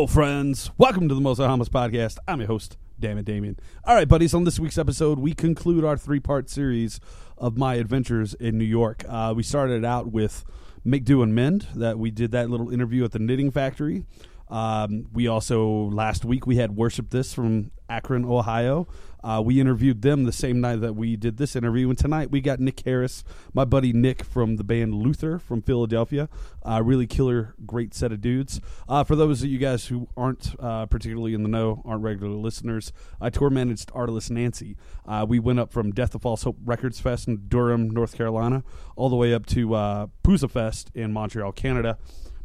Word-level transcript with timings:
Hello, 0.00 0.06
friends. 0.06 0.70
Welcome 0.78 1.10
to 1.10 1.14
the 1.14 1.20
Mostly 1.20 1.44
Harmless 1.44 1.68
podcast. 1.68 2.16
I'm 2.26 2.40
your 2.40 2.46
host, 2.46 2.78
Damn 2.98 3.18
it, 3.18 3.26
Damien. 3.26 3.58
All 3.84 3.94
right, 3.94 4.08
buddies. 4.08 4.32
On 4.32 4.44
this 4.44 4.58
week's 4.58 4.78
episode, 4.78 5.18
we 5.18 5.34
conclude 5.34 5.84
our 5.84 5.98
three-part 5.98 6.48
series 6.48 7.00
of 7.36 7.58
my 7.58 7.74
adventures 7.74 8.32
in 8.32 8.56
New 8.56 8.64
York. 8.64 9.04
Uh, 9.06 9.34
we 9.36 9.42
started 9.42 9.84
out 9.84 10.10
with 10.10 10.42
Make 10.84 11.04
Do 11.04 11.20
and 11.20 11.34
Mend. 11.34 11.66
That 11.74 11.98
we 11.98 12.10
did 12.10 12.30
that 12.30 12.48
little 12.48 12.70
interview 12.70 13.04
at 13.04 13.12
the 13.12 13.18
Knitting 13.18 13.50
Factory. 13.50 14.06
Um, 14.48 15.06
we 15.12 15.28
also 15.28 15.68
last 15.68 16.24
week 16.24 16.46
we 16.46 16.56
had 16.56 16.76
Worship 16.76 17.10
This 17.10 17.34
from 17.34 17.70
Akron, 17.90 18.24
Ohio. 18.24 18.88
Uh, 19.22 19.42
we 19.44 19.60
interviewed 19.60 20.02
them 20.02 20.24
the 20.24 20.32
same 20.32 20.60
night 20.60 20.80
that 20.80 20.94
we 20.94 21.16
did 21.16 21.36
this 21.36 21.54
interview, 21.54 21.88
and 21.88 21.98
tonight 21.98 22.30
we 22.30 22.40
got 22.40 22.60
Nick 22.60 22.80
Harris, 22.80 23.24
my 23.52 23.64
buddy 23.64 23.92
Nick 23.92 24.24
from 24.24 24.56
the 24.56 24.64
band 24.64 24.94
Luther 24.94 25.38
from 25.38 25.62
Philadelphia. 25.62 26.28
Uh, 26.62 26.82
really 26.84 27.06
killer, 27.06 27.54
great 27.66 27.94
set 27.94 28.12
of 28.12 28.20
dudes. 28.20 28.60
Uh, 28.88 29.04
for 29.04 29.16
those 29.16 29.42
of 29.42 29.48
you 29.48 29.58
guys 29.58 29.86
who 29.86 30.08
aren't 30.16 30.54
uh, 30.58 30.86
particularly 30.86 31.34
in 31.34 31.42
the 31.42 31.48
know, 31.48 31.82
aren't 31.84 32.02
regular 32.02 32.34
listeners, 32.34 32.92
I 33.20 33.30
tour 33.30 33.50
managed 33.50 33.90
Arliss 33.92 34.30
Nancy. 34.30 34.76
Uh, 35.06 35.26
we 35.28 35.38
went 35.38 35.60
up 35.60 35.72
from 35.72 35.92
Death 35.92 36.14
of 36.14 36.22
False 36.22 36.42
Hope 36.42 36.56
Records 36.64 37.00
Fest 37.00 37.28
in 37.28 37.48
Durham, 37.48 37.90
North 37.90 38.16
Carolina, 38.16 38.62
all 38.96 39.08
the 39.08 39.16
way 39.16 39.34
up 39.34 39.46
to 39.46 39.74
uh, 39.74 40.06
Fest 40.48 40.90
in 40.94 41.12
Montreal, 41.12 41.52
Canada 41.52 41.98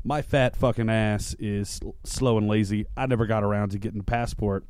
my 0.05 0.21
fat 0.21 0.55
fucking 0.55 0.87
ass 0.87 1.35
is 1.39 1.81
slow 2.03 2.37
and 2.37 2.47
lazy. 2.47 2.85
I 2.95 3.07
never 3.07 3.25
got 3.25 3.43
around 3.43 3.69
to 3.71 3.79
getting 3.79 4.01
a 4.01 4.03
passport, 4.03 4.63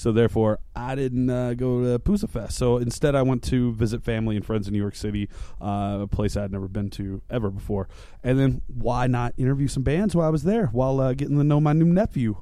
so 0.00 0.12
therefore 0.12 0.60
I 0.74 0.94
didn't 0.94 1.28
uh, 1.28 1.52
go 1.52 1.82
to 1.82 1.98
Pouzza 1.98 2.28
Fest. 2.28 2.56
So 2.56 2.78
instead, 2.78 3.14
I 3.14 3.20
went 3.20 3.42
to 3.44 3.72
visit 3.74 4.02
family 4.02 4.34
and 4.34 4.44
friends 4.44 4.66
in 4.66 4.72
New 4.72 4.78
York 4.78 4.96
City, 4.96 5.28
uh, 5.60 5.98
a 6.00 6.06
place 6.06 6.38
I'd 6.38 6.50
never 6.50 6.68
been 6.68 6.88
to 6.90 7.20
ever 7.28 7.50
before. 7.50 7.86
And 8.24 8.38
then 8.38 8.62
why 8.66 9.06
not 9.06 9.34
interview 9.36 9.68
some 9.68 9.82
bands 9.82 10.16
while 10.16 10.26
I 10.26 10.30
was 10.30 10.44
there, 10.44 10.66
while 10.68 11.00
uh, 11.00 11.12
getting 11.12 11.36
to 11.36 11.44
know 11.44 11.60
my 11.60 11.74
new 11.74 11.84
nephew. 11.84 12.36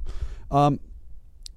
Um, 0.52 0.78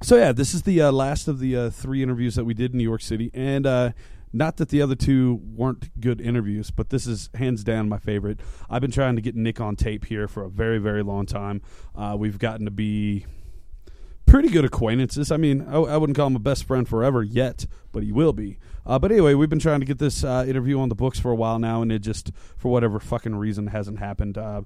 so 0.02 0.18
yeah, 0.18 0.32
this 0.32 0.56
is 0.56 0.64
the 0.64 0.82
uh, 0.82 0.92
last 0.92 1.28
of 1.28 1.38
the 1.38 1.56
uh, 1.56 1.70
three 1.70 2.02
interviews 2.02 2.34
that 2.34 2.46
we 2.46 2.56
did 2.56 2.72
in 2.72 2.80
New 2.80 2.84
York 2.84 3.02
City, 3.02 3.30
and 3.36 3.68
uh, 3.68 3.92
not 4.34 4.58
that 4.58 4.70
the 4.70 4.82
other 4.82 4.96
two 4.96 5.40
weren't 5.44 6.02
good 6.02 6.20
interviews, 6.20 6.72
but 6.72 6.90
this 6.90 7.06
is 7.06 7.30
hands 7.36 7.64
down 7.64 7.88
my 7.88 8.00
favorite. 8.00 8.40
I've 8.72 8.82
been 8.82 8.92
trying 8.92 9.18
to 9.18 9.22
get 9.22 9.36
Nick 9.36 9.62
on 9.62 9.76
tape 9.76 10.06
here 10.06 10.28
for 10.28 10.44
a 10.44 10.50
very, 10.50 10.80
very 10.80 11.04
long 11.04 11.28
time. 11.28 11.62
Uh, 11.96 12.16
we've 12.18 12.40
gotten 12.40 12.66
to 12.66 12.72
be 12.72 13.28
pretty 14.26 14.50
good 14.50 14.66
acquaintances. 14.66 15.32
I 15.32 15.38
mean, 15.38 15.66
I, 15.68 15.76
I, 15.78 15.98
wouldn't 15.98 16.16
call 16.16 16.28
him 16.28 16.36
a 16.36 16.40
best 16.40 16.64
friend 16.64 16.88
forever 16.88 17.24
yet, 17.24 17.66
but 17.92 18.04
he 18.04 18.12
will 18.12 18.34
be. 18.34 18.58
Uh, 18.86 18.98
but 18.98 19.12
anyway, 19.12 19.34
we've 19.34 19.50
been 19.50 19.60
trying 19.60 19.80
to 19.80 19.86
get 19.86 20.00
this 20.00 20.24
uh, 20.24 20.46
interview 20.48 20.80
on 20.80 20.90
the 20.90 20.96
books 20.96 21.20
for 21.20 21.32
a 21.32 21.36
while 21.36 21.60
now, 21.60 21.82
and 21.82 21.92
it 21.92 22.00
just, 22.00 22.32
for 22.58 22.72
whatever 22.72 23.00
fucking 23.00 23.36
reason, 23.36 23.68
hasn't 23.68 24.00
happened. 24.00 24.38
Uh, 24.38 24.62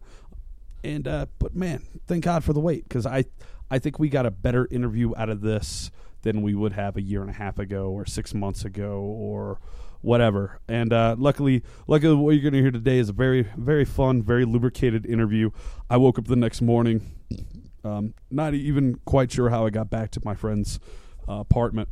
and 0.84 1.08
uh, 1.08 1.26
but 1.40 1.56
man, 1.56 1.84
thank 2.06 2.24
God 2.24 2.44
for 2.44 2.54
the 2.54 2.60
wait 2.60 2.88
because 2.88 3.06
I, 3.06 3.26
I 3.72 3.80
think 3.80 3.98
we 3.98 4.10
got 4.10 4.26
a 4.26 4.32
better 4.32 4.68
interview 4.70 5.14
out 5.18 5.30
of 5.30 5.42
this 5.42 5.90
than 6.22 6.42
we 6.42 6.54
would 6.54 6.74
have 6.74 6.96
a 6.96 7.02
year 7.02 7.22
and 7.22 7.30
a 7.30 7.34
half 7.34 7.60
ago 7.60 7.90
or 7.90 8.06
six 8.06 8.34
months 8.34 8.66
ago 8.66 9.00
or 9.00 9.60
whatever. 10.02 10.60
And 10.68 10.94
uh, 10.94 11.16
luckily, 11.18 11.64
luckily, 11.88 12.16
what 12.16 12.32
you're 12.32 12.42
going 12.42 12.54
to 12.54 12.62
hear 12.62 12.72
today 12.72 13.00
is 13.00 13.10
a 13.10 13.14
very, 13.14 13.48
very 13.58 13.86
fun, 13.86 14.22
very 14.22 14.46
lubricated 14.46 15.06
interview. 15.06 15.50
I 15.90 15.98
woke 15.98 16.20
up 16.20 16.26
the 16.28 16.36
next 16.36 16.62
morning, 16.62 17.02
um, 17.86 18.14
not 18.32 18.54
even 18.54 18.96
quite 19.06 19.32
sure 19.32 19.50
how 19.50 19.66
I 19.66 19.70
got 19.70 19.90
back 19.90 20.12
to 20.12 20.22
my 20.24 20.36
friend's 20.36 20.80
uh, 21.28 21.34
apartment. 21.34 21.90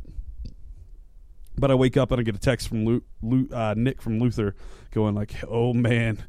But 1.56 1.70
I 1.70 1.74
wake 1.74 1.96
up 1.96 2.10
and 2.10 2.20
I 2.20 2.24
get 2.24 2.34
a 2.34 2.40
text 2.40 2.68
from 2.68 2.84
Lu- 2.84 3.04
Lu- 3.22 3.48
uh, 3.52 3.74
Nick 3.76 4.02
from 4.02 4.18
Luther 4.18 4.56
going 4.90 5.14
like, 5.14 5.32
"Oh 5.48 5.72
man, 5.72 6.24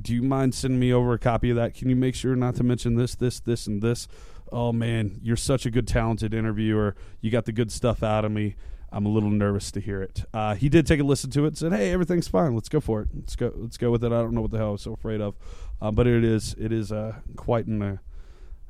do 0.00 0.14
you 0.14 0.22
mind 0.22 0.54
sending 0.54 0.78
me 0.78 0.92
over 0.92 1.12
a 1.12 1.18
copy 1.18 1.50
of 1.50 1.56
that? 1.56 1.74
Can 1.74 1.90
you 1.90 1.96
make 1.96 2.14
sure 2.14 2.36
not 2.36 2.54
to 2.56 2.62
mention 2.62 2.94
this, 2.94 3.14
this, 3.16 3.40
this, 3.40 3.66
and 3.66 3.82
this?" 3.82 4.06
oh 4.52 4.72
man, 4.72 5.18
you're 5.22 5.36
such 5.36 5.66
a 5.66 5.70
good, 5.70 5.86
talented 5.86 6.34
interviewer. 6.34 6.94
You 7.20 7.30
got 7.30 7.44
the 7.44 7.52
good 7.52 7.70
stuff 7.70 8.02
out 8.02 8.24
of 8.24 8.32
me. 8.32 8.56
I'm 8.92 9.06
a 9.06 9.08
little 9.08 9.30
nervous 9.30 9.70
to 9.72 9.80
hear 9.80 10.02
it. 10.02 10.24
Uh, 10.34 10.56
he 10.56 10.68
did 10.68 10.84
take 10.86 10.98
a 10.98 11.04
listen 11.04 11.30
to 11.30 11.46
it. 11.46 11.56
Said, 11.56 11.72
"Hey, 11.72 11.92
everything's 11.92 12.26
fine. 12.26 12.54
Let's 12.54 12.68
go 12.68 12.80
for 12.80 13.02
it. 13.02 13.08
Let's 13.14 13.36
go. 13.36 13.52
Let's 13.54 13.76
go 13.76 13.90
with 13.90 14.02
it." 14.02 14.08
I 14.08 14.20
don't 14.20 14.32
know 14.32 14.40
what 14.40 14.50
the 14.50 14.58
hell 14.58 14.68
I 14.68 14.72
was 14.72 14.82
so 14.82 14.92
afraid 14.92 15.20
of, 15.20 15.36
uh, 15.80 15.92
but 15.92 16.08
it 16.08 16.24
is. 16.24 16.56
It 16.58 16.72
is 16.72 16.90
uh, 16.90 17.14
quite 17.36 17.66
an. 17.66 18.00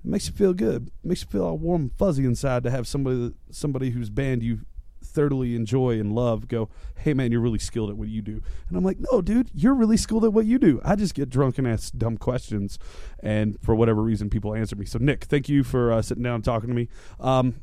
Uh, 0.05 0.09
makes 0.09 0.27
you 0.27 0.33
feel 0.33 0.53
good. 0.53 0.91
Makes 1.05 1.22
you 1.22 1.28
feel 1.28 1.44
all 1.44 1.59
warm 1.59 1.83
and 1.83 1.93
fuzzy 1.93 2.25
inside 2.25 2.62
to 2.65 2.71
have 2.71 2.87
somebody 2.87 3.33
somebody 3.50 3.91
whose 3.91 4.11
band 4.11 4.43
you 4.43 4.61
thoroughly 5.03 5.55
enjoy 5.55 5.99
and 5.99 6.15
love 6.15 6.47
go, 6.49 6.69
hey 6.99 7.15
man, 7.15 7.33
you're 7.33 7.41
really 7.41 7.59
skilled 7.59 7.91
at 7.91 7.97
what 7.97 8.09
you 8.09 8.22
do. 8.22 8.43
And 8.69 8.77
I'm 8.77 8.84
like, 8.84 8.99
no, 9.10 9.21
dude, 9.21 9.50
you're 9.55 9.75
really 9.75 9.97
skilled 9.97 10.25
at 10.25 10.33
what 10.33 10.47
you 10.47 10.59
do. 10.59 10.81
I 10.84 10.94
just 10.94 11.15
get 11.15 11.31
drunk 11.31 11.59
and 11.59 11.66
ask 11.66 11.93
dumb 11.97 12.16
questions, 12.16 12.78
and 13.21 13.59
for 13.60 13.75
whatever 13.75 14.03
reason, 14.03 14.31
people 14.31 14.55
answer 14.55 14.77
me. 14.77 14.87
So 14.87 14.99
Nick, 14.99 15.25
thank 15.25 15.49
you 15.49 15.65
for 15.65 15.93
uh, 15.93 16.03
sitting 16.03 16.22
down 16.22 16.37
and 16.37 16.44
talking 16.44 16.69
to 16.69 16.75
me. 16.75 16.89
Um, 17.19 17.60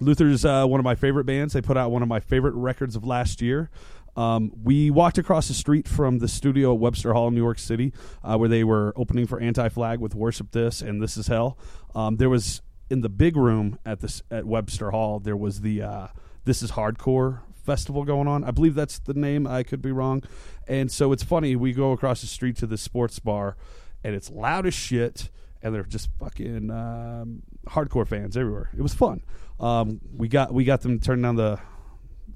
Luther's 0.00 0.44
uh, 0.44 0.66
one 0.66 0.80
of 0.80 0.84
my 0.84 0.94
favorite 0.94 1.24
bands. 1.24 1.54
They 1.54 1.62
put 1.62 1.76
out 1.76 1.90
one 1.90 2.02
of 2.02 2.08
my 2.08 2.20
favorite 2.20 2.54
records 2.54 2.96
of 2.96 3.04
last 3.04 3.40
year. 3.40 3.70
Um, 4.16 4.52
we 4.62 4.90
walked 4.90 5.18
across 5.18 5.48
the 5.48 5.54
street 5.54 5.88
from 5.88 6.18
the 6.18 6.28
studio 6.28 6.72
at 6.72 6.78
Webster 6.78 7.12
Hall 7.12 7.28
in 7.28 7.34
New 7.34 7.42
York 7.42 7.58
City, 7.58 7.92
uh, 8.22 8.36
where 8.36 8.48
they 8.48 8.64
were 8.64 8.92
opening 8.96 9.26
for 9.26 9.40
Anti 9.40 9.68
Flag 9.68 10.00
with 10.00 10.14
"Worship 10.14 10.52
This" 10.52 10.80
and 10.82 11.02
"This 11.02 11.16
Is 11.16 11.26
Hell." 11.26 11.58
Um, 11.94 12.16
there 12.16 12.30
was 12.30 12.62
in 12.90 13.00
the 13.00 13.08
big 13.08 13.36
room 13.36 13.78
at 13.84 14.00
this 14.00 14.22
at 14.30 14.46
Webster 14.46 14.90
Hall. 14.90 15.18
There 15.18 15.36
was 15.36 15.62
the 15.62 15.82
uh, 15.82 16.06
this 16.44 16.62
is 16.62 16.72
Hardcore 16.72 17.40
festival 17.64 18.04
going 18.04 18.28
on. 18.28 18.44
I 18.44 18.50
believe 18.50 18.74
that's 18.74 18.98
the 18.98 19.14
name. 19.14 19.46
I 19.46 19.62
could 19.62 19.82
be 19.82 19.90
wrong. 19.90 20.22
And 20.68 20.90
so 20.92 21.12
it's 21.12 21.22
funny. 21.22 21.56
We 21.56 21.72
go 21.72 21.92
across 21.92 22.20
the 22.20 22.26
street 22.26 22.56
to 22.58 22.66
the 22.66 22.78
sports 22.78 23.18
bar, 23.18 23.56
and 24.02 24.14
it's 24.14 24.30
loud 24.30 24.66
as 24.66 24.74
shit, 24.74 25.30
and 25.62 25.74
they're 25.74 25.84
just 25.84 26.10
fucking 26.18 26.70
um, 26.70 27.42
hardcore 27.66 28.06
fans 28.06 28.36
everywhere. 28.36 28.70
It 28.76 28.82
was 28.82 28.94
fun. 28.94 29.22
Um, 29.58 30.00
we 30.16 30.28
got 30.28 30.52
we 30.52 30.64
got 30.64 30.82
them 30.82 31.00
turn 31.00 31.22
down 31.22 31.36
the 31.36 31.58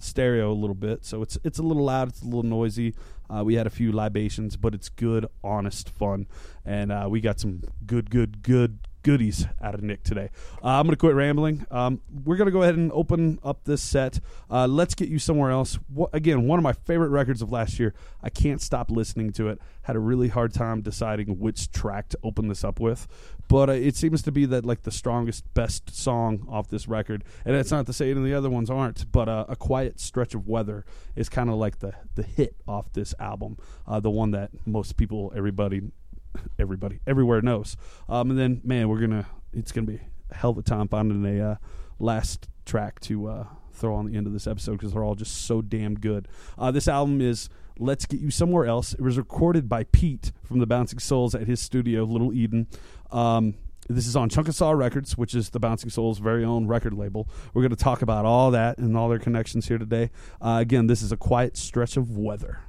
stereo 0.03 0.53
a 0.53 0.54
little 0.54 0.75
bit, 0.75 1.04
so 1.04 1.22
it's 1.22 1.38
it's 1.44 1.59
a 1.59 1.62
little 1.62 1.84
loud. 1.84 2.09
It's 2.09 2.22
a 2.22 2.25
little 2.25 2.42
noisy. 2.42 2.94
Uh, 3.31 3.44
we 3.44 3.54
had 3.54 3.66
a 3.66 3.70
few 3.70 3.92
libations, 3.92 4.56
but 4.56 4.75
it's 4.75 4.88
good, 4.88 5.26
honest 5.44 5.91
fun, 5.91 6.26
and 6.64 6.91
uh, 6.91 7.06
we 7.10 7.20
got 7.20 7.38
some 7.38 7.62
good, 7.86 8.10
good, 8.10 8.42
good 8.42 8.88
goodies 9.03 9.47
out 9.62 9.75
of 9.75 9.82
Nick 9.82 10.03
today. 10.03 10.31
Uh, 10.62 10.69
I'm 10.69 10.84
going 10.84 10.92
to 10.92 10.97
quit 10.97 11.14
rambling. 11.14 11.66
Um, 11.70 12.00
we're 12.25 12.36
going 12.36 12.47
to 12.47 12.53
go 12.53 12.62
ahead 12.62 12.76
and 12.76 12.91
open 12.92 13.38
up 13.42 13.64
this 13.64 13.82
set. 13.82 14.20
Uh, 14.50 14.66
Let's 14.66 14.94
Get 14.94 15.09
You 15.09 15.19
Somewhere 15.19 15.50
Else. 15.50 15.78
What, 15.92 16.10
again, 16.12 16.47
one 16.47 16.59
of 16.59 16.62
my 16.62 16.72
favorite 16.72 17.10
records 17.10 17.42
of 17.42 17.50
last 17.50 17.78
year. 17.78 17.94
I 18.22 18.31
can't 18.31 18.60
stop 18.60 18.91
listening 18.91 19.32
to 19.32 19.48
it. 19.48 19.60
Had 19.82 19.97
a 19.97 20.00
really 20.00 20.28
hard 20.28 20.53
time 20.53 20.82
deciding 20.82 21.38
which 21.38 21.70
track 21.70 22.08
to 22.10 22.19
open 22.22 22.48
this 22.48 22.64
up 22.64 22.81
with. 22.81 23.06
But 23.48 23.70
uh, 23.70 23.72
it 23.72 23.97
seems 23.97 24.22
to 24.22 24.32
be 24.32 24.44
that 24.47 24.64
like 24.64 24.82
the 24.82 24.91
strongest, 24.91 25.53
best 25.54 25.94
song 25.97 26.47
off 26.48 26.69
this 26.69 26.87
record. 26.87 27.25
And 27.44 27.54
that's 27.54 27.70
not 27.70 27.87
to 27.87 27.92
say 27.92 28.10
any 28.10 28.20
of 28.20 28.25
the 28.25 28.34
other 28.34 28.50
ones 28.50 28.69
aren't, 28.69 29.10
but 29.10 29.28
uh, 29.28 29.47
A 29.48 29.56
Quiet 29.56 29.98
Stretch 30.00 30.34
of 30.34 30.47
Weather 30.47 30.84
is 31.16 31.28
kind 31.28 31.48
of 31.48 31.56
like 31.56 31.78
the, 31.78 31.94
the 32.14 32.22
hit 32.22 32.56
off 32.66 32.92
this 32.92 33.14
album. 33.19 33.56
Uh, 33.87 34.00
the 34.00 34.10
one 34.10 34.32
that 34.32 34.50
most 34.66 34.97
people, 34.97 35.32
everybody 35.34 35.91
everybody 36.58 37.00
everywhere 37.06 37.40
knows. 37.42 37.76
Um, 38.08 38.30
and 38.30 38.38
then 38.38 38.60
man, 38.64 38.88
we're 38.88 39.00
gonna 39.00 39.26
it's 39.52 39.72
gonna 39.72 39.86
be 39.86 40.00
a 40.30 40.34
hell 40.34 40.50
of 40.50 40.58
a 40.58 40.62
time 40.62 40.88
finding 40.88 41.25
a 41.25 41.52
uh, 41.52 41.56
last 41.98 42.48
track 42.64 43.00
to 43.00 43.28
uh, 43.28 43.46
throw 43.72 43.94
on 43.94 44.06
the 44.06 44.16
end 44.16 44.26
of 44.26 44.32
this 44.32 44.46
episode 44.46 44.72
because 44.72 44.92
they're 44.92 45.04
all 45.04 45.14
just 45.14 45.46
so 45.46 45.62
damn 45.62 45.94
good. 45.94 46.28
Uh, 46.58 46.70
this 46.70 46.88
album 46.88 47.20
is 47.20 47.48
Let's 47.78 48.06
Get 48.06 48.20
You 48.20 48.30
Somewhere 48.30 48.66
Else. 48.66 48.92
It 48.92 49.00
was 49.00 49.16
recorded 49.16 49.69
by 49.69 49.84
Pete 49.84 50.32
from 50.44 50.58
the 50.58 50.66
Bouncing 50.66 50.98
Souls 50.98 51.34
at 51.34 51.46
his 51.46 51.60
studio, 51.60 52.04
Little 52.04 52.32
Eden. 52.32 52.66
Um, 53.10 53.54
this 53.88 54.06
is 54.06 54.16
on 54.16 54.28
Chunksaah 54.28 54.76
Records, 54.76 55.16
which 55.16 55.34
is 55.34 55.50
the 55.50 55.60
Bouncing 55.60 55.88
Souls' 55.88 56.19
very 56.19 56.44
own 56.44 56.66
record 56.66 56.92
label. 56.92 57.26
We're 57.54 57.62
going 57.62 57.70
to 57.70 57.76
talk 57.76 58.02
about 58.02 58.26
all 58.26 58.50
that 58.50 58.76
and 58.78 58.96
all 58.96 59.08
their 59.08 59.19
connections 59.19 59.69
here 59.69 59.78
today. 59.78 60.10
Uh, 60.42 60.58
again, 60.60 60.88
this 60.88 61.00
is 61.00 61.10
a 61.10 61.16
quiet 61.16 61.56
stretch 61.56 61.96
of 61.96 62.19
weather. 62.19 62.60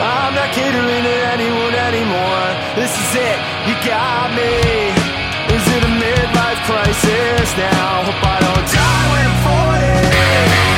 I'm 0.00 0.34
not 0.34 0.54
catering 0.54 1.02
to 1.02 1.16
anyone 1.34 1.74
anymore. 1.74 2.46
This 2.78 2.94
is 2.94 3.10
it, 3.18 3.38
you 3.66 3.74
got 3.82 4.30
me. 4.30 4.94
Is 5.50 5.64
it 5.74 5.82
a 5.82 5.92
midlife 5.98 6.60
crisis 6.70 7.50
now? 7.58 8.04
Hope 8.06 8.22
I 8.22 8.38
don't 8.38 8.66
die 8.70 9.06
when 9.10 9.26
I'm 9.26 10.72
40. 10.72 10.77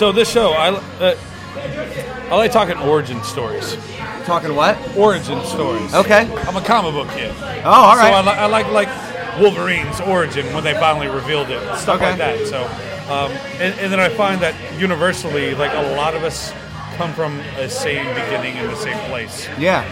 So 0.00 0.12
this 0.12 0.32
show, 0.32 0.52
I 0.52 0.70
uh, 0.70 1.14
I 2.30 2.36
like 2.36 2.52
talking 2.52 2.78
origin 2.78 3.22
stories. 3.22 3.76
Talking 4.24 4.54
what? 4.54 4.78
Origin 4.96 5.44
stories. 5.44 5.92
Okay. 5.94 6.20
I'm 6.48 6.56
a 6.56 6.62
comic 6.62 6.94
book 6.94 7.08
kid. 7.14 7.34
Oh, 7.38 7.70
all 7.70 7.96
So 7.96 8.00
I, 8.04 8.22
li- 8.22 8.28
I 8.28 8.46
like 8.46 8.68
like 8.68 8.88
Wolverine's 9.38 10.00
origin 10.00 10.46
when 10.54 10.64
they 10.64 10.72
finally 10.72 11.08
revealed 11.08 11.50
it, 11.50 11.60
stuff 11.76 11.96
Okay. 11.96 12.08
like 12.12 12.16
that. 12.16 12.46
So, 12.46 12.64
um, 13.12 13.30
and, 13.60 13.78
and 13.78 13.92
then 13.92 14.00
I 14.00 14.08
find 14.08 14.40
that 14.40 14.54
universally, 14.80 15.54
like 15.54 15.74
a 15.74 15.94
lot 15.94 16.14
of 16.14 16.24
us 16.24 16.50
come 16.96 17.12
from 17.12 17.36
the 17.56 17.68
same 17.68 18.06
beginning 18.14 18.56
in 18.56 18.68
the 18.68 18.76
same 18.76 18.96
place. 19.10 19.50
yeah. 19.58 19.84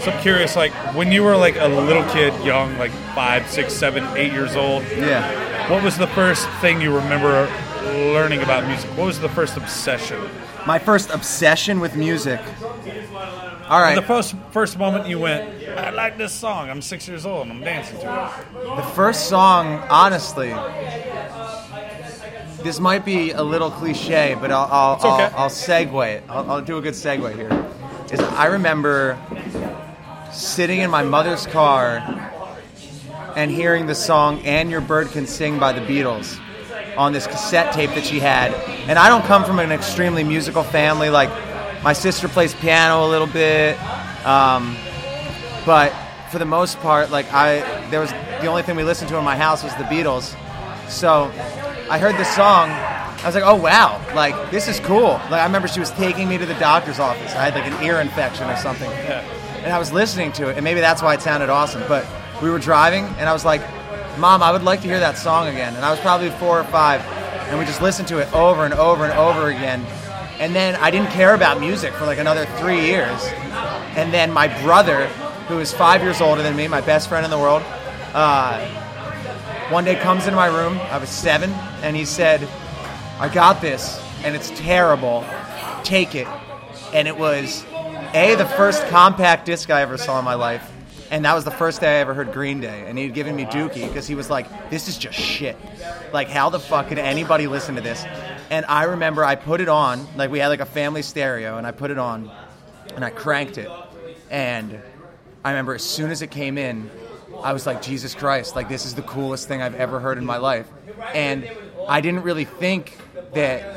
So 0.00 0.10
I'm 0.10 0.20
curious, 0.20 0.56
like 0.56 0.72
when 0.96 1.12
you 1.12 1.22
were 1.22 1.36
like 1.36 1.54
a 1.56 1.68
little 1.68 2.02
kid, 2.10 2.34
young, 2.44 2.76
like 2.76 2.90
five, 3.14 3.48
six, 3.48 3.72
seven, 3.72 4.04
eight 4.16 4.32
years 4.32 4.56
old, 4.56 4.82
Yeah. 4.96 5.70
what 5.70 5.84
was 5.84 5.96
the 5.96 6.06
first 6.08 6.48
thing 6.60 6.80
you 6.80 6.92
remember 6.96 7.46
learning 7.82 8.42
about 8.42 8.66
music? 8.66 8.90
What 8.90 9.06
was 9.06 9.20
the 9.20 9.28
first 9.28 9.56
obsession? 9.56 10.20
My 10.66 10.78
first 10.78 11.10
obsession 11.10 11.80
with 11.80 11.96
music. 11.96 12.40
All 13.68 13.80
right. 13.80 13.94
The 13.94 14.02
first 14.02 14.34
first 14.50 14.78
moment 14.78 15.06
you 15.06 15.18
went, 15.18 15.68
I 15.78 15.90
like 15.90 16.16
this 16.16 16.32
song. 16.32 16.70
I'm 16.70 16.80
six 16.80 17.06
years 17.06 17.26
old 17.26 17.48
and 17.48 17.52
I'm 17.52 17.60
dancing 17.60 17.98
to 18.00 18.32
it. 18.54 18.76
The 18.76 18.82
first 18.94 19.28
song, 19.28 19.82
honestly, 19.90 20.54
this 22.62 22.80
might 22.80 23.04
be 23.04 23.32
a 23.32 23.42
little 23.42 23.70
cliche, 23.70 24.36
but 24.40 24.50
I'll 24.50 24.68
I'll, 24.70 24.94
okay. 24.96 25.24
I'll, 25.34 25.42
I'll 25.44 25.50
segue 25.50 26.08
it. 26.14 26.24
I'll, 26.28 26.50
I'll 26.50 26.62
do 26.62 26.78
a 26.78 26.80
good 26.80 26.94
segue 26.94 27.34
here. 27.34 27.66
Is 28.10 28.20
I 28.20 28.46
remember 28.46 29.18
sitting 30.32 30.80
in 30.80 30.90
my 30.90 31.02
mother's 31.02 31.46
car 31.46 31.98
and 33.36 33.50
hearing 33.50 33.86
the 33.86 33.94
song 33.94 34.40
"And 34.44 34.70
Your 34.70 34.80
Bird 34.80 35.08
Can 35.08 35.26
Sing" 35.26 35.58
by 35.58 35.72
the 35.72 35.80
Beatles 35.80 36.40
on 36.98 37.12
this 37.12 37.26
cassette 37.26 37.72
tape 37.72 37.90
that 37.90 38.04
she 38.04 38.18
had. 38.18 38.52
And 38.88 38.98
I 38.98 39.08
don't 39.08 39.24
come 39.24 39.44
from 39.44 39.60
an 39.60 39.70
extremely 39.70 40.24
musical 40.24 40.64
family. 40.64 41.08
Like 41.08 41.30
my 41.82 41.92
sister 41.92 42.28
plays 42.28 42.54
piano 42.54 43.06
a 43.06 43.08
little 43.08 43.28
bit. 43.28 43.78
Um, 44.26 44.76
but 45.64 45.94
for 46.30 46.38
the 46.38 46.44
most 46.44 46.78
part, 46.80 47.10
like 47.10 47.32
I, 47.32 47.88
there 47.88 48.00
was 48.00 48.10
the 48.10 48.46
only 48.46 48.62
thing 48.62 48.76
we 48.76 48.82
listened 48.82 49.08
to 49.10 49.16
in 49.16 49.24
my 49.24 49.36
house 49.36 49.62
was 49.62 49.74
the 49.76 49.84
Beatles. 49.84 50.36
So 50.90 51.30
I 51.88 51.98
heard 51.98 52.16
this 52.16 52.34
song. 52.34 52.68
I 52.70 53.22
was 53.24 53.34
like, 53.34 53.44
oh 53.44 53.56
wow, 53.56 54.00
like 54.14 54.50
this 54.50 54.68
is 54.68 54.80
cool. 54.80 55.12
Like 55.30 55.40
I 55.40 55.46
remember 55.46 55.68
she 55.68 55.80
was 55.80 55.90
taking 55.92 56.28
me 56.28 56.36
to 56.38 56.46
the 56.46 56.54
doctor's 56.54 56.98
office. 56.98 57.32
I 57.34 57.48
had 57.48 57.54
like 57.54 57.70
an 57.70 57.82
ear 57.84 58.00
infection 58.00 58.48
or 58.48 58.56
something, 58.56 58.90
and 58.90 59.72
I 59.72 59.78
was 59.78 59.92
listening 59.92 60.32
to 60.32 60.50
it, 60.50 60.56
and 60.56 60.64
maybe 60.64 60.80
that's 60.80 61.02
why 61.02 61.14
it 61.14 61.22
sounded 61.22 61.48
awesome. 61.48 61.82
But 61.88 62.06
we 62.40 62.48
were 62.48 62.60
driving, 62.60 63.04
and 63.18 63.28
I 63.28 63.32
was 63.32 63.44
like, 63.44 63.60
Mom, 64.18 64.42
I 64.42 64.50
would 64.50 64.64
like 64.64 64.80
to 64.82 64.88
hear 64.88 64.98
that 64.98 65.16
song 65.16 65.46
again. 65.46 65.76
And 65.76 65.84
I 65.84 65.90
was 65.92 66.00
probably 66.00 66.30
four 66.30 66.58
or 66.58 66.64
five, 66.64 67.00
and 67.48 67.58
we 67.58 67.64
just 67.64 67.80
listened 67.80 68.08
to 68.08 68.18
it 68.18 68.32
over 68.34 68.64
and 68.64 68.74
over 68.74 69.04
and 69.04 69.12
over 69.12 69.48
again. 69.48 69.86
And 70.40 70.54
then 70.54 70.74
I 70.76 70.90
didn't 70.90 71.10
care 71.10 71.34
about 71.34 71.60
music 71.60 71.92
for 71.94 72.04
like 72.04 72.18
another 72.18 72.44
three 72.58 72.80
years. 72.80 73.22
And 73.96 74.12
then 74.12 74.32
my 74.32 74.48
brother, 74.62 75.06
who 75.46 75.60
is 75.60 75.72
five 75.72 76.02
years 76.02 76.20
older 76.20 76.42
than 76.42 76.56
me, 76.56 76.66
my 76.66 76.80
best 76.80 77.08
friend 77.08 77.24
in 77.24 77.30
the 77.30 77.38
world, 77.38 77.62
uh, 78.12 78.58
one 79.70 79.84
day 79.84 79.94
comes 79.94 80.24
into 80.24 80.36
my 80.36 80.46
room. 80.46 80.78
I 80.90 80.98
was 80.98 81.10
seven, 81.10 81.50
and 81.82 81.96
he 81.96 82.04
said, 82.04 82.46
I 83.20 83.28
got 83.32 83.60
this, 83.60 84.02
and 84.24 84.34
it's 84.34 84.50
terrible. 84.50 85.24
Take 85.84 86.14
it. 86.16 86.26
And 86.92 87.06
it 87.06 87.16
was, 87.16 87.64
A, 88.14 88.34
the 88.34 88.46
first 88.46 88.84
compact 88.88 89.46
disc 89.46 89.70
I 89.70 89.82
ever 89.82 89.96
saw 89.96 90.18
in 90.18 90.24
my 90.24 90.34
life. 90.34 90.68
And 91.10 91.24
that 91.24 91.34
was 91.34 91.44
the 91.44 91.50
first 91.50 91.80
day 91.80 91.98
I 91.98 92.00
ever 92.00 92.12
heard 92.14 92.32
Green 92.32 92.60
Day. 92.60 92.84
And 92.86 92.98
he'd 92.98 93.14
given 93.14 93.34
me 93.34 93.44
Dookie 93.44 93.86
because 93.88 94.06
he 94.06 94.14
was 94.14 94.28
like, 94.28 94.70
this 94.70 94.88
is 94.88 94.98
just 94.98 95.18
shit. 95.18 95.56
Like, 96.12 96.28
how 96.28 96.50
the 96.50 96.60
fuck 96.60 96.88
could 96.88 96.98
anybody 96.98 97.46
listen 97.46 97.76
to 97.76 97.80
this? 97.80 98.04
And 98.50 98.66
I 98.66 98.84
remember 98.84 99.24
I 99.24 99.34
put 99.34 99.60
it 99.60 99.68
on, 99.68 100.06
like, 100.16 100.30
we 100.30 100.38
had 100.38 100.48
like 100.48 100.60
a 100.60 100.66
family 100.66 101.02
stereo, 101.02 101.58
and 101.58 101.66
I 101.66 101.70
put 101.70 101.90
it 101.90 101.98
on, 101.98 102.30
and 102.94 103.04
I 103.04 103.10
cranked 103.10 103.58
it. 103.58 103.70
And 104.30 104.80
I 105.44 105.50
remember 105.50 105.74
as 105.74 105.82
soon 105.82 106.10
as 106.10 106.22
it 106.22 106.30
came 106.30 106.58
in, 106.58 106.90
I 107.42 107.52
was 107.52 107.66
like, 107.66 107.82
Jesus 107.82 108.14
Christ, 108.14 108.56
like 108.56 108.68
this 108.68 108.84
is 108.84 108.94
the 108.94 109.02
coolest 109.02 109.48
thing 109.48 109.62
I've 109.62 109.74
ever 109.74 110.00
heard 110.00 110.18
in 110.18 110.24
my 110.24 110.38
life. 110.38 110.68
And 111.14 111.48
I 111.86 112.00
didn't 112.00 112.22
really 112.22 112.44
think 112.44 112.96
that, 113.34 113.76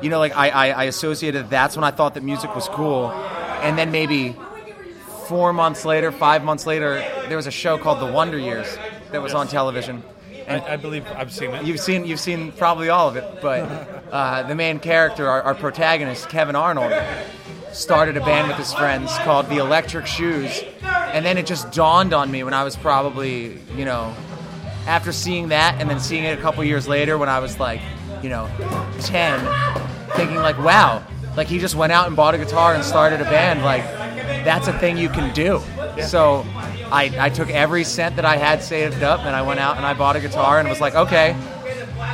you 0.00 0.08
know, 0.08 0.18
like 0.18 0.36
I, 0.36 0.50
I, 0.50 0.68
I 0.68 0.84
associated 0.84 1.50
that's 1.50 1.76
when 1.76 1.84
I 1.84 1.90
thought 1.90 2.14
that 2.14 2.22
music 2.22 2.54
was 2.54 2.68
cool. 2.68 3.10
And 3.10 3.76
then 3.76 3.90
maybe 3.90 4.36
four 5.28 5.52
months 5.52 5.84
later, 5.84 6.12
five 6.12 6.44
months 6.44 6.66
later, 6.66 6.98
there 7.28 7.36
was 7.36 7.46
a 7.46 7.50
show 7.50 7.78
called 7.78 8.00
The 8.00 8.12
Wonder 8.12 8.38
Years 8.38 8.78
that 9.10 9.22
was 9.22 9.34
on 9.34 9.48
television. 9.48 10.02
And 10.46 10.62
I, 10.62 10.74
I 10.74 10.76
believe 10.76 11.06
I've 11.08 11.32
seen 11.32 11.50
it. 11.50 11.64
You've 11.64 11.80
seen 11.80 12.06
you've 12.06 12.20
seen 12.20 12.52
probably 12.52 12.88
all 12.88 13.08
of 13.08 13.16
it, 13.16 13.24
but 13.42 13.62
uh, 14.12 14.44
the 14.44 14.54
main 14.54 14.78
character, 14.78 15.28
our, 15.28 15.42
our 15.42 15.54
protagonist, 15.54 16.28
Kevin 16.28 16.54
Arnold, 16.54 16.92
started 17.72 18.16
a 18.16 18.20
band 18.20 18.48
with 18.48 18.56
his 18.56 18.72
friends 18.72 19.12
called 19.18 19.48
the 19.48 19.56
Electric 19.56 20.06
Shoes, 20.06 20.62
and 20.82 21.26
then 21.26 21.36
it 21.36 21.46
just 21.46 21.72
dawned 21.72 22.14
on 22.14 22.30
me 22.30 22.44
when 22.44 22.54
I 22.54 22.62
was 22.62 22.76
probably 22.76 23.58
you 23.76 23.84
know 23.84 24.14
after 24.86 25.10
seeing 25.10 25.48
that 25.48 25.80
and 25.80 25.90
then 25.90 25.98
seeing 25.98 26.22
it 26.22 26.38
a 26.38 26.42
couple 26.42 26.62
years 26.62 26.86
later 26.86 27.18
when 27.18 27.28
I 27.28 27.40
was 27.40 27.58
like 27.58 27.80
you 28.22 28.28
know 28.28 28.48
ten, 29.00 29.40
thinking 30.14 30.36
like 30.36 30.58
wow, 30.60 31.04
like 31.36 31.48
he 31.48 31.58
just 31.58 31.74
went 31.74 31.92
out 31.92 32.06
and 32.06 32.14
bought 32.14 32.36
a 32.36 32.38
guitar 32.38 32.74
and 32.74 32.84
started 32.84 33.20
a 33.20 33.24
band 33.24 33.62
like 33.62 34.05
that's 34.26 34.68
a 34.68 34.78
thing 34.78 34.96
you 34.96 35.08
can 35.08 35.32
do. 35.34 35.60
So 36.02 36.44
I, 36.90 37.12
I 37.18 37.30
took 37.30 37.48
every 37.50 37.84
cent 37.84 38.16
that 38.16 38.24
I 38.24 38.36
had 38.36 38.62
saved 38.62 39.02
up 39.02 39.20
and 39.20 39.34
I 39.34 39.42
went 39.42 39.60
out 39.60 39.76
and 39.76 39.86
I 39.86 39.94
bought 39.94 40.16
a 40.16 40.20
guitar 40.20 40.58
and 40.58 40.68
was 40.68 40.80
like, 40.80 40.94
okay, 40.94 41.36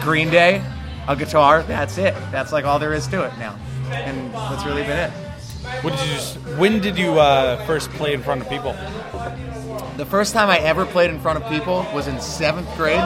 Green 0.02 0.30
Day, 0.30 0.62
a 1.08 1.16
guitar, 1.16 1.62
that's 1.62 1.98
it. 1.98 2.14
That's 2.30 2.52
like 2.52 2.64
all 2.64 2.78
there 2.78 2.94
is 2.94 3.06
to 3.08 3.24
it 3.24 3.36
now. 3.38 3.58
And 3.90 4.32
that's 4.32 4.64
really 4.64 4.82
been 4.82 5.10
it. 5.10 5.10
What 5.82 5.90
did 5.96 6.00
you 6.06 6.14
just, 6.14 6.36
when 6.58 6.80
did 6.80 6.98
you 6.98 7.18
uh, 7.18 7.64
first 7.66 7.90
play 7.90 8.14
in 8.14 8.22
front 8.22 8.40
of 8.40 8.48
people? 8.48 8.72
The 9.96 10.06
first 10.06 10.32
time 10.32 10.48
I 10.48 10.58
ever 10.58 10.86
played 10.86 11.10
in 11.10 11.20
front 11.20 11.42
of 11.42 11.48
people 11.50 11.86
was 11.94 12.08
in 12.08 12.20
seventh 12.20 12.68
grade. 12.76 13.02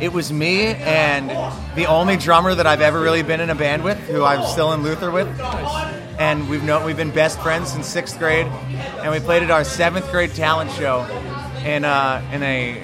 It 0.00 0.12
was 0.12 0.32
me 0.32 0.66
and 0.66 1.30
the 1.76 1.86
only 1.86 2.16
drummer 2.16 2.54
that 2.54 2.66
I've 2.66 2.80
ever 2.80 3.00
really 3.00 3.22
been 3.22 3.40
in 3.40 3.50
a 3.50 3.54
band 3.54 3.84
with, 3.84 3.98
who 4.08 4.24
I'm 4.24 4.44
still 4.46 4.72
in 4.72 4.82
Luther 4.82 5.10
with. 5.10 5.28
And 6.20 6.50
we've 6.50 6.62
known 6.62 6.84
we've 6.84 6.98
been 6.98 7.12
best 7.12 7.40
friends 7.40 7.72
since 7.72 7.86
sixth 7.86 8.18
grade, 8.18 8.44
and 8.44 9.10
we 9.10 9.20
played 9.20 9.42
at 9.42 9.50
our 9.50 9.64
seventh 9.64 10.10
grade 10.10 10.34
talent 10.34 10.70
show 10.72 11.06
in 11.64 11.86
uh, 11.86 12.22
in 12.30 12.42
a 12.42 12.76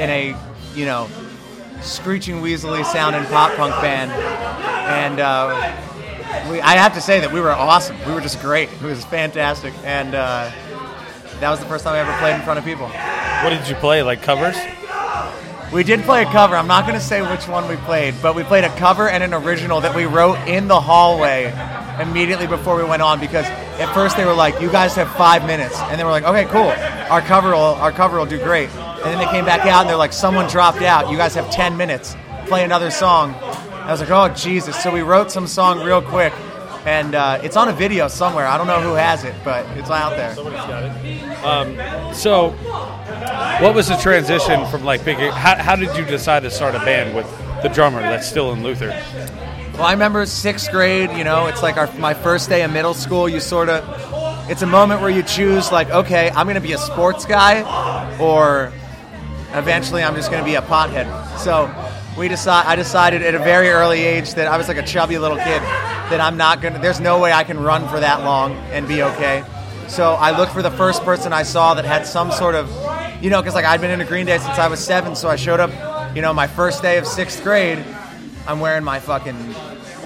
in 0.00 0.08
a 0.08 0.34
you 0.74 0.86
know 0.86 1.06
screeching 1.82 2.36
weaselly 2.36 2.82
sounding 2.86 3.24
pop 3.26 3.54
punk 3.56 3.74
band, 3.82 4.10
and 4.10 5.20
uh, 5.20 6.50
we, 6.50 6.62
I 6.62 6.76
have 6.76 6.94
to 6.94 7.02
say 7.02 7.20
that 7.20 7.30
we 7.30 7.42
were 7.42 7.50
awesome. 7.50 7.94
We 8.06 8.14
were 8.14 8.22
just 8.22 8.40
great. 8.40 8.72
It 8.72 8.80
was 8.80 9.04
fantastic, 9.04 9.74
and 9.84 10.14
uh, 10.14 10.50
that 11.40 11.50
was 11.50 11.60
the 11.60 11.66
first 11.66 11.84
time 11.84 11.92
I 11.92 11.98
ever 11.98 12.16
played 12.20 12.36
in 12.36 12.40
front 12.40 12.58
of 12.58 12.64
people. 12.64 12.88
What 12.88 13.50
did 13.50 13.68
you 13.68 13.74
play? 13.74 14.02
Like 14.02 14.22
covers? 14.22 14.56
We 15.74 15.84
did 15.84 16.04
play 16.04 16.22
a 16.22 16.26
cover. 16.26 16.56
I'm 16.56 16.68
not 16.68 16.86
going 16.86 16.98
to 16.98 17.04
say 17.04 17.20
which 17.20 17.46
one 17.48 17.68
we 17.68 17.76
played, 17.76 18.14
but 18.22 18.34
we 18.34 18.44
played 18.44 18.64
a 18.64 18.74
cover 18.76 19.10
and 19.10 19.22
an 19.22 19.34
original 19.34 19.82
that 19.82 19.94
we 19.94 20.06
wrote 20.06 20.38
in 20.48 20.68
the 20.68 20.80
hallway 20.80 21.52
immediately 22.00 22.46
before 22.46 22.76
we 22.76 22.84
went 22.84 23.02
on 23.02 23.20
because 23.20 23.44
at 23.46 23.92
first 23.94 24.16
they 24.16 24.24
were 24.24 24.34
like, 24.34 24.60
"You 24.60 24.70
guys 24.70 24.94
have 24.94 25.10
five 25.16 25.46
minutes," 25.46 25.78
and 25.78 25.98
they 25.98 26.04
were 26.04 26.10
like, 26.10 26.24
"Okay, 26.24 26.44
cool. 26.46 26.72
Our 27.10 27.20
cover 27.20 27.50
will 27.52 27.74
our 27.76 27.92
cover 27.92 28.18
will 28.18 28.26
do 28.26 28.38
great." 28.38 28.70
And 28.70 29.04
then 29.04 29.18
they 29.18 29.26
came 29.26 29.44
back 29.44 29.66
out 29.66 29.82
and 29.82 29.90
they're 29.90 29.96
like, 29.96 30.12
"Someone 30.12 30.48
dropped 30.48 30.82
out. 30.82 31.10
You 31.10 31.16
guys 31.16 31.34
have 31.34 31.50
ten 31.50 31.76
minutes. 31.76 32.16
Play 32.46 32.64
another 32.64 32.90
song." 32.90 33.34
I 33.34 33.90
was 33.90 34.00
like, 34.00 34.10
"Oh 34.10 34.28
Jesus!" 34.28 34.80
So 34.82 34.90
we 34.92 35.02
wrote 35.02 35.30
some 35.30 35.46
song 35.46 35.82
real 35.82 36.00
quick, 36.02 36.32
and 36.86 37.14
uh, 37.14 37.40
it's 37.42 37.56
on 37.56 37.68
a 37.68 37.72
video 37.72 38.08
somewhere. 38.08 38.46
I 38.46 38.56
don't 38.58 38.66
know 38.66 38.80
who 38.80 38.94
has 38.94 39.24
it, 39.24 39.34
but 39.44 39.66
it's 39.76 39.90
out 39.90 40.16
there. 40.16 40.34
Somebody's 40.34 40.60
got 40.60 40.82
it. 40.84 41.44
Um, 41.44 42.14
so, 42.14 42.50
what 43.60 43.74
was 43.74 43.88
the 43.88 43.96
transition 43.96 44.64
from 44.66 44.84
like 44.84 45.04
big? 45.04 45.16
How, 45.16 45.56
how 45.56 45.76
did 45.76 45.96
you 45.96 46.04
decide 46.04 46.44
to 46.44 46.50
start 46.50 46.74
a 46.74 46.80
band 46.80 47.14
with 47.14 47.26
the 47.62 47.68
drummer 47.68 48.00
that's 48.00 48.28
still 48.28 48.52
in 48.52 48.62
Luther? 48.62 48.90
Well, 49.74 49.84
I 49.84 49.92
remember 49.92 50.26
sixth 50.26 50.70
grade. 50.70 51.10
You 51.16 51.24
know, 51.24 51.46
it's 51.46 51.62
like 51.62 51.78
our, 51.78 51.90
my 51.98 52.12
first 52.12 52.48
day 52.50 52.62
of 52.62 52.70
middle 52.70 52.92
school. 52.92 53.28
You 53.28 53.40
sort 53.40 53.70
of, 53.70 53.82
it's 54.50 54.60
a 54.60 54.66
moment 54.66 55.00
where 55.00 55.08
you 55.08 55.22
choose, 55.22 55.72
like, 55.72 55.90
okay, 55.90 56.30
I'm 56.30 56.46
going 56.46 56.56
to 56.56 56.60
be 56.60 56.74
a 56.74 56.78
sports 56.78 57.24
guy, 57.24 57.62
or 58.18 58.70
eventually 59.54 60.02
I'm 60.02 60.14
just 60.14 60.30
going 60.30 60.42
to 60.42 60.48
be 60.48 60.56
a 60.56 60.62
pothead. 60.62 61.38
So 61.38 61.72
we 62.18 62.28
decide. 62.28 62.66
I 62.66 62.76
decided 62.76 63.22
at 63.22 63.34
a 63.34 63.38
very 63.38 63.70
early 63.70 64.00
age 64.00 64.34
that 64.34 64.46
I 64.46 64.58
was 64.58 64.68
like 64.68 64.76
a 64.76 64.82
chubby 64.82 65.18
little 65.18 65.38
kid 65.38 65.62
that 65.62 66.20
I'm 66.20 66.36
not 66.36 66.60
going 66.60 66.74
to. 66.74 66.80
There's 66.80 67.00
no 67.00 67.18
way 67.18 67.32
I 67.32 67.42
can 67.42 67.58
run 67.58 67.88
for 67.88 67.98
that 67.98 68.22
long 68.22 68.52
and 68.72 68.86
be 68.86 69.02
okay. 69.02 69.42
So 69.88 70.12
I 70.12 70.36
looked 70.36 70.52
for 70.52 70.62
the 70.62 70.70
first 70.70 71.02
person 71.02 71.32
I 71.32 71.44
saw 71.44 71.74
that 71.74 71.86
had 71.86 72.06
some 72.06 72.30
sort 72.30 72.54
of, 72.54 72.70
you 73.22 73.30
know, 73.30 73.40
because 73.40 73.54
like 73.54 73.64
I'd 73.64 73.80
been 73.80 73.90
in 73.90 74.02
a 74.02 74.04
Green 74.04 74.26
Day 74.26 74.36
since 74.36 74.58
I 74.58 74.68
was 74.68 74.84
seven. 74.84 75.16
So 75.16 75.30
I 75.30 75.36
showed 75.36 75.60
up, 75.60 75.70
you 76.14 76.20
know, 76.20 76.34
my 76.34 76.46
first 76.46 76.82
day 76.82 76.98
of 76.98 77.06
sixth 77.06 77.42
grade. 77.42 77.82
I'm 78.46 78.60
wearing 78.60 78.84
my 78.84 79.00
fucking 79.00 79.54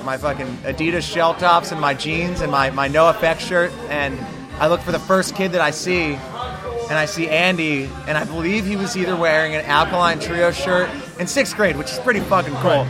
my 0.05 0.17
fucking 0.17 0.47
Adidas 0.59 1.03
shell 1.03 1.35
tops 1.35 1.73
and 1.73 1.81
my 1.81 1.93
jeans 1.93 2.41
and 2.41 2.51
my, 2.53 2.71
my 2.71 2.89
NOFX 2.89 3.41
shirt 3.41 3.73
and 3.91 4.19
I 4.61 4.69
look 4.69 4.81
for 4.81 4.93
the 4.93 5.01
first 5.01 5.35
kid 5.35 5.53
that 5.53 5.61
I 5.61 5.73
see 5.73 6.15
and 6.15 6.93
I 6.93 7.07
see 7.07 7.29
Andy 7.29 7.91
and 8.07 8.17
I 8.17 8.25
believe 8.25 8.65
he 8.65 8.77
was 8.77 8.97
either 8.97 9.17
wearing 9.17 9.57
an 9.57 9.65
Alkaline 9.65 10.21
Trio 10.21 10.53
shirt 10.53 10.89
in 11.19 11.27
sixth 11.27 11.57
grade, 11.57 11.77
which 11.77 11.91
is 11.91 11.99
pretty 11.99 12.21
fucking 12.21 12.55
cool. 12.57 12.87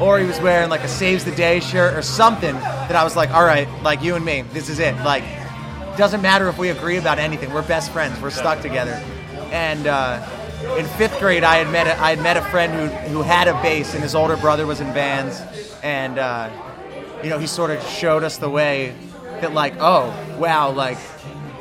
Or 0.00 0.20
he 0.20 0.26
was 0.26 0.40
wearing 0.40 0.70
like 0.70 0.82
a 0.82 0.88
Saves 0.88 1.24
the 1.24 1.34
Day 1.34 1.58
shirt 1.58 1.94
or 1.94 2.02
something 2.02 2.54
that 2.54 2.94
I 2.94 3.02
was 3.02 3.16
like, 3.16 3.30
all 3.30 3.44
right, 3.44 3.68
like 3.82 4.02
you 4.02 4.14
and 4.14 4.24
me, 4.24 4.42
this 4.52 4.68
is 4.68 4.78
it. 4.78 4.94
Like, 4.98 5.24
doesn't 5.96 6.22
matter 6.22 6.48
if 6.48 6.56
we 6.56 6.68
agree 6.68 6.98
about 6.98 7.18
anything. 7.18 7.52
We're 7.52 7.66
best 7.66 7.90
friends. 7.90 8.20
We're 8.20 8.30
stuck 8.30 8.60
together. 8.60 9.02
And 9.50 9.88
uh, 9.88 10.24
in 10.76 10.86
fifth 10.86 11.18
grade, 11.18 11.42
I 11.42 11.56
had 11.56 11.72
met 11.72 11.86
a, 11.86 11.98
I 12.00 12.10
had 12.10 12.20
met 12.20 12.36
a 12.36 12.42
friend 12.42 12.72
who 12.72 12.86
who 13.12 13.22
had 13.22 13.48
a 13.48 13.54
bass, 13.62 13.94
and 13.94 14.02
his 14.02 14.14
older 14.14 14.36
brother 14.36 14.66
was 14.66 14.80
in 14.80 14.92
bands, 14.92 15.40
and 15.82 16.18
uh, 16.18 16.50
you 17.22 17.30
know 17.30 17.38
he 17.38 17.46
sort 17.46 17.70
of 17.70 17.82
showed 17.86 18.22
us 18.24 18.36
the 18.36 18.50
way 18.50 18.94
that 19.40 19.52
like, 19.54 19.74
oh 19.80 20.14
wow, 20.38 20.70
like 20.70 20.98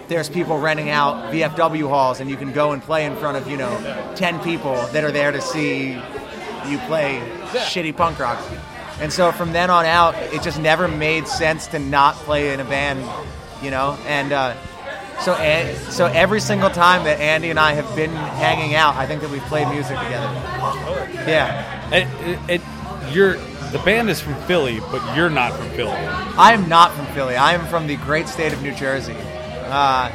there's 0.09 0.29
people 0.29 0.59
renting 0.59 0.89
out 0.89 1.31
VFW 1.31 1.87
halls, 1.87 2.19
and 2.19 2.29
you 2.29 2.35
can 2.35 2.51
go 2.51 2.73
and 2.73 2.81
play 2.81 3.05
in 3.05 3.15
front 3.15 3.37
of 3.37 3.49
you 3.49 3.57
know 3.57 4.13
ten 4.15 4.39
people 4.41 4.75
that 4.87 5.03
are 5.03 5.11
there 5.11 5.31
to 5.31 5.41
see 5.41 5.91
you 6.67 6.77
play 6.87 7.21
shitty 7.51 7.95
punk 7.95 8.19
rock. 8.19 8.43
And 8.99 9.13
so 9.13 9.31
from 9.31 9.53
then 9.53 9.69
on 9.69 9.85
out, 9.85 10.13
it 10.33 10.41
just 10.41 10.59
never 10.59 10.89
made 10.89 11.25
sense 11.25 11.67
to 11.67 11.79
not 11.79 12.15
play 12.15 12.53
in 12.53 12.59
a 12.59 12.65
band, 12.65 12.99
you 13.63 13.71
know. 13.71 13.97
And 14.05 14.33
uh, 14.33 14.57
so, 15.21 15.35
so 15.89 16.05
every 16.05 16.39
single 16.39 16.69
time 16.69 17.03
that 17.03 17.19
Andy 17.19 17.49
and 17.49 17.59
I 17.59 17.73
have 17.73 17.95
been 17.95 18.11
hanging 18.11 18.75
out, 18.75 18.95
I 18.95 19.05
think 19.05 19.21
that 19.21 19.29
we've 19.29 19.43
played 19.43 19.67
music 19.67 19.97
together. 19.97 20.27
Yeah, 21.27 21.93
It, 21.93 22.07
it, 22.27 22.61
it, 22.61 23.13
you're 23.13 23.37
the 23.71 23.79
band 23.79 24.09
is 24.09 24.19
from 24.19 24.33
Philly, 24.43 24.79
but 24.91 25.15
you're 25.15 25.29
not 25.29 25.53
from 25.53 25.69
Philly. 25.71 25.91
I 25.91 26.53
am 26.53 26.67
not 26.67 26.91
from 26.93 27.05
Philly. 27.07 27.35
I 27.35 27.53
am 27.53 27.67
from 27.67 27.85
the 27.85 27.97
great 27.97 28.27
state 28.27 28.51
of 28.51 28.63
New 28.63 28.73
Jersey. 28.73 29.15
Uh, 29.65 30.11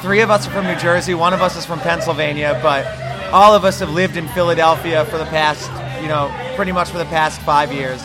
three 0.00 0.20
of 0.20 0.30
us 0.30 0.46
are 0.46 0.50
from 0.50 0.64
New 0.64 0.76
Jersey. 0.76 1.12
One 1.12 1.34
of 1.34 1.42
us 1.42 1.56
is 1.56 1.66
from 1.66 1.78
Pennsylvania, 1.80 2.58
but 2.62 2.86
all 3.32 3.54
of 3.54 3.66
us 3.66 3.80
have 3.80 3.90
lived 3.90 4.16
in 4.16 4.26
Philadelphia 4.28 5.04
for 5.04 5.18
the 5.18 5.26
past, 5.26 5.70
you 6.00 6.08
know, 6.08 6.34
pretty 6.56 6.72
much 6.72 6.88
for 6.88 6.96
the 6.98 7.04
past 7.06 7.40
five 7.42 7.70
years. 7.70 8.02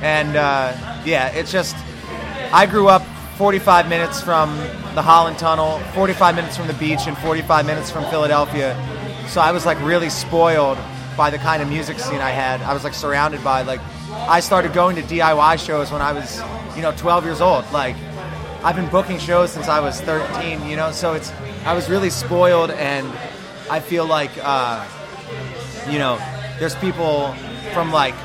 And 0.00 0.36
uh, 0.36 1.02
yeah, 1.04 1.28
it's 1.28 1.52
just 1.52 1.76
I 2.50 2.64
grew 2.64 2.88
up 2.88 3.02
45 3.38 3.88
minutes 3.88 4.20
from 4.20 4.56
the 4.96 5.02
Holland 5.02 5.38
Tunnel, 5.38 5.78
45 5.94 6.34
minutes 6.34 6.56
from 6.56 6.66
the 6.66 6.74
beach, 6.74 7.06
and 7.06 7.16
45 7.18 7.64
minutes 7.64 7.88
from 7.88 8.02
Philadelphia. 8.10 8.74
So 9.28 9.40
I 9.40 9.52
was 9.52 9.64
like 9.64 9.80
really 9.80 10.10
spoiled 10.10 10.76
by 11.16 11.30
the 11.30 11.38
kind 11.38 11.62
of 11.62 11.68
music 11.68 12.00
scene 12.00 12.18
I 12.18 12.30
had. 12.30 12.60
I 12.62 12.74
was 12.74 12.82
like 12.82 12.94
surrounded 12.94 13.44
by 13.44 13.62
like 13.62 13.78
I 14.10 14.40
started 14.40 14.72
going 14.72 14.96
to 14.96 15.02
DIY 15.02 15.64
shows 15.64 15.92
when 15.92 16.02
I 16.02 16.12
was, 16.12 16.42
you 16.74 16.82
know, 16.82 16.90
12 16.96 17.26
years 17.26 17.40
old. 17.40 17.64
Like 17.70 17.94
I've 18.64 18.74
been 18.74 18.90
booking 18.90 19.20
shows 19.20 19.52
since 19.52 19.68
I 19.68 19.78
was 19.78 20.00
13, 20.00 20.68
you 20.68 20.74
know, 20.74 20.90
so 20.90 21.14
it's 21.14 21.30
I 21.64 21.74
was 21.74 21.88
really 21.88 22.10
spoiled 22.10 22.72
and 22.72 23.06
I 23.70 23.78
feel 23.78 24.04
like 24.04 24.32
uh, 24.42 24.84
you 25.88 26.00
know, 26.00 26.18
there's 26.58 26.74
people 26.74 27.34
from 27.72 27.92
like 27.92 28.16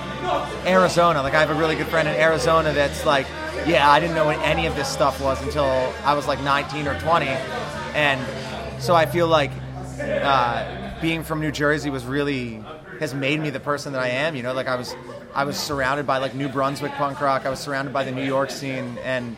Arizona. 0.65 1.21
Like 1.21 1.33
I 1.33 1.39
have 1.39 1.49
a 1.49 1.55
really 1.55 1.75
good 1.75 1.87
friend 1.87 2.07
in 2.07 2.15
Arizona 2.15 2.73
that's 2.73 3.05
like, 3.05 3.27
yeah, 3.65 3.89
I 3.89 3.99
didn't 3.99 4.15
know 4.15 4.25
what 4.25 4.39
any 4.39 4.65
of 4.65 4.75
this 4.75 4.87
stuff 4.87 5.21
was 5.21 5.41
until 5.41 5.65
I 6.03 6.13
was 6.13 6.27
like 6.27 6.41
19 6.41 6.87
or 6.87 6.99
20, 6.99 7.27
and 7.27 8.81
so 8.81 8.95
I 8.95 9.05
feel 9.05 9.27
like 9.27 9.51
uh, 9.99 10.99
being 11.01 11.23
from 11.23 11.39
New 11.39 11.51
Jersey 11.51 11.89
was 11.89 12.05
really 12.05 12.63
has 12.99 13.13
made 13.13 13.39
me 13.39 13.49
the 13.49 13.59
person 13.59 13.93
that 13.93 14.01
I 14.01 14.09
am. 14.09 14.35
You 14.35 14.43
know, 14.43 14.53
like 14.53 14.67
I 14.67 14.75
was 14.75 14.95
I 15.33 15.45
was 15.45 15.57
surrounded 15.57 16.05
by 16.05 16.17
like 16.17 16.35
New 16.35 16.49
Brunswick 16.49 16.91
punk 16.93 17.21
rock. 17.21 17.45
I 17.45 17.49
was 17.49 17.59
surrounded 17.59 17.93
by 17.93 18.03
the 18.03 18.11
New 18.11 18.25
York 18.25 18.49
scene, 18.49 18.97
and 19.03 19.37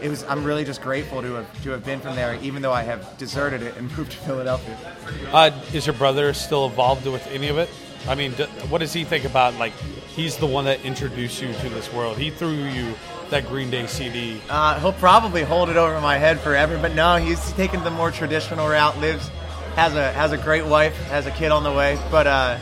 it 0.00 0.08
was 0.08 0.24
I'm 0.24 0.44
really 0.44 0.64
just 0.64 0.82
grateful 0.82 1.22
to 1.22 1.34
have 1.34 1.62
to 1.62 1.70
have 1.70 1.84
been 1.84 2.00
from 2.00 2.16
there, 2.16 2.38
even 2.42 2.62
though 2.62 2.72
I 2.72 2.82
have 2.82 3.16
deserted 3.18 3.62
it 3.62 3.76
and 3.76 3.90
moved 3.96 4.12
to 4.12 4.18
Philadelphia. 4.18 4.76
Uh, 5.32 5.50
is 5.72 5.86
your 5.86 5.94
brother 5.94 6.32
still 6.34 6.66
involved 6.66 7.06
with 7.06 7.26
any 7.28 7.48
of 7.48 7.58
it? 7.58 7.70
I 8.08 8.14
mean, 8.14 8.32
what 8.68 8.78
does 8.78 8.92
he 8.92 9.04
think 9.04 9.24
about? 9.24 9.54
Like, 9.54 9.72
he's 10.16 10.36
the 10.38 10.46
one 10.46 10.64
that 10.64 10.84
introduced 10.84 11.40
you 11.40 11.52
to 11.52 11.68
this 11.68 11.92
world. 11.92 12.16
He 12.16 12.30
threw 12.30 12.50
you 12.50 12.94
that 13.30 13.46
Green 13.46 13.70
Day 13.70 13.86
CD. 13.86 14.40
Uh, 14.48 14.80
he'll 14.80 14.94
probably 14.94 15.42
hold 15.42 15.68
it 15.68 15.76
over 15.76 16.00
my 16.00 16.16
head 16.16 16.40
forever, 16.40 16.78
but 16.78 16.94
no, 16.94 17.16
he's 17.16 17.52
taken 17.52 17.84
the 17.84 17.90
more 17.90 18.10
traditional 18.10 18.66
route. 18.66 18.98
Lives, 18.98 19.30
has 19.76 19.94
a 19.94 20.10
has 20.12 20.32
a 20.32 20.38
great 20.38 20.64
wife, 20.64 20.96
has 21.08 21.26
a 21.26 21.30
kid 21.30 21.52
on 21.52 21.62
the 21.62 21.72
way. 21.72 22.00
But 22.10 22.26
uh, 22.26 22.58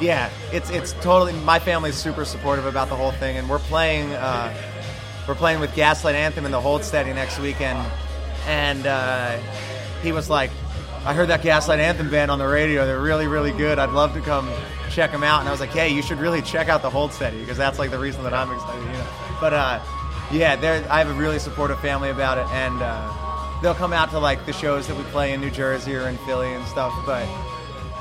yeah, 0.00 0.28
it's 0.52 0.68
it's 0.70 0.92
totally. 0.94 1.32
My 1.32 1.58
family's 1.58 1.94
super 1.94 2.24
supportive 2.24 2.66
about 2.66 2.88
the 2.88 2.96
whole 2.96 3.12
thing, 3.12 3.36
and 3.36 3.48
we're 3.48 3.60
playing 3.60 4.12
uh, 4.12 4.52
we're 5.26 5.36
playing 5.36 5.60
with 5.60 5.74
Gaslight 5.74 6.16
Anthem 6.16 6.44
in 6.44 6.50
the 6.50 6.60
Hold 6.60 6.82
Steady 6.82 7.12
next 7.12 7.38
weekend, 7.38 7.78
and 8.46 8.86
uh, 8.86 9.38
he 10.02 10.10
was 10.10 10.28
like, 10.28 10.50
"I 11.04 11.14
heard 11.14 11.28
that 11.28 11.42
Gaslight 11.42 11.78
Anthem 11.78 12.10
band 12.10 12.30
on 12.30 12.40
the 12.40 12.48
radio. 12.48 12.86
They're 12.86 13.00
really 13.00 13.28
really 13.28 13.52
good. 13.52 13.78
I'd 13.78 13.90
love 13.90 14.14
to 14.14 14.20
come 14.20 14.50
check 14.98 15.12
them 15.12 15.22
out." 15.22 15.40
And 15.40 15.48
I 15.48 15.52
was 15.52 15.60
like, 15.60 15.70
"Hey, 15.70 15.88
you 15.90 16.02
should 16.02 16.18
really 16.18 16.42
check 16.42 16.68
out 16.68 16.82
the 16.82 16.90
Hold 16.90 17.12
Steady 17.12 17.38
because 17.38 17.56
that's 17.56 17.78
like 17.78 17.90
the 17.90 17.98
reason 17.98 18.24
that 18.24 18.34
I'm 18.34 18.52
excited." 18.52 18.82
You 18.82 18.92
know, 18.92 19.06
but 19.40 19.52
uh, 19.54 19.80
yeah, 20.32 20.86
I 20.90 20.98
have 20.98 21.08
a 21.08 21.14
really 21.14 21.38
supportive 21.38 21.80
family 21.80 22.10
about 22.10 22.38
it, 22.38 22.46
and 22.52 22.82
uh, 22.82 23.60
they'll 23.62 23.74
come 23.74 23.92
out 23.92 24.10
to 24.10 24.18
like 24.18 24.44
the 24.44 24.52
shows 24.52 24.88
that 24.88 24.96
we 24.96 25.04
play 25.04 25.32
in 25.32 25.40
New 25.40 25.50
Jersey 25.50 25.94
or 25.94 26.08
in 26.08 26.16
Philly 26.18 26.52
and 26.52 26.66
stuff. 26.66 26.92
But 27.06 27.28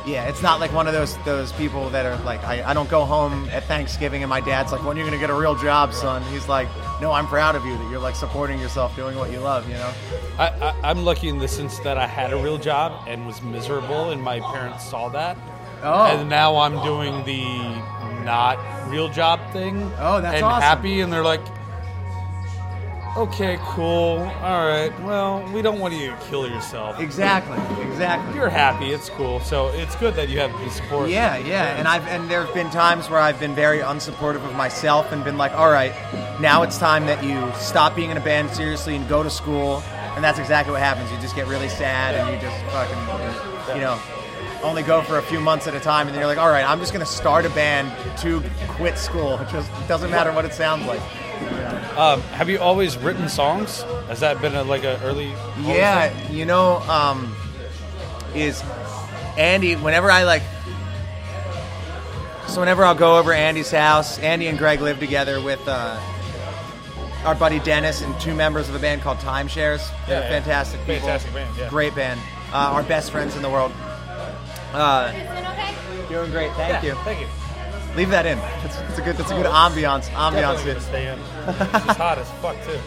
yeah, 0.07 0.27
it's 0.27 0.41
not 0.41 0.59
like 0.59 0.73
one 0.73 0.87
of 0.87 0.93
those 0.93 1.17
those 1.17 1.51
people 1.53 1.89
that 1.91 2.05
are 2.05 2.17
like 2.23 2.43
I, 2.43 2.63
I 2.63 2.73
don't 2.73 2.89
go 2.89 3.05
home 3.05 3.47
at 3.49 3.65
Thanksgiving 3.65 4.23
and 4.23 4.29
my 4.29 4.41
dad's 4.41 4.71
like, 4.71 4.83
when 4.83 4.97
are 4.97 4.99
you 4.99 5.05
gonna 5.05 5.19
get 5.19 5.29
a 5.29 5.35
real 5.35 5.55
job, 5.55 5.93
son? 5.93 6.23
He's 6.31 6.47
like, 6.47 6.67
no, 7.01 7.11
I'm 7.11 7.27
proud 7.27 7.55
of 7.55 7.65
you 7.65 7.77
that 7.77 7.91
you're 7.91 7.99
like 7.99 8.15
supporting 8.15 8.59
yourself, 8.59 8.95
doing 8.95 9.17
what 9.17 9.31
you 9.31 9.39
love, 9.39 9.67
you 9.67 9.75
know. 9.75 9.93
I, 10.39 10.47
I, 10.47 10.89
I'm 10.89 11.03
lucky 11.03 11.29
in 11.29 11.37
the 11.37 11.47
sense 11.47 11.77
that 11.79 11.97
I 11.97 12.07
had 12.07 12.33
a 12.33 12.37
real 12.37 12.57
job 12.57 13.07
and 13.07 13.27
was 13.27 13.41
miserable, 13.41 14.09
and 14.11 14.21
my 14.21 14.39
parents 14.39 14.89
saw 14.89 15.09
that. 15.09 15.37
Oh. 15.83 16.05
And 16.05 16.29
now 16.29 16.57
I'm 16.57 16.83
doing 16.83 17.23
the 17.25 17.43
not 18.23 18.57
real 18.89 19.09
job 19.09 19.39
thing. 19.53 19.91
Oh, 19.99 20.21
that's 20.21 20.35
and 20.35 20.43
awesome. 20.45 20.61
happy, 20.61 21.01
and 21.01 21.11
they're 21.11 21.23
like, 21.23 21.41
okay, 23.15 23.57
cool, 23.61 24.19
all 24.41 24.67
right. 24.67 24.91
Well, 25.01 25.49
we 25.53 25.61
don't 25.61 25.79
want 25.79 25.93
you 25.93 26.11
to 26.11 26.17
kill 26.29 26.47
yourself. 26.47 26.99
Exactly, 26.99 27.57
exactly. 27.87 28.35
You're 28.35 28.49
happy. 28.49 28.91
It's 28.91 29.09
cool. 29.09 29.39
So 29.39 29.69
it's 29.69 29.95
good 29.95 30.13
that 30.15 30.29
you 30.29 30.39
have 30.39 30.51
the 30.59 30.69
support. 30.69 31.09
Yeah, 31.09 31.37
yeah, 31.37 31.77
and 31.77 31.87
I've 31.87 32.05
and 32.07 32.29
there 32.29 32.43
have 32.43 32.53
been 32.53 32.69
times 32.69 33.09
where 33.09 33.19
I've 33.19 33.39
been 33.39 33.55
very 33.55 33.79
unsupportive 33.79 34.45
of 34.45 34.55
myself 34.55 35.11
and 35.11 35.23
been 35.23 35.37
like, 35.37 35.53
all 35.53 35.71
right, 35.71 35.93
now 36.41 36.63
it's 36.63 36.77
time 36.77 37.05
that 37.07 37.23
you 37.23 37.51
stop 37.59 37.95
being 37.95 38.11
in 38.11 38.17
a 38.17 38.23
band 38.23 38.51
seriously 38.51 38.95
and 38.95 39.07
go 39.07 39.23
to 39.23 39.29
school, 39.29 39.83
and 40.15 40.23
that's 40.23 40.39
exactly 40.39 40.71
what 40.73 40.81
happens. 40.81 41.11
You 41.11 41.17
just 41.19 41.35
get 41.35 41.47
really 41.47 41.69
sad 41.69 42.15
and 42.15 42.35
you 42.35 42.41
just 42.41 42.61
fucking, 42.65 43.75
you 43.75 43.81
know, 43.81 43.99
only 44.63 44.83
go 44.83 45.01
for 45.01 45.17
a 45.17 45.21
few 45.21 45.39
months 45.39 45.67
at 45.67 45.75
a 45.75 45.79
time, 45.79 46.07
and 46.07 46.15
then 46.15 46.21
you're 46.21 46.27
like, 46.29 46.37
all 46.37 46.49
right, 46.49 46.67
I'm 46.67 46.79
just 46.79 46.93
gonna 46.93 47.05
start 47.05 47.45
a 47.45 47.49
band 47.51 47.91
to 48.19 48.41
quit 48.67 48.97
school. 48.97 49.37
It 49.39 49.49
just 49.49 49.69
doesn't 49.87 50.11
matter 50.11 50.31
what 50.31 50.45
it 50.45 50.53
sounds 50.53 50.85
like. 50.85 51.01
Um, 51.97 52.21
have 52.21 52.49
you 52.49 52.59
always 52.59 52.97
written 52.97 53.29
songs? 53.29 53.81
Has 54.07 54.19
that 54.21 54.41
been 54.41 54.55
a, 54.55 54.63
like 54.63 54.83
an 54.83 54.99
early? 55.03 55.27
Yeah, 55.61 56.11
you 56.29 56.45
know, 56.45 56.77
um, 56.89 57.35
is 58.35 58.63
Andy. 59.37 59.75
Whenever 59.75 60.09
I 60.11 60.23
like, 60.23 60.41
so 62.47 62.59
whenever 62.59 62.83
I'll 62.85 62.95
go 62.95 63.17
over 63.19 63.33
Andy's 63.33 63.71
house, 63.71 64.17
Andy 64.19 64.47
and 64.47 64.57
Greg 64.57 64.81
live 64.81 64.99
together 64.99 65.41
with 65.41 65.61
uh, 65.67 65.99
our 67.25 67.35
buddy 67.35 67.59
Dennis 67.59 68.01
and 68.01 68.19
two 68.19 68.33
members 68.33 68.69
of 68.69 68.75
a 68.75 68.79
band 68.79 69.01
called 69.01 69.17
Timeshares. 69.19 69.87
They're 70.07 70.21
Yeah, 70.21 70.29
yeah. 70.29 70.29
fantastic 70.41 70.79
people, 70.81 71.07
Fantastic 71.07 71.33
band, 71.33 71.55
yeah. 71.57 71.69
great 71.69 71.93
band, 71.93 72.19
uh, 72.53 72.71
our 72.73 72.83
best 72.83 73.11
friends 73.11 73.35
in 73.35 73.41
the 73.41 73.49
world. 73.49 73.71
Uh, 74.73 75.11
doing 76.09 76.31
great, 76.31 76.51
thank 76.53 76.83
you. 76.83 76.93
Thank 77.03 77.21
you. 77.21 77.27
Leave 77.95 78.09
that 78.09 78.25
in. 78.25 78.37
It's, 78.63 78.77
it's 78.89 78.99
a 78.99 79.01
good, 79.01 79.19
it's 79.19 79.31
a 79.31 79.35
good 79.35 79.45
ambiance, 79.47 80.05
ambiance. 80.09 80.63
Gonna 80.65 80.79
stay 80.81 81.07
in. 81.11 81.19
It's 81.47 81.97
hot 81.97 82.17
as 82.19 82.29
fuck 82.41 82.55
too. 82.65 82.79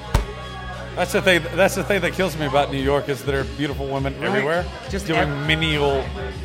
That's 0.96 1.12
the 1.12 1.22
thing. 1.22 1.42
That's 1.54 1.74
the 1.76 1.84
thing 1.84 2.00
that 2.02 2.12
kills 2.12 2.36
me 2.36 2.46
about 2.46 2.70
New 2.70 2.82
York 2.82 3.08
is 3.08 3.24
there 3.24 3.40
are 3.40 3.44
beautiful 3.56 3.86
women 3.86 4.12
Right. 4.20 4.28
everywhere, 4.28 4.64
Just 4.90 5.06
doing 5.06 5.20
ev- 5.20 5.46
menial, 5.46 6.04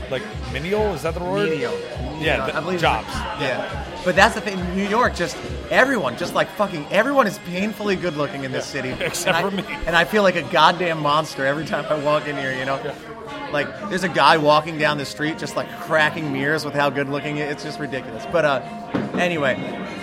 like 0.09 0.21
menial. 0.53 0.93
Is 0.93 1.01
that 1.01 1.13
the 1.15 1.19
word? 1.23 1.49
Menial. 1.49 1.73
Yeah, 2.19 2.49
I 2.53 2.59
believe 2.61 2.79
jobs. 2.79 3.07
Yeah. 3.41 3.85
But 4.05 4.15
that's 4.15 4.35
the 4.35 4.41
thing. 4.41 4.57
New 4.75 4.87
York, 4.87 5.15
just 5.15 5.35
everyone, 5.71 6.15
just 6.15 6.33
like 6.35 6.47
fucking 6.51 6.85
everyone 6.91 7.27
is 7.27 7.37
painfully 7.39 7.95
good 7.95 8.15
looking 8.15 8.43
in 8.45 8.51
this 8.51 8.65
city. 8.65 8.89
Except 8.99 9.35
and 9.35 9.35
I, 9.35 9.49
for 9.49 9.55
me. 9.55 9.63
And 9.87 9.95
I 9.95 10.05
feel 10.05 10.23
like 10.23 10.35
a 10.35 10.43
goddamn 10.43 11.01
monster 11.01 11.45
every 11.45 11.65
time 11.65 11.85
I 11.89 11.95
walk 12.03 12.27
in 12.27 12.37
here, 12.37 12.55
you 12.57 12.65
know? 12.65 12.79
Like, 13.51 13.89
there's 13.89 14.03
a 14.03 14.09
guy 14.09 14.37
walking 14.37 14.77
down 14.77 14.97
the 14.97 15.05
street 15.05 15.37
just 15.37 15.55
like 15.55 15.69
cracking 15.81 16.31
mirrors 16.31 16.65
with 16.65 16.73
how 16.73 16.89
good 16.89 17.09
looking 17.09 17.37
it 17.37 17.49
It's 17.49 17.63
just 17.63 17.79
ridiculous. 17.79 18.25
But, 18.31 18.45
uh, 18.45 18.59
anyway, 19.17 19.55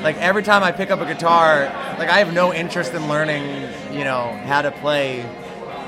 like 0.03 0.17
every 0.17 0.43
time 0.43 0.63
I 0.63 0.73
pick 0.73 0.91
up 0.91 1.01
a 1.01 1.07
guitar, 1.07 1.65
like 1.99 2.09
I 2.09 2.19
have 2.19 2.33
no 2.33 2.53
interest 2.53 2.93
in 2.93 3.09
learning, 3.09 3.45
you 3.93 4.05
know, 4.05 4.33
how 4.45 4.63
to 4.63 4.71
play 4.71 5.25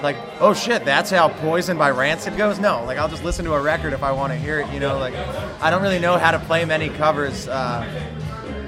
like, 0.03 0.17
oh 0.39 0.53
shit, 0.53 0.85
that's 0.85 1.11
how 1.11 1.31
Poison 1.31 1.79
by 1.79 1.91
Rancid 1.91 2.37
goes? 2.37 2.59
No, 2.59 2.85
like 2.85 2.99
I'll 2.99 3.09
just 3.09 3.25
listen 3.25 3.45
to 3.47 3.55
a 3.55 3.61
record 3.61 3.95
if 3.95 4.03
I 4.03 4.13
want 4.13 4.33
to 4.33 4.39
hear 4.39 4.61
it, 4.61 4.71
you 4.71 4.79
know, 4.79 4.99
like 4.99 5.15
I 5.63 5.71
don't 5.71 5.83
really 5.83 5.99
know 5.99 6.19
how 6.19 6.31
to 6.31 6.39
play 6.39 6.65
many 6.65 6.91
covers. 6.91 7.49
Uh, 7.49 7.89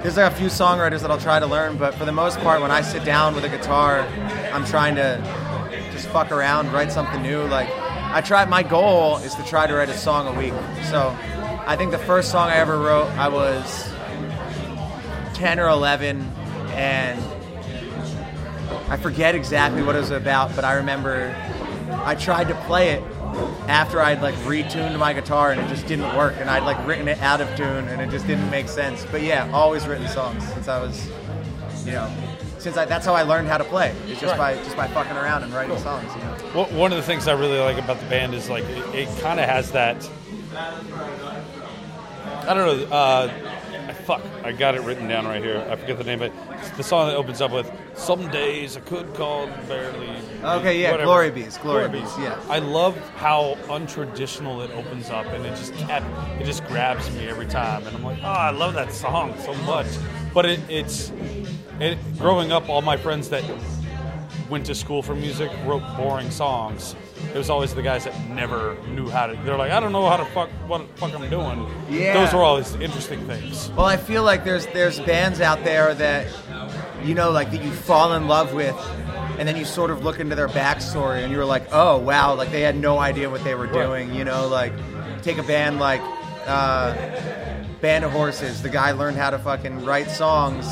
there's 0.01 0.17
like 0.17 0.31
a 0.31 0.35
few 0.35 0.47
songwriters 0.47 1.01
that 1.01 1.11
I'll 1.11 1.19
try 1.19 1.39
to 1.39 1.45
learn, 1.45 1.77
but 1.77 1.93
for 1.93 2.05
the 2.05 2.11
most 2.11 2.39
part, 2.39 2.61
when 2.61 2.71
I 2.71 2.81
sit 2.81 3.05
down 3.05 3.35
with 3.35 3.43
a 3.43 3.49
guitar, 3.49 4.01
I'm 4.51 4.65
trying 4.65 4.95
to 4.95 5.21
just 5.91 6.07
fuck 6.07 6.31
around, 6.31 6.73
write 6.73 6.91
something 6.91 7.21
new. 7.21 7.43
Like 7.43 7.69
I 8.17 8.21
try, 8.21 8.45
my 8.45 8.63
goal 8.63 9.17
is 9.17 9.35
to 9.35 9.43
try 9.43 9.67
to 9.67 9.75
write 9.75 9.89
a 9.89 9.95
song 9.95 10.25
a 10.25 10.39
week. 10.39 10.53
So 10.89 11.15
I 11.67 11.75
think 11.75 11.91
the 11.91 11.99
first 11.99 12.31
song 12.31 12.49
I 12.49 12.55
ever 12.55 12.79
wrote, 12.79 13.05
I 13.09 13.27
was 13.27 13.87
10 15.35 15.59
or 15.59 15.67
11, 15.67 16.21
and 16.71 17.23
I 18.89 18.97
forget 18.97 19.35
exactly 19.35 19.83
what 19.83 19.95
it 19.95 19.99
was 19.99 20.09
about, 20.09 20.55
but 20.55 20.65
I 20.65 20.73
remember 20.77 21.35
I 21.91 22.15
tried 22.15 22.47
to 22.47 22.55
play 22.65 22.89
it 22.89 23.03
after 23.67 24.01
I'd 24.01 24.23
like 24.23 24.33
retuned 24.37 24.97
my 24.97 25.13
guitar 25.13 25.51
and 25.51 25.61
it 25.61 25.67
just 25.67 25.85
didn't 25.85 26.17
work, 26.17 26.33
and 26.39 26.49
I'd 26.49 26.63
like 26.63 26.87
written 26.87 27.07
it 27.07 27.21
out 27.21 27.39
of 27.39 27.55
tune 27.55 27.87
and 27.87 28.01
it 28.01 28.09
just 28.09 28.25
didn't 28.25 28.49
make 28.49 28.67
sense. 28.67 29.05
But 29.11 29.21
yeah, 29.21 29.47
always 29.53 29.85
written 29.85 30.07
songs 30.07 30.43
since 30.53 30.67
I 30.67 30.81
was, 30.81 31.07
you 31.85 31.91
know, 31.91 32.11
since 32.59 32.77
I, 32.77 32.85
that's 32.85 33.05
how 33.05 33.13
I 33.13 33.23
learned 33.23 33.47
how 33.47 33.57
to 33.57 33.63
play. 33.63 33.93
It's 34.07 34.19
just 34.21 34.37
Right. 34.37 34.57
by 34.57 34.63
just 34.63 34.75
by 34.77 34.87
fucking 34.87 35.15
around 35.17 35.43
and 35.43 35.53
writing 35.53 35.77
songs. 35.79 36.09
You 36.15 36.21
know. 36.21 36.35
Well, 36.55 36.65
one 36.77 36.91
of 36.91 36.97
the 36.97 37.03
things 37.03 37.27
I 37.27 37.33
really 37.33 37.59
like 37.59 37.77
about 37.77 37.99
the 37.99 38.05
band 38.07 38.33
is 38.33 38.49
like 38.49 38.63
it, 38.65 38.95
it 38.95 39.19
kind 39.21 39.39
of 39.39 39.47
has 39.47 39.71
that. 39.71 40.07
I 40.55 42.53
don't 42.53 42.89
know. 42.89 42.95
Uh, 42.95 43.29
fuck, 44.05 44.21
I 44.43 44.53
got 44.53 44.75
it 44.75 44.81
written 44.81 45.07
down 45.07 45.25
right 45.25 45.43
here. 45.43 45.65
I 45.69 45.75
forget 45.75 45.97
the 45.97 46.03
name, 46.05 46.19
but 46.19 46.31
it's 46.59 46.69
the 46.71 46.83
song 46.83 47.07
that 47.09 47.15
opens 47.17 47.41
up 47.41 47.51
with 47.51 47.69
"Some 47.95 48.29
days 48.31 48.77
I 48.77 48.79
could 48.81 49.13
call 49.15 49.47
barely." 49.67 50.09
Okay, 50.43 50.81
yeah, 50.81 50.91
whatever. 50.91 51.07
Glory 51.07 51.31
Bees, 51.31 51.57
Glory 51.57 51.89
Bees, 51.89 52.09
yeah. 52.19 52.39
I 52.47 52.59
love 52.59 52.95
how 53.17 53.57
untraditional 53.65 54.63
it 54.63 54.71
opens 54.71 55.09
up, 55.09 55.25
and 55.27 55.45
it 55.45 55.49
just 55.57 55.73
kept, 55.75 56.05
it 56.39 56.45
just 56.45 56.63
grabs 56.67 57.09
me 57.11 57.27
every 57.27 57.47
time, 57.47 57.85
and 57.85 57.95
I'm 57.97 58.03
like, 58.03 58.19
oh, 58.23 58.27
I 58.27 58.51
love 58.51 58.73
that 58.75 58.93
song 58.93 59.35
so 59.43 59.53
much. 59.65 59.87
But 60.33 60.45
it, 60.45 60.59
it's 60.69 61.11
it, 61.79 61.97
growing 62.17 62.51
up, 62.51 62.69
all 62.69 62.81
my 62.81 62.97
friends 62.97 63.29
that 63.29 63.43
went 64.49 64.65
to 64.65 64.75
school 64.75 65.01
for 65.01 65.15
music 65.15 65.51
wrote 65.65 65.83
boring 65.97 66.31
songs. 66.31 66.95
It 67.33 67.37
was 67.37 67.49
always 67.49 67.75
the 67.75 67.81
guys 67.81 68.05
that 68.05 68.29
never 68.29 68.77
knew 68.87 69.09
how 69.09 69.27
to. 69.27 69.35
They're 69.43 69.57
like, 69.57 69.71
I 69.71 69.79
don't 69.79 69.91
know 69.91 70.07
how 70.07 70.17
to 70.17 70.25
fuck 70.25 70.49
what 70.67 70.79
the 70.79 70.93
fuck 70.99 71.13
I'm 71.13 71.29
doing. 71.29 71.69
Yeah. 71.89 72.13
those 72.13 72.33
were 72.33 72.43
always 72.43 72.73
interesting 72.75 73.25
things. 73.27 73.69
Well, 73.71 73.85
I 73.85 73.97
feel 73.97 74.23
like 74.23 74.43
there's 74.43 74.65
there's 74.67 74.99
bands 75.01 75.41
out 75.41 75.63
there 75.63 75.93
that 75.95 76.27
you 77.03 77.13
know 77.13 77.31
like 77.31 77.51
that 77.51 77.63
you 77.63 77.71
fall 77.71 78.13
in 78.13 78.27
love 78.27 78.53
with, 78.53 78.75
and 79.37 79.47
then 79.47 79.57
you 79.57 79.65
sort 79.65 79.91
of 79.91 80.03
look 80.03 80.19
into 80.19 80.35
their 80.35 80.47
backstory 80.47 81.23
and 81.23 81.31
you're 81.31 81.45
like, 81.45 81.67
oh 81.71 81.97
wow, 81.97 82.35
like 82.35 82.51
they 82.51 82.61
had 82.61 82.77
no 82.77 82.99
idea 82.99 83.29
what 83.29 83.43
they 83.43 83.55
were 83.55 83.67
doing. 83.67 84.13
You 84.13 84.23
know, 84.23 84.47
like 84.47 84.73
take 85.21 85.37
a 85.37 85.43
band 85.43 85.79
like 85.79 86.01
uh, 86.45 86.93
Band 87.81 88.05
of 88.05 88.11
Horses. 88.11 88.61
The 88.61 88.69
guy 88.69 88.91
learned 88.91 89.17
how 89.17 89.31
to 89.31 89.39
fucking 89.39 89.83
write 89.83 90.09
songs. 90.09 90.65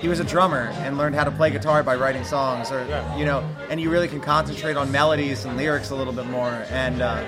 He 0.00 0.08
was 0.08 0.20
a 0.20 0.24
drummer 0.24 0.68
and 0.84 0.98
learned 0.98 1.14
how 1.14 1.24
to 1.24 1.30
play 1.30 1.50
guitar 1.50 1.82
by 1.82 1.96
writing 1.96 2.24
songs, 2.24 2.70
or 2.70 2.84
Yeah. 2.88 3.16
you 3.16 3.24
know, 3.24 3.42
and 3.70 3.80
you 3.80 3.90
really 3.90 4.08
can 4.08 4.20
concentrate 4.20 4.76
on 4.76 4.92
melodies 4.92 5.44
and 5.44 5.56
lyrics 5.56 5.90
a 5.90 5.94
little 5.96 6.12
bit 6.12 6.26
more 6.26 6.64
and. 6.70 7.02
Uh, 7.02 7.24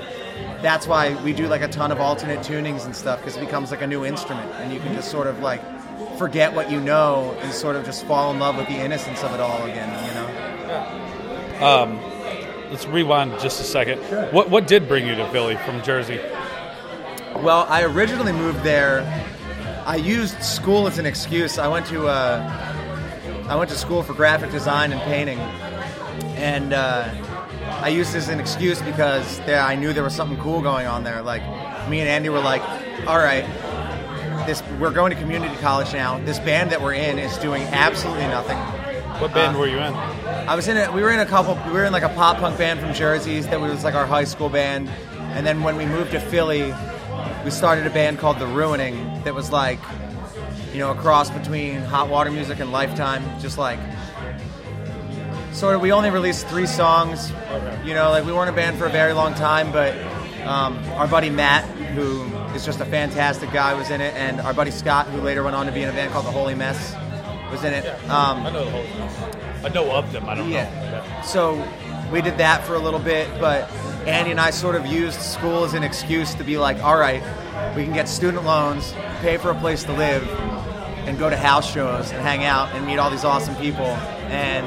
that's 0.62 0.87
why 0.87 1.14
we 1.24 1.33
do 1.33 1.46
like 1.48 1.62
a 1.62 1.68
ton 1.68 1.90
of 1.92 2.00
alternate 2.00 2.38
tunings 2.40 2.85
and 2.85 2.94
stuff 2.94 3.18
because 3.20 3.37
it 3.37 3.40
becomes 3.40 3.70
like 3.72 3.83
a 3.83 3.87
new 3.87 4.04
instrument 4.04 4.48
and 4.54 4.72
you 4.72 4.78
can 4.78 4.94
just 4.94 5.11
sort 5.11 5.26
of 5.26 5.40
like 5.40 5.61
forget 6.16 6.52
what 6.54 6.70
you 6.70 6.81
know 6.81 7.37
and 7.40 7.52
sort 7.52 7.74
of 7.74 7.85
just 7.85 8.04
fall 8.07 8.31
in 8.33 8.38
love 8.38 8.57
with 8.57 8.66
the 8.68 8.74
innocence 8.74 9.22
of 9.24 9.33
it 9.35 9.40
all 9.40 9.61
again 9.64 9.88
you 10.07 10.14
know 11.61 11.66
um, 11.66 12.00
Let's 12.70 12.87
rewind 12.87 13.33
just 13.40 13.61
a 13.61 13.64
second. 13.64 14.00
Sure. 14.09 14.26
What 14.26 14.48
what 14.50 14.66
did 14.68 14.87
bring 14.88 15.07
you 15.09 15.14
to 15.16 15.28
Philly 15.31 15.57
from 15.59 15.83
Jersey? 15.83 16.20
well 17.42 17.66
i 17.68 17.83
originally 17.83 18.33
moved 18.33 18.62
there 18.62 19.02
i 19.88 19.96
used 19.96 20.40
school 20.42 20.87
as 20.87 20.98
an 20.98 21.07
excuse. 21.07 21.59
I 21.59 21.66
went 21.66 21.87
to 21.87 22.09
uh, 22.09 23.46
i 23.48 23.57
went 23.57 23.70
to 23.70 23.77
school 23.77 24.03
for 24.03 24.12
graphic 24.12 24.51
design 24.51 24.92
and 24.92 25.01
painting. 25.03 25.38
And 26.37 26.72
uh, 26.74 27.09
i 27.81 27.88
used 27.88 28.14
it 28.14 28.18
as 28.18 28.29
an 28.29 28.38
excuse 28.38 28.81
because 28.83 29.38
there, 29.40 29.61
i 29.61 29.74
knew 29.74 29.92
there 29.92 30.05
was 30.05 30.14
something 30.14 30.38
cool 30.38 30.61
going 30.61 30.87
on 30.87 31.05
there. 31.05 31.22
Like 31.22 31.42
me 31.88 32.01
and 32.01 32.09
andy 32.09 32.29
were 32.29 32.40
like 32.53 32.62
all 33.07 33.18
right 33.18 33.44
this 34.46 34.62
we're 34.79 34.90
going 34.90 35.11
to 35.11 35.16
community 35.16 35.57
college 35.57 35.92
now. 35.92 36.18
This 36.18 36.38
band 36.38 36.70
that 36.72 36.81
we're 36.81 36.94
in 36.94 37.18
is 37.18 37.37
doing 37.38 37.62
absolutely 37.64 38.27
nothing. 38.29 38.59
What 39.20 39.33
band 39.35 39.57
Uh, 39.57 39.61
were 39.61 39.66
you 39.66 39.79
in? 39.79 39.94
I 39.94 40.55
was 40.55 40.68
in 40.68 40.77
a, 40.77 40.92
we 40.92 41.03
were 41.03 41.11
in 41.11 41.20
a 41.20 41.27
couple 41.27 41.55
we 41.66 41.72
were 41.72 41.85
in 41.85 41.92
like 41.92 42.03
a 42.03 42.14
pop 42.20 42.38
punk 42.38 42.59
band 42.59 42.81
from 42.81 42.92
Jersey 42.94 43.40
that 43.40 43.61
was 43.61 43.85
like 43.85 43.94
our 43.94 44.07
high 44.07 44.24
school 44.24 44.51
band. 44.51 44.90
And 45.35 45.46
then 45.46 45.62
when 45.62 45.77
we 45.77 45.87
moved 45.87 46.11
to 46.12 46.20
Philly 46.20 46.72
we 47.44 47.51
started 47.51 47.87
a 47.87 47.90
band 47.90 48.18
called 48.18 48.38
The 48.38 48.46
Ruining 48.46 49.22
that 49.24 49.35
was 49.35 49.51
like 49.51 49.79
you 50.72 50.79
know 50.79 50.90
a 50.90 50.94
cross 50.94 51.31
between 51.31 51.81
Hot 51.81 52.09
Water 52.09 52.31
Music 52.31 52.61
and 52.61 52.72
Lifetime 52.72 53.22
just 53.40 53.59
like 53.59 53.79
sort 55.53 55.74
of 55.74 55.81
we 55.81 55.92
only 55.92 56.11
released 56.11 56.46
three 56.48 56.66
songs 56.66 57.31
you 57.85 57.94
know 57.94 58.11
like 58.11 58.24
we 58.24 58.33
weren't 58.33 58.51
a 58.51 58.53
band 58.53 58.79
for 58.79 58.87
a 58.87 58.90
very 58.90 59.12
long 59.12 59.35
time 59.35 59.72
but 59.72 59.96
um, 60.46 60.77
our 60.94 61.09
buddy 61.09 61.31
Matt 61.31 61.64
who 61.94 62.22
is 62.55 62.64
just 62.64 62.81
a 62.81 62.85
fantastic 62.85 63.53
guy 63.53 63.74
was 63.74 63.90
in 63.90 64.01
it 64.01 64.14
and 64.14 64.40
our 64.40 64.55
buddy 64.55 64.70
Scott 64.70 65.07
who 65.09 65.20
later 65.20 65.42
went 65.42 65.57
on 65.57 65.66
to 65.66 65.72
be 65.72 65.83
in 65.83 65.88
a 65.88 65.92
band 65.92 66.12
called 66.12 66.27
The 66.27 66.31
Holy 66.31 66.55
Mess 66.55 66.94
was 67.51 67.64
in 67.64 67.72
it 67.72 67.87
um, 68.11 68.46
I 68.46 68.51
know 68.51 68.64
the 68.64 68.70
whole. 68.70 69.38
I 69.64 69.68
know 69.70 69.90
of 69.90 70.12
them. 70.12 70.29
I 70.29 70.35
don't 70.37 70.48
know. 70.48 70.55
yeah. 70.55 71.22
So 71.22 71.55
we 72.12 72.22
did 72.22 72.38
that 72.38 72.64
for 72.64 72.74
a 72.74 72.79
little 72.79 73.01
bit, 73.01 73.29
but 73.40 73.68
Andy 74.07 74.31
and 74.31 74.41
I 74.41 74.51
sort 74.51 74.75
of 74.75 74.87
used 74.87 75.21
school 75.21 75.65
as 75.65 75.75
an 75.75 75.83
excuse 75.83 76.35
to 76.35 76.45
be 76.45 76.59
like, 76.59 76.83
all 76.83 76.99
right, 76.99 77.23
we 77.77 77.85
can 77.85 77.93
get 77.93 78.09
student 78.09 78.45
loans, 78.45 78.93
pay 79.21 79.37
for 79.37 79.51
a 79.51 79.55
place 79.55 79.85
to 79.85 79.93
live, 79.93 80.27
and 81.07 81.19
go 81.19 81.29
to 81.29 81.37
house 81.37 81.71
shows 81.71 82.11
and 82.11 82.21
hang 82.21 82.45
out 82.45 82.75
and 82.75 82.87
meet 82.87 82.99
all 82.99 83.11
these 83.11 83.25
awesome 83.25 83.57
people. 83.57 83.87
And 84.31 84.67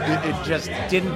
it, 0.00 0.30
it 0.30 0.44
just 0.44 0.70
didn't. 0.90 1.14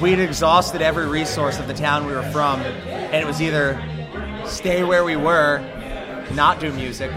We'd 0.00 0.18
exhausted 0.18 0.82
every 0.82 1.06
resource 1.06 1.58
of 1.58 1.68
the 1.68 1.74
town 1.74 2.06
we 2.06 2.12
were 2.12 2.28
from, 2.30 2.60
and 2.60 3.14
it 3.14 3.26
was 3.26 3.40
either 3.40 3.80
stay 4.46 4.82
where 4.82 5.04
we 5.04 5.16
were, 5.16 5.60
not 6.34 6.60
do 6.60 6.72
music, 6.72 7.12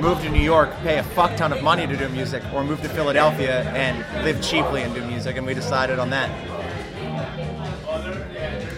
move 0.00 0.20
to 0.20 0.28
New 0.28 0.42
York, 0.42 0.70
pay 0.82 0.98
a 0.98 1.02
fuck 1.02 1.36
ton 1.36 1.52
of 1.52 1.62
money 1.62 1.86
to 1.86 1.96
do 1.96 2.08
music, 2.10 2.42
or 2.52 2.64
move 2.64 2.82
to 2.82 2.88
Philadelphia 2.88 3.62
and 3.70 4.24
live 4.24 4.42
cheaply 4.42 4.82
and 4.82 4.94
do 4.94 5.04
music. 5.06 5.36
And 5.36 5.46
we 5.46 5.54
decided 5.54 5.98
on 5.98 6.10
that. 6.10 6.30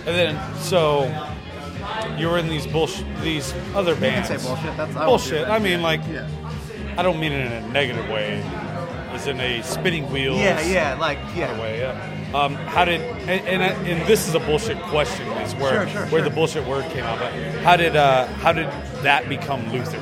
And 0.08 0.16
then 0.16 0.56
so 0.58 1.04
you 2.16 2.28
were 2.28 2.38
in 2.38 2.48
these 2.48 2.66
bullshit, 2.66 3.04
these 3.22 3.52
other 3.74 3.90
You 3.92 3.96
can 4.00 4.24
bands. 4.24 4.28
say 4.28 4.48
bullshit. 4.48 4.76
That's 4.76 4.96
I 4.96 5.04
bullshit. 5.04 5.46
that. 5.46 5.50
I 5.50 5.58
mean, 5.58 5.82
like, 5.82 6.00
Yeah. 6.10 6.26
I 6.96 7.02
don't 7.02 7.20
mean 7.20 7.32
it 7.32 7.46
in 7.46 7.52
a 7.52 7.68
negative 7.68 8.08
way. 8.08 8.42
As 9.12 9.26
in 9.26 9.38
a 9.40 9.62
spinning 9.62 10.10
wheel. 10.12 10.34
Yeah, 10.36 10.60
yeah, 10.62 10.94
like 10.98 11.18
yeah. 11.34 11.58
Way, 11.60 11.80
yeah. 11.80 12.14
Um, 12.34 12.54
how 12.54 12.84
did 12.84 13.00
and, 13.00 13.46
and 13.48 13.62
and 13.88 14.06
this 14.06 14.28
is 14.28 14.34
a 14.34 14.40
bullshit 14.40 14.78
question 14.82 15.26
is 15.38 15.54
where 15.54 15.72
Sure, 15.72 15.88
sure, 15.88 16.00
where 16.02 16.08
sure. 16.08 16.22
the 16.22 16.30
bullshit 16.30 16.66
word 16.66 16.84
came 16.92 17.04
out. 17.04 17.18
But 17.18 17.32
how 17.62 17.76
did 17.76 17.96
uh, 17.96 18.26
how 18.26 18.52
did 18.52 18.66
that 19.02 19.28
become 19.28 19.70
Luther? 19.72 19.96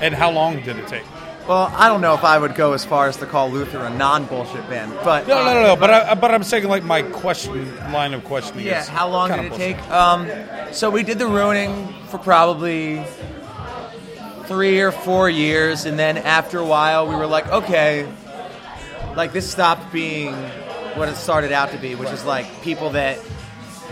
And 0.00 0.14
how 0.14 0.30
long 0.30 0.60
did 0.62 0.76
it 0.78 0.88
take? 0.88 1.04
Well, 1.48 1.72
I 1.76 1.88
don't 1.88 2.00
know 2.00 2.14
if 2.14 2.22
I 2.22 2.38
would 2.38 2.54
go 2.54 2.72
as 2.72 2.84
far 2.84 3.08
as 3.08 3.16
to 3.16 3.26
call 3.26 3.50
Luther 3.50 3.78
a 3.78 3.90
non-bullshit 3.90 4.68
band, 4.68 4.92
but 5.02 5.26
No, 5.26 5.44
no, 5.44 5.54
no, 5.54 5.62
no. 5.62 5.76
But 5.76 5.90
I, 5.90 6.14
but 6.14 6.32
I'm 6.32 6.44
saying 6.44 6.68
like 6.68 6.84
my 6.84 7.02
question 7.02 7.74
line 7.92 8.14
of 8.14 8.22
questioning. 8.24 8.64
Yeah, 8.64 8.84
how 8.84 9.08
long 9.08 9.30
did 9.30 9.52
it 9.52 9.54
take? 9.56 9.90
Um, 9.90 10.28
so 10.72 10.88
we 10.88 11.02
did 11.02 11.18
the 11.18 11.26
ruining 11.26 11.92
for 12.08 12.18
probably 12.18 13.04
three 14.46 14.80
or 14.80 14.92
four 14.92 15.28
years, 15.28 15.84
and 15.84 15.98
then 15.98 16.16
after 16.18 16.58
a 16.58 16.64
while, 16.64 17.08
we 17.08 17.16
were 17.16 17.26
like, 17.26 17.48
okay, 17.48 18.06
like 19.16 19.32
this 19.32 19.50
stopped 19.50 19.92
being 19.92 20.32
what 20.94 21.08
it 21.08 21.16
started 21.16 21.50
out 21.52 21.70
to 21.72 21.78
be, 21.78 21.94
which 21.96 22.10
is 22.10 22.24
like 22.24 22.46
people 22.62 22.90
that 22.90 23.18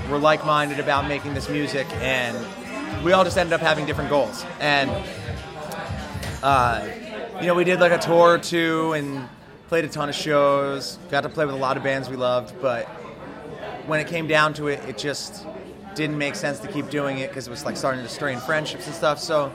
were 0.08 0.18
like-minded 0.18 0.78
about 0.78 1.08
making 1.08 1.34
this 1.34 1.48
music, 1.48 1.86
and 1.94 2.36
we 3.04 3.12
all 3.12 3.24
just 3.24 3.36
ended 3.36 3.52
up 3.52 3.60
having 3.60 3.86
different 3.86 4.10
goals. 4.10 4.44
And 4.60 4.90
uh, 6.42 6.86
you 7.40 7.46
know, 7.46 7.54
we 7.54 7.64
did 7.64 7.80
like 7.80 7.92
a 7.92 7.98
tour 7.98 8.34
or 8.34 8.38
two 8.38 8.92
and 8.92 9.28
played 9.68 9.84
a 9.84 9.88
ton 9.88 10.08
of 10.08 10.14
shows. 10.14 10.98
Got 11.10 11.22
to 11.22 11.28
play 11.28 11.46
with 11.46 11.54
a 11.54 11.58
lot 11.58 11.76
of 11.76 11.82
bands 11.82 12.08
we 12.08 12.16
loved, 12.16 12.60
but 12.60 12.86
when 13.86 13.98
it 13.98 14.08
came 14.08 14.26
down 14.26 14.52
to 14.54 14.68
it, 14.68 14.80
it 14.88 14.98
just 14.98 15.46
didn't 15.94 16.18
make 16.18 16.34
sense 16.34 16.60
to 16.60 16.68
keep 16.68 16.90
doing 16.90 17.18
it 17.18 17.30
because 17.30 17.46
it 17.46 17.50
was 17.50 17.64
like 17.64 17.76
starting 17.76 18.02
to 18.02 18.08
strain 18.08 18.38
friendships 18.40 18.86
and 18.86 18.94
stuff. 18.94 19.18
So 19.18 19.52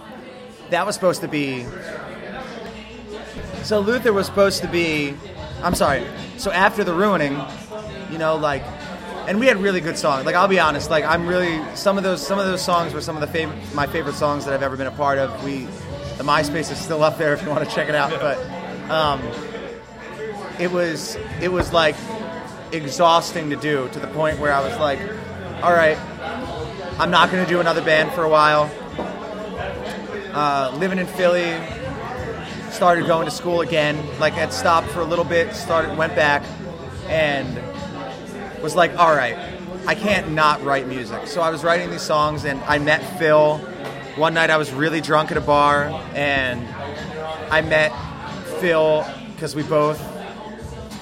that 0.70 0.86
was 0.86 0.96
supposed 0.96 1.22
to 1.22 1.28
be. 1.28 1.66
So 3.64 3.80
Luther 3.80 4.14
was 4.14 4.26
supposed 4.26 4.62
to 4.62 4.68
be. 4.68 5.16
I'm 5.62 5.76
sorry. 5.76 6.06
So 6.38 6.52
after 6.52 6.84
the 6.84 6.94
ruining, 6.94 7.40
you 8.12 8.18
know, 8.18 8.36
like, 8.36 8.64
and 9.28 9.40
we 9.40 9.48
had 9.48 9.58
really 9.58 9.82
good 9.82 9.98
songs. 9.98 10.26
Like 10.26 10.36
I'll 10.36 10.48
be 10.48 10.60
honest, 10.60 10.90
like 10.90 11.04
I'm 11.04 11.28
really 11.28 11.62
some 11.76 11.98
of 11.98 12.04
those 12.04 12.26
some 12.26 12.40
of 12.40 12.46
those 12.46 12.62
songs 12.64 12.94
were 12.94 13.02
some 13.02 13.16
of 13.16 13.22
the 13.22 13.40
fav- 13.40 13.74
my 13.74 13.88
favorite 13.88 14.16
songs 14.16 14.46
that 14.46 14.54
I've 14.54 14.64
ever 14.64 14.78
been 14.78 14.88
a 14.88 14.92
part 14.92 15.18
of. 15.18 15.44
We, 15.44 15.68
the 16.18 16.24
MySpace 16.24 16.72
is 16.72 16.78
still 16.78 17.04
up 17.04 17.18
there 17.18 17.34
if 17.34 17.44
you 17.44 17.50
want 17.50 17.68
to 17.68 17.74
check 17.74 17.90
it 17.90 17.96
out, 17.96 18.12
but. 18.20 18.38
Um, 18.90 19.22
it 20.60 20.72
was 20.72 21.18
it 21.42 21.52
was 21.52 21.74
like 21.74 21.96
exhausting 22.72 23.50
to 23.50 23.56
do 23.56 23.90
to 23.90 24.00
the 24.00 24.08
point 24.08 24.40
where 24.40 24.54
I 24.54 24.62
was 24.62 24.78
like, 24.80 25.00
all 25.62 25.74
right, 25.74 25.98
I'm 27.00 27.12
not 27.12 27.32
going 27.32 27.44
to 27.44 27.50
do 27.50 27.60
another 27.60 27.84
band 27.84 28.12
for 28.12 28.24
a 28.24 28.30
while. 28.30 28.72
Uh, 30.34 30.76
living 30.78 31.00
in 31.00 31.08
Philly, 31.08 31.58
started 32.72 33.06
going 33.06 33.26
to 33.26 33.32
school 33.32 33.62
again. 33.62 33.98
Like 34.20 34.34
had 34.34 34.54
stopped 34.54 34.88
for 34.90 35.02
a 35.02 35.06
little 35.06 35.26
bit, 35.26 35.54
started 35.56 35.98
went 35.98 36.16
back, 36.16 36.44
and 37.08 37.62
was 38.62 38.76
like, 38.76 38.98
all 38.98 39.16
right, 39.16 39.38
I 39.88 39.96
can't 39.96 40.32
not 40.32 40.64
write 40.64 40.88
music. 40.88 41.28
So 41.28 41.42
I 41.42 41.50
was 41.50 41.64
writing 41.64 41.90
these 41.90 42.02
songs, 42.02 42.46
and 42.46 42.62
I 42.64 42.80
met 42.80 43.20
Phil 43.20 43.62
one 44.16 44.34
night 44.34 44.50
I 44.50 44.58
was 44.58 44.72
really 44.72 45.02
drunk 45.02 45.32
at 45.32 45.38
a 45.38 45.42
bar 45.42 45.86
and 46.14 46.66
I 47.52 47.62
met 47.62 47.92
Phil 48.60 49.06
because 49.34 49.56
we 49.56 49.64
both 49.64 50.00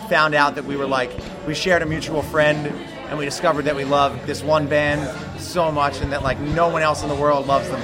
found 0.10 0.34
out 0.36 0.56
that 0.56 0.66
we 0.66 0.76
were 0.76 0.88
like 0.88 1.12
we 1.48 1.54
shared 1.54 1.82
a 1.82 1.86
mutual 1.86 2.22
friend 2.22 2.68
and 3.10 3.18
we 3.18 3.26
discovered 3.26 3.64
that 3.66 3.76
we 3.76 3.84
loved 3.86 4.26
this 4.26 4.42
one 4.44 4.68
band 4.68 5.02
so 5.40 5.72
much 5.72 6.02
and 6.02 6.12
that 6.12 6.24
like 6.24 6.40
no 6.40 6.70
one 6.70 6.82
else 6.82 7.04
in 7.04 7.10
the 7.10 7.16
world 7.16 7.46
loves 7.48 7.70
them. 7.70 7.82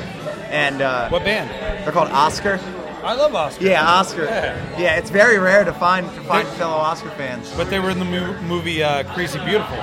And 0.49 0.81
uh, 0.81 1.09
What 1.09 1.23
band? 1.23 1.49
they're 1.85 1.91
called 1.91 2.09
Oscar. 2.09 2.59
I 3.03 3.13
love 3.13 3.33
Oscar. 3.35 3.63
Yeah, 3.63 3.85
Oscar. 3.85 4.25
Yeah. 4.25 4.79
Yeah, 4.79 4.95
it's 4.97 5.09
very 5.11 5.37
rare 5.37 5.63
to 5.63 5.73
find 5.73 6.07
to 6.15 6.21
find 6.21 6.47
They- 6.47 6.51
fellow 6.57 6.75
Oscar 6.75 7.09
fans. 7.11 7.53
But 7.55 7.69
they 7.69 7.79
were 7.79 7.91
in 7.91 7.99
the 7.99 8.05
mo- 8.05 8.41
movie 8.41 8.81
uh, 8.83 9.03
Crazy 9.13 9.39
Beautiful. 9.45 9.77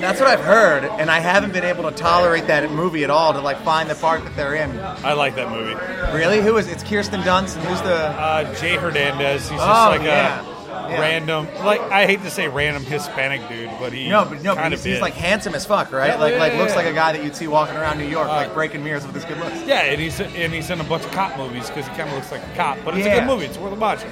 That's 0.00 0.20
what 0.20 0.28
I've 0.28 0.40
heard, 0.44 0.84
and 0.84 1.10
I 1.10 1.20
haven't 1.20 1.52
been 1.52 1.64
able 1.64 1.84
to 1.84 1.92
tolerate 1.96 2.46
that 2.48 2.70
movie 2.70 3.04
at 3.04 3.10
all 3.10 3.32
to 3.32 3.40
like 3.40 3.58
find 3.62 3.88
the 3.88 3.94
part 3.94 4.24
that 4.24 4.34
they're 4.36 4.54
in. 4.54 4.78
I 4.80 5.12
like 5.12 5.34
that 5.36 5.50
movie. 5.50 5.74
Really? 6.16 6.40
Who 6.40 6.56
is? 6.56 6.68
It's 6.68 6.82
Kirsten 6.82 7.20
Dunst, 7.22 7.56
and 7.56 7.64
who's 7.66 7.80
the? 7.82 7.94
Uh, 7.94 8.54
Jay 8.54 8.76
Hernandez. 8.76 9.48
He's 9.48 9.58
just 9.58 9.62
Oh, 9.62 9.88
like 9.90 10.02
yeah. 10.02 10.40
a 10.48 10.52
Yeah. 10.90 11.00
random, 11.00 11.46
like 11.64 11.80
I 11.80 12.06
hate 12.06 12.22
to 12.22 12.30
say 12.30 12.48
random 12.48 12.84
Hispanic 12.84 13.48
dude, 13.48 13.70
but 13.78 13.92
he 13.92 14.08
No, 14.08 14.24
but 14.24 14.42
no, 14.42 14.54
but 14.54 14.70
he's, 14.72 14.80
of 14.80 14.84
he's 14.92 15.00
like 15.00 15.14
handsome 15.14 15.54
as 15.54 15.64
fuck, 15.64 15.92
right? 15.92 16.08
Yeah, 16.08 16.16
like, 16.16 16.36
like 16.36 16.54
looks 16.56 16.74
like 16.76 16.86
a 16.86 16.92
guy 16.92 17.12
that 17.12 17.22
you'd 17.22 17.36
see 17.36 17.46
walking 17.48 17.76
around 17.76 17.98
New 17.98 18.06
York, 18.08 18.28
Uh, 18.28 18.32
like 18.32 18.52
breaking 18.54 18.82
mirrors 18.84 19.06
with 19.06 19.14
his 19.14 19.24
good 19.24 19.38
looks. 19.38 19.62
Yeah, 19.64 19.82
and 19.82 20.00
he's 20.00 20.18
and 20.20 20.52
he's 20.52 20.68
in 20.70 20.80
a 20.80 20.84
bunch 20.84 21.04
of 21.04 21.12
cop 21.12 21.36
movies 21.38 21.68
because 21.68 21.86
he 21.86 21.94
kind 21.96 22.08
of 22.10 22.14
looks 22.16 22.32
like 22.32 22.42
a 22.42 22.56
cop. 22.56 22.78
But 22.84 22.96
it's 22.98 23.06
a. 23.06 23.12
Um, 23.12 23.18
good 23.20 23.26
movie. 23.26 23.46
It's 23.46 23.58
worth 23.58 23.78
watching. 23.78 24.10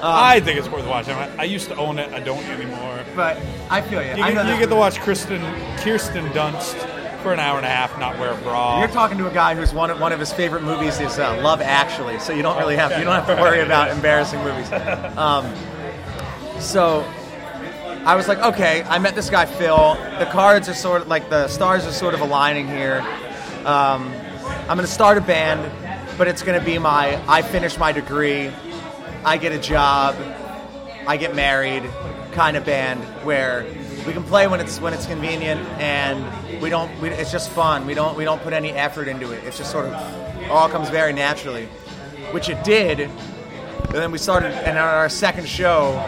I 0.00 0.38
think 0.40 0.58
it's 0.58 0.68
worth 0.68 0.86
watching. 0.86 1.14
I, 1.14 1.28
I 1.38 1.44
used 1.44 1.68
to 1.68 1.76
own 1.76 1.98
it. 1.98 2.12
I 2.12 2.20
don't 2.20 2.44
anymore. 2.44 2.97
But 3.18 3.36
I 3.68 3.80
feel 3.80 4.00
you. 4.00 4.14
You, 4.14 4.22
I 4.22 4.32
know 4.32 4.44
get, 4.44 4.52
you 4.52 4.60
get 4.60 4.68
to 4.68 4.76
watch 4.76 5.00
Kristen 5.00 5.42
Kirsten 5.78 6.24
Dunst 6.26 6.76
for 7.20 7.32
an 7.32 7.40
hour 7.40 7.56
and 7.56 7.66
a 7.66 7.68
half, 7.68 7.98
not 7.98 8.16
wear 8.16 8.30
a 8.30 8.36
bra. 8.42 8.78
You're 8.78 8.86
talking 8.86 9.18
to 9.18 9.26
a 9.26 9.34
guy 9.34 9.56
who's 9.56 9.74
one 9.74 9.90
of, 9.90 9.98
one 9.98 10.12
of 10.12 10.20
his 10.20 10.32
favorite 10.32 10.62
movies 10.62 11.00
is 11.00 11.18
uh, 11.18 11.36
Love 11.42 11.60
Actually, 11.60 12.20
so 12.20 12.32
you 12.32 12.42
don't 12.42 12.56
really 12.58 12.76
have 12.76 12.96
you 12.96 13.02
don't 13.02 13.14
have 13.14 13.26
to 13.26 13.42
worry 13.42 13.58
about 13.58 13.90
embarrassing 13.90 14.40
movies. 14.44 14.70
Um, 15.18 15.52
so 16.60 17.00
I 18.04 18.14
was 18.14 18.28
like, 18.28 18.38
okay, 18.38 18.84
I 18.84 19.00
met 19.00 19.16
this 19.16 19.30
guy 19.30 19.46
Phil. 19.46 19.94
The 20.20 20.28
cards 20.30 20.68
are 20.68 20.74
sort 20.74 21.02
of 21.02 21.08
like 21.08 21.28
the 21.28 21.48
stars 21.48 21.86
are 21.86 21.92
sort 21.92 22.14
of 22.14 22.20
aligning 22.20 22.68
here. 22.68 23.00
Um, 23.64 24.12
I'm 24.68 24.76
going 24.76 24.86
to 24.86 24.86
start 24.86 25.18
a 25.18 25.22
band, 25.22 25.68
but 26.16 26.28
it's 26.28 26.42
going 26.42 26.56
to 26.56 26.64
be 26.64 26.78
my 26.78 27.20
I 27.26 27.42
finish 27.42 27.78
my 27.78 27.90
degree, 27.90 28.52
I 29.24 29.38
get 29.38 29.50
a 29.50 29.58
job, 29.58 30.14
I 31.04 31.16
get 31.16 31.34
married 31.34 31.82
kind 32.38 32.56
of 32.56 32.64
band 32.64 33.02
where 33.24 33.66
we 34.06 34.12
can 34.12 34.22
play 34.22 34.46
when 34.46 34.60
it's 34.60 34.80
when 34.80 34.94
it's 34.94 35.06
convenient 35.06 35.60
and 35.80 36.62
we 36.62 36.70
don't 36.70 36.88
we, 37.00 37.08
it's 37.08 37.32
just 37.32 37.50
fun. 37.50 37.84
We 37.84 37.94
don't 37.94 38.16
we 38.16 38.22
don't 38.22 38.40
put 38.42 38.52
any 38.52 38.70
effort 38.70 39.08
into 39.08 39.32
it. 39.32 39.42
It's 39.42 39.58
just 39.58 39.72
sort 39.72 39.86
of 39.86 40.48
all 40.48 40.68
comes 40.68 40.88
very 40.88 41.12
naturally, 41.12 41.66
which 42.30 42.48
it 42.48 42.62
did. 42.62 43.00
And 43.00 43.10
then 43.88 44.12
we 44.12 44.18
started 44.18 44.52
and 44.52 44.78
on 44.78 44.84
our 44.84 45.08
second 45.08 45.48
show 45.48 46.00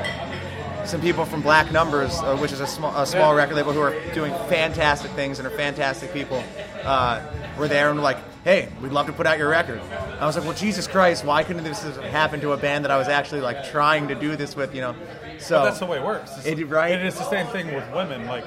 some 0.85 1.01
people 1.01 1.25
from 1.25 1.43
Black 1.43 1.73
Numbers, 1.73 2.17
uh, 2.21 2.37
which 2.37 2.53
is 2.53 2.61
a 2.61 2.67
small, 2.67 2.97
a 2.97 3.07
small 3.07 3.35
record 3.35 3.57
label 3.57 3.73
who 3.73 3.81
are 3.81 3.95
doing 4.13 4.33
fantastic 4.49 5.11
things 5.13 5.41
and 5.41 5.49
are 5.49 5.57
fantastic 5.57 6.13
people, 6.13 6.43
uh, 6.85 7.21
were 7.59 7.69
there 7.69 7.89
and 7.89 7.99
were 7.99 8.05
like, 8.05 8.19
"Hey, 8.45 8.69
we'd 8.81 8.93
love 8.93 9.07
to 9.07 9.13
put 9.13 9.27
out 9.27 9.37
your 9.37 9.49
record." 9.49 9.81
I 10.21 10.27
was 10.27 10.37
like, 10.37 10.45
"Well, 10.45 10.55
Jesus 10.55 10.87
Christ, 10.87 11.25
why 11.25 11.43
couldn't 11.43 11.65
this 11.65 11.83
have 11.83 11.97
happened 12.05 12.43
to 12.43 12.53
a 12.53 12.57
band 12.57 12.85
that 12.85 12.91
I 12.91 12.99
was 12.99 13.09
actually 13.09 13.41
like 13.41 13.71
trying 13.71 14.09
to 14.09 14.15
do 14.15 14.37
this 14.37 14.57
with?" 14.57 14.75
You 14.75 14.81
know, 14.81 14.95
so 15.41 15.59
But 15.59 15.65
that's 15.65 15.79
the 15.79 15.87
way 15.87 15.99
it 15.99 16.05
works. 16.05 16.37
It's, 16.39 16.47
It- 16.47 16.65
right? 16.67 16.93
And 16.93 17.07
it's 17.07 17.19
the 17.19 17.29
same 17.31 17.47
thing 17.49 17.75
with 17.75 17.85
women. 17.93 18.27
Like, 18.27 18.45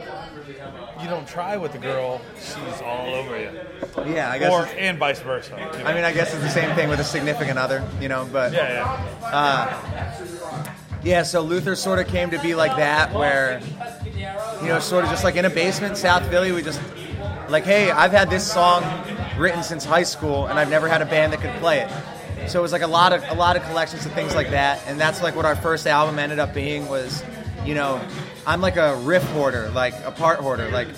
you 1.01 1.07
don't 1.09 1.27
try 1.27 1.57
with 1.57 1.71
the 1.73 1.77
girl; 1.79 2.21
she's 2.39 2.81
all 2.81 3.13
over 3.13 3.37
you. 3.39 3.49
yeah, 4.13 4.29
I 4.31 4.37
guess. 4.39 4.51
Or 4.51 4.65
and 4.77 4.97
vice 4.97 5.19
versa. 5.19 5.51
you 5.77 5.83
know? 5.83 5.89
I 5.89 5.93
mean, 5.93 6.03
I 6.03 6.13
guess 6.13 6.33
it's 6.33 6.43
the 6.43 6.49
same 6.49 6.73
thing 6.75 6.89
with 6.89 6.99
a 6.99 7.03
significant 7.03 7.57
other, 7.59 7.83
you 7.99 8.07
know. 8.09 8.27
But 8.31 8.53
yeah, 8.53 8.73
yeah. 9.21 9.27
Uh, 9.27 10.13
yeah, 11.03 11.23
so 11.23 11.41
Luther 11.41 11.75
sort 11.75 11.99
of 11.99 12.07
came 12.07 12.29
to 12.31 12.39
be 12.39 12.55
like 12.55 12.77
that, 12.77 13.13
where, 13.13 13.61
you 14.61 14.67
know, 14.69 14.79
sort 14.79 15.03
of 15.03 15.09
just 15.09 15.23
like 15.25 15.35
in 15.35 15.43
a 15.43 15.49
basement 15.49 15.97
South 15.97 16.25
Philly, 16.29 16.53
we 16.53 16.61
just, 16.61 16.79
like, 17.49 17.65
hey, 17.65 17.91
I've 17.91 18.11
had 18.13 18.29
this 18.29 18.49
song 18.49 18.83
written 19.37 19.63
since 19.63 19.83
high 19.83 20.03
school, 20.03 20.45
and 20.47 20.57
I've 20.57 20.69
never 20.69 20.87
had 20.87 21.01
a 21.01 21.05
band 21.05 21.33
that 21.33 21.41
could 21.41 21.53
play 21.59 21.79
it. 21.81 21.91
So 22.47 22.59
it 22.59 22.61
was 22.61 22.71
like 22.71 22.81
a 22.81 22.87
lot 22.87 23.13
of 23.13 23.23
a 23.29 23.33
lot 23.33 23.55
of 23.55 23.63
collections 23.63 24.05
of 24.05 24.11
things 24.13 24.35
like 24.35 24.51
that, 24.51 24.81
and 24.87 24.99
that's 24.99 25.23
like 25.23 25.35
what 25.35 25.45
our 25.45 25.55
first 25.55 25.87
album 25.87 26.19
ended 26.19 26.39
up 26.39 26.53
being 26.53 26.87
was, 26.87 27.23
you 27.65 27.73
know, 27.73 28.01
I'm 28.45 28.61
like 28.61 28.75
a 28.75 28.95
riff 28.97 29.23
hoarder, 29.31 29.69
like 29.69 29.95
a 30.05 30.11
part 30.11 30.39
hoarder. 30.39 30.69
Like, 30.69 30.89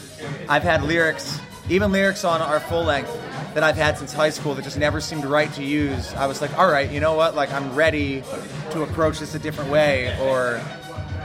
I've 0.50 0.64
had 0.64 0.84
lyrics, 0.84 1.40
even 1.70 1.92
lyrics 1.92 2.24
on 2.24 2.42
our 2.42 2.60
full 2.60 2.84
length 2.84 3.12
that 3.54 3.64
I've 3.64 3.78
had 3.78 3.98
since 3.98 4.12
high 4.12 4.32
school 4.32 4.56
that 4.56 4.64
just 4.64 4.78
never 4.78 5.00
seemed 5.00 5.26
right 5.26 5.52
to 5.54 5.64
use. 5.64 6.14
I 6.16 6.28
was 6.28 6.42
like, 6.42 6.58
all 6.58 6.70
right, 6.70 6.90
you 6.92 7.00
know 7.00 7.14
what? 7.14 7.36
Like, 7.36 7.54
I'm 7.54 7.74
ready 7.74 8.24
to 8.72 8.84
approach 8.84 9.20
this 9.20 9.34
a 9.36 9.40
different 9.40 9.70
way, 9.70 10.18
or, 10.20 10.62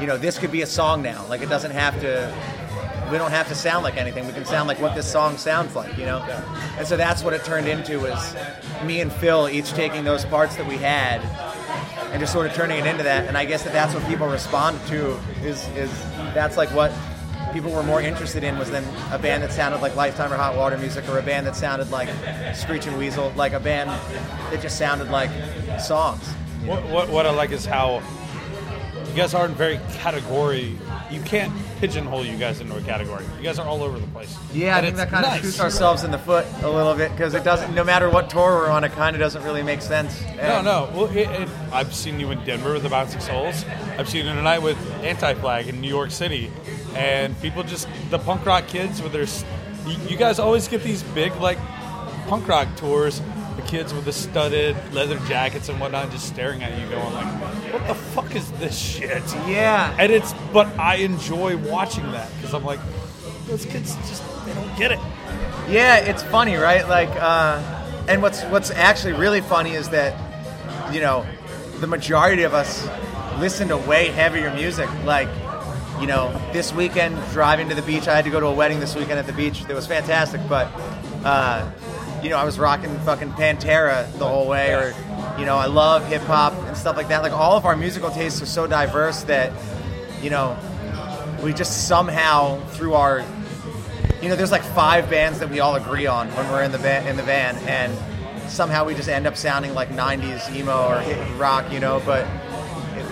you 0.01 0.07
know, 0.07 0.17
this 0.17 0.39
could 0.39 0.53
be 0.53 0.63
a 0.63 0.67
song 0.67 1.03
now. 1.03 1.27
Like, 1.27 1.43
it 1.43 1.49
doesn't 1.49 1.73
have 1.73 1.99
to. 2.01 2.33
We 3.11 3.19
don't 3.19 3.31
have 3.31 3.49
to 3.49 3.55
sound 3.55 3.83
like 3.83 3.97
anything. 3.97 4.27
We 4.27 4.33
can 4.33 4.45
sound 4.45 4.69
like 4.69 4.81
what 4.81 4.95
this 4.95 5.11
song 5.11 5.37
sounds 5.37 5.75
like, 5.75 5.97
you 5.99 6.07
know. 6.07 6.23
And 6.79 6.87
so 6.87 6.97
that's 6.97 7.23
what 7.23 7.33
it 7.33 7.45
turned 7.45 7.67
into 7.67 8.01
was 8.01 8.37
me 8.85 9.01
and 9.01 9.13
Phil 9.13 9.49
each 9.49 9.71
taking 9.73 10.05
those 10.05 10.25
parts 10.25 10.57
that 10.57 10.67
we 10.67 10.77
had 10.77 11.21
and 12.13 12.21
just 12.21 12.33
sort 12.33 12.47
of 12.47 12.55
turning 12.55 12.79
it 12.79 12.87
into 12.87 13.03
that. 13.03 13.27
And 13.27 13.37
I 13.37 13.45
guess 13.45 13.63
that 13.65 13.73
that's 13.73 13.95
what 13.95 14.07
people 14.07 14.29
respond 14.29 14.81
to 14.89 15.19
is 15.43 15.67
is 15.71 15.91
that's 16.35 16.57
like 16.57 16.71
what 16.71 16.93
people 17.53 17.71
were 17.73 17.83
more 17.83 18.01
interested 18.01 18.45
in 18.45 18.59
was 18.59 18.71
then 18.71 18.85
a 19.13 19.19
band 19.19 19.43
that 19.43 19.53
sounded 19.53 19.81
like 19.81 19.97
Lifetime 19.97 20.33
or 20.33 20.37
Hot 20.37 20.57
Water 20.57 20.79
Music 20.79 21.09
or 21.09 21.19
a 21.19 21.23
band 21.23 21.47
that 21.47 21.57
sounded 21.57 21.91
like 21.91 22.09
Screeching 22.55 22.97
Weasel, 22.97 23.33
like 23.37 23.53
a 23.53 23.61
band 23.61 23.91
that 24.53 24.61
just 24.61 24.79
sounded 24.79 25.11
like 25.11 25.31
songs. 25.81 26.27
What, 26.65 26.85
what, 26.89 27.09
what 27.09 27.27
I 27.27 27.31
like 27.31 27.51
is 27.51 27.65
how 27.65 28.03
you 29.09 29.15
guys 29.17 29.35
aren't 29.35 29.57
very 29.57 29.81
category. 29.95 30.79
You 31.11 31.21
can't 31.23 31.53
pigeonhole 31.81 32.25
you 32.25 32.37
guys 32.37 32.61
into 32.61 32.77
a 32.77 32.83
category. 32.83 33.25
You 33.39 33.43
guys 33.43 33.59
are 33.59 33.67
all 33.67 33.83
over 33.83 33.99
the 33.99 34.07
place. 34.09 34.37
Yeah, 34.53 34.77
I 34.77 34.83
think 34.83 34.97
that 34.97 35.09
kind 35.09 35.25
of 35.25 35.41
shoots 35.41 35.59
ourselves 35.61 36.05
in 36.05 36.11
the 36.11 36.19
foot 36.19 36.47
a 36.63 36.69
little 36.69 36.95
bit 36.95 37.11
because 37.13 37.33
it 37.35 37.43
doesn't. 37.43 37.75
No 37.75 37.83
matter 37.83 38.11
what 38.11 38.29
tour 38.29 38.57
we're 38.59 38.69
on, 38.69 38.85
it 38.85 38.93
kind 38.93 39.17
of 39.17 39.21
doesn't 39.21 39.43
really 39.43 39.63
make 39.63 39.81
sense. 39.81 40.23
No, 40.37 40.61
no. 40.61 40.91
Well, 40.95 41.07
it, 41.07 41.29
it, 41.29 41.49
I've 41.73 41.95
seen 41.95 42.21
you 42.21 42.31
in 42.31 42.45
Denver 42.45 42.75
with 42.75 42.83
the 42.83 42.91
Bouncing 42.91 43.21
Souls. 43.21 43.65
I've 43.99 44.09
seen 44.09 44.27
you 44.27 44.33
tonight 44.35 44.59
with 44.59 44.79
Anti 45.03 45.35
Flag 45.35 45.69
in 45.69 45.81
New 45.81 45.89
York 45.89 46.11
City, 46.11 46.53
and 46.95 47.41
people 47.41 47.63
just 47.63 47.89
the 48.11 48.19
punk 48.19 48.45
rock 48.45 48.67
kids 48.67 49.01
with 49.03 49.13
their. 49.13 49.27
You 50.07 50.19
guys 50.19 50.39
always 50.39 50.69
get 50.69 50.83
these 50.83 51.03
big 51.03 51.35
like 51.37 51.59
punk 52.29 52.47
rock 52.47 52.69
tours. 52.77 53.23
Kids 53.71 53.95
with 53.95 54.05
the 54.05 54.13
studded 54.13 54.77
leather 54.93 55.17
jackets 55.29 55.69
and 55.69 55.79
whatnot, 55.79 56.11
just 56.11 56.27
staring 56.27 56.65
at 56.65 56.77
you, 56.77 56.89
going 56.89 57.15
like, 57.15 57.27
"What 57.73 57.87
the 57.87 57.95
fuck 57.95 58.35
is 58.35 58.51
this 58.53 58.77
shit?" 58.77 59.23
Yeah, 59.47 59.95
And 59.97 60.11
it's, 60.11 60.35
but 60.53 60.67
I 60.77 60.97
enjoy 60.97 61.57
watching 61.57 62.11
that 62.11 62.29
because 62.37 62.53
I'm 62.53 62.65
like, 62.65 62.81
those 63.47 63.65
kids 63.65 63.95
just 64.09 64.25
they 64.45 64.55
don't 64.55 64.77
get 64.77 64.91
it. 64.91 64.99
Yeah, 65.69 65.99
it's 65.99 66.25
funny, 66.25 66.57
right? 66.57 66.89
Like, 66.89 67.11
uh, 67.11 67.63
and 68.09 68.21
what's 68.23 68.43
what's 68.45 68.73
actually 68.73 69.13
really 69.13 69.41
funny 69.41 69.75
is 69.75 69.89
that, 69.91 70.19
you 70.93 71.01
know, 71.01 71.25
the 71.79 71.87
majority 71.87 72.43
of 72.43 72.55
us 72.55 72.89
listen 73.39 73.69
to 73.69 73.77
way 73.77 74.09
heavier 74.09 74.53
music. 74.53 74.89
Like, 75.05 75.29
you 76.01 76.09
know, 76.09 76.33
this 76.53 76.73
weekend 76.73 77.17
driving 77.31 77.69
to 77.69 77.77
the 77.77 77.83
beach, 77.83 78.09
I 78.09 78.17
had 78.17 78.25
to 78.25 78.31
go 78.33 78.41
to 78.41 78.47
a 78.47 78.55
wedding 78.55 78.81
this 78.81 78.97
weekend 78.97 79.21
at 79.21 79.29
the 79.29 79.33
beach. 79.33 79.63
It 79.69 79.75
was 79.75 79.87
fantastic, 79.87 80.41
but, 80.49 80.69
uh, 81.25 81.71
you 82.23 82.31
know, 82.31 82.37
I 82.37 82.45
was 82.45 82.59
rocking 82.59 82.97
fucking 83.01 83.33
Pantera 83.33 84.11
the 84.19 84.27
whole 84.29 84.47
way, 84.49 84.75
or, 84.75 84.95
you 85.39 85.45
know, 85.47 85.57
I 85.57 85.67
love 85.67 86.07
hip 86.07 86.23
hop 86.23 86.53
and 86.67 86.77
stuff 86.77 86.97
like 86.97 87.09
that. 87.09 87.23
Like, 87.23 87.33
all 87.33 87.57
of 87.57 87.65
our 87.65 87.77
musical 87.77 88.11
tastes 88.11 88.43
are 88.43 88.47
so 88.47 88.67
diverse 88.67 89.23
that, 89.25 89.53
you 90.23 90.31
know, 90.31 90.57
we 91.43 91.53
just 91.55 91.89
somehow 91.89 92.61
through 92.71 92.95
our 92.95 93.25
you 94.23 94.29
know, 94.29 94.37
there's 94.37 94.53
like 94.53 94.63
five 94.63 95.09
bands 95.09 95.39
that 95.39 95.49
we 95.49 95.61
all 95.61 95.77
agree 95.77 96.07
on 96.07 96.29
when 96.35 96.47
we're 96.51 96.63
in 96.63 96.73
the 96.73 96.77
van, 96.79 97.07
in 97.07 97.17
the 97.17 97.23
van, 97.23 97.57
and 97.67 97.91
somehow 98.51 98.85
we 98.85 98.95
just 98.95 99.09
end 99.09 99.27
up 99.27 99.35
sounding 99.35 99.73
like 99.73 99.89
'90s 99.89 100.55
emo 100.55 100.89
or 100.89 101.37
rock, 101.39 101.73
you 101.73 101.81
know. 101.81 102.03
But 102.05 102.27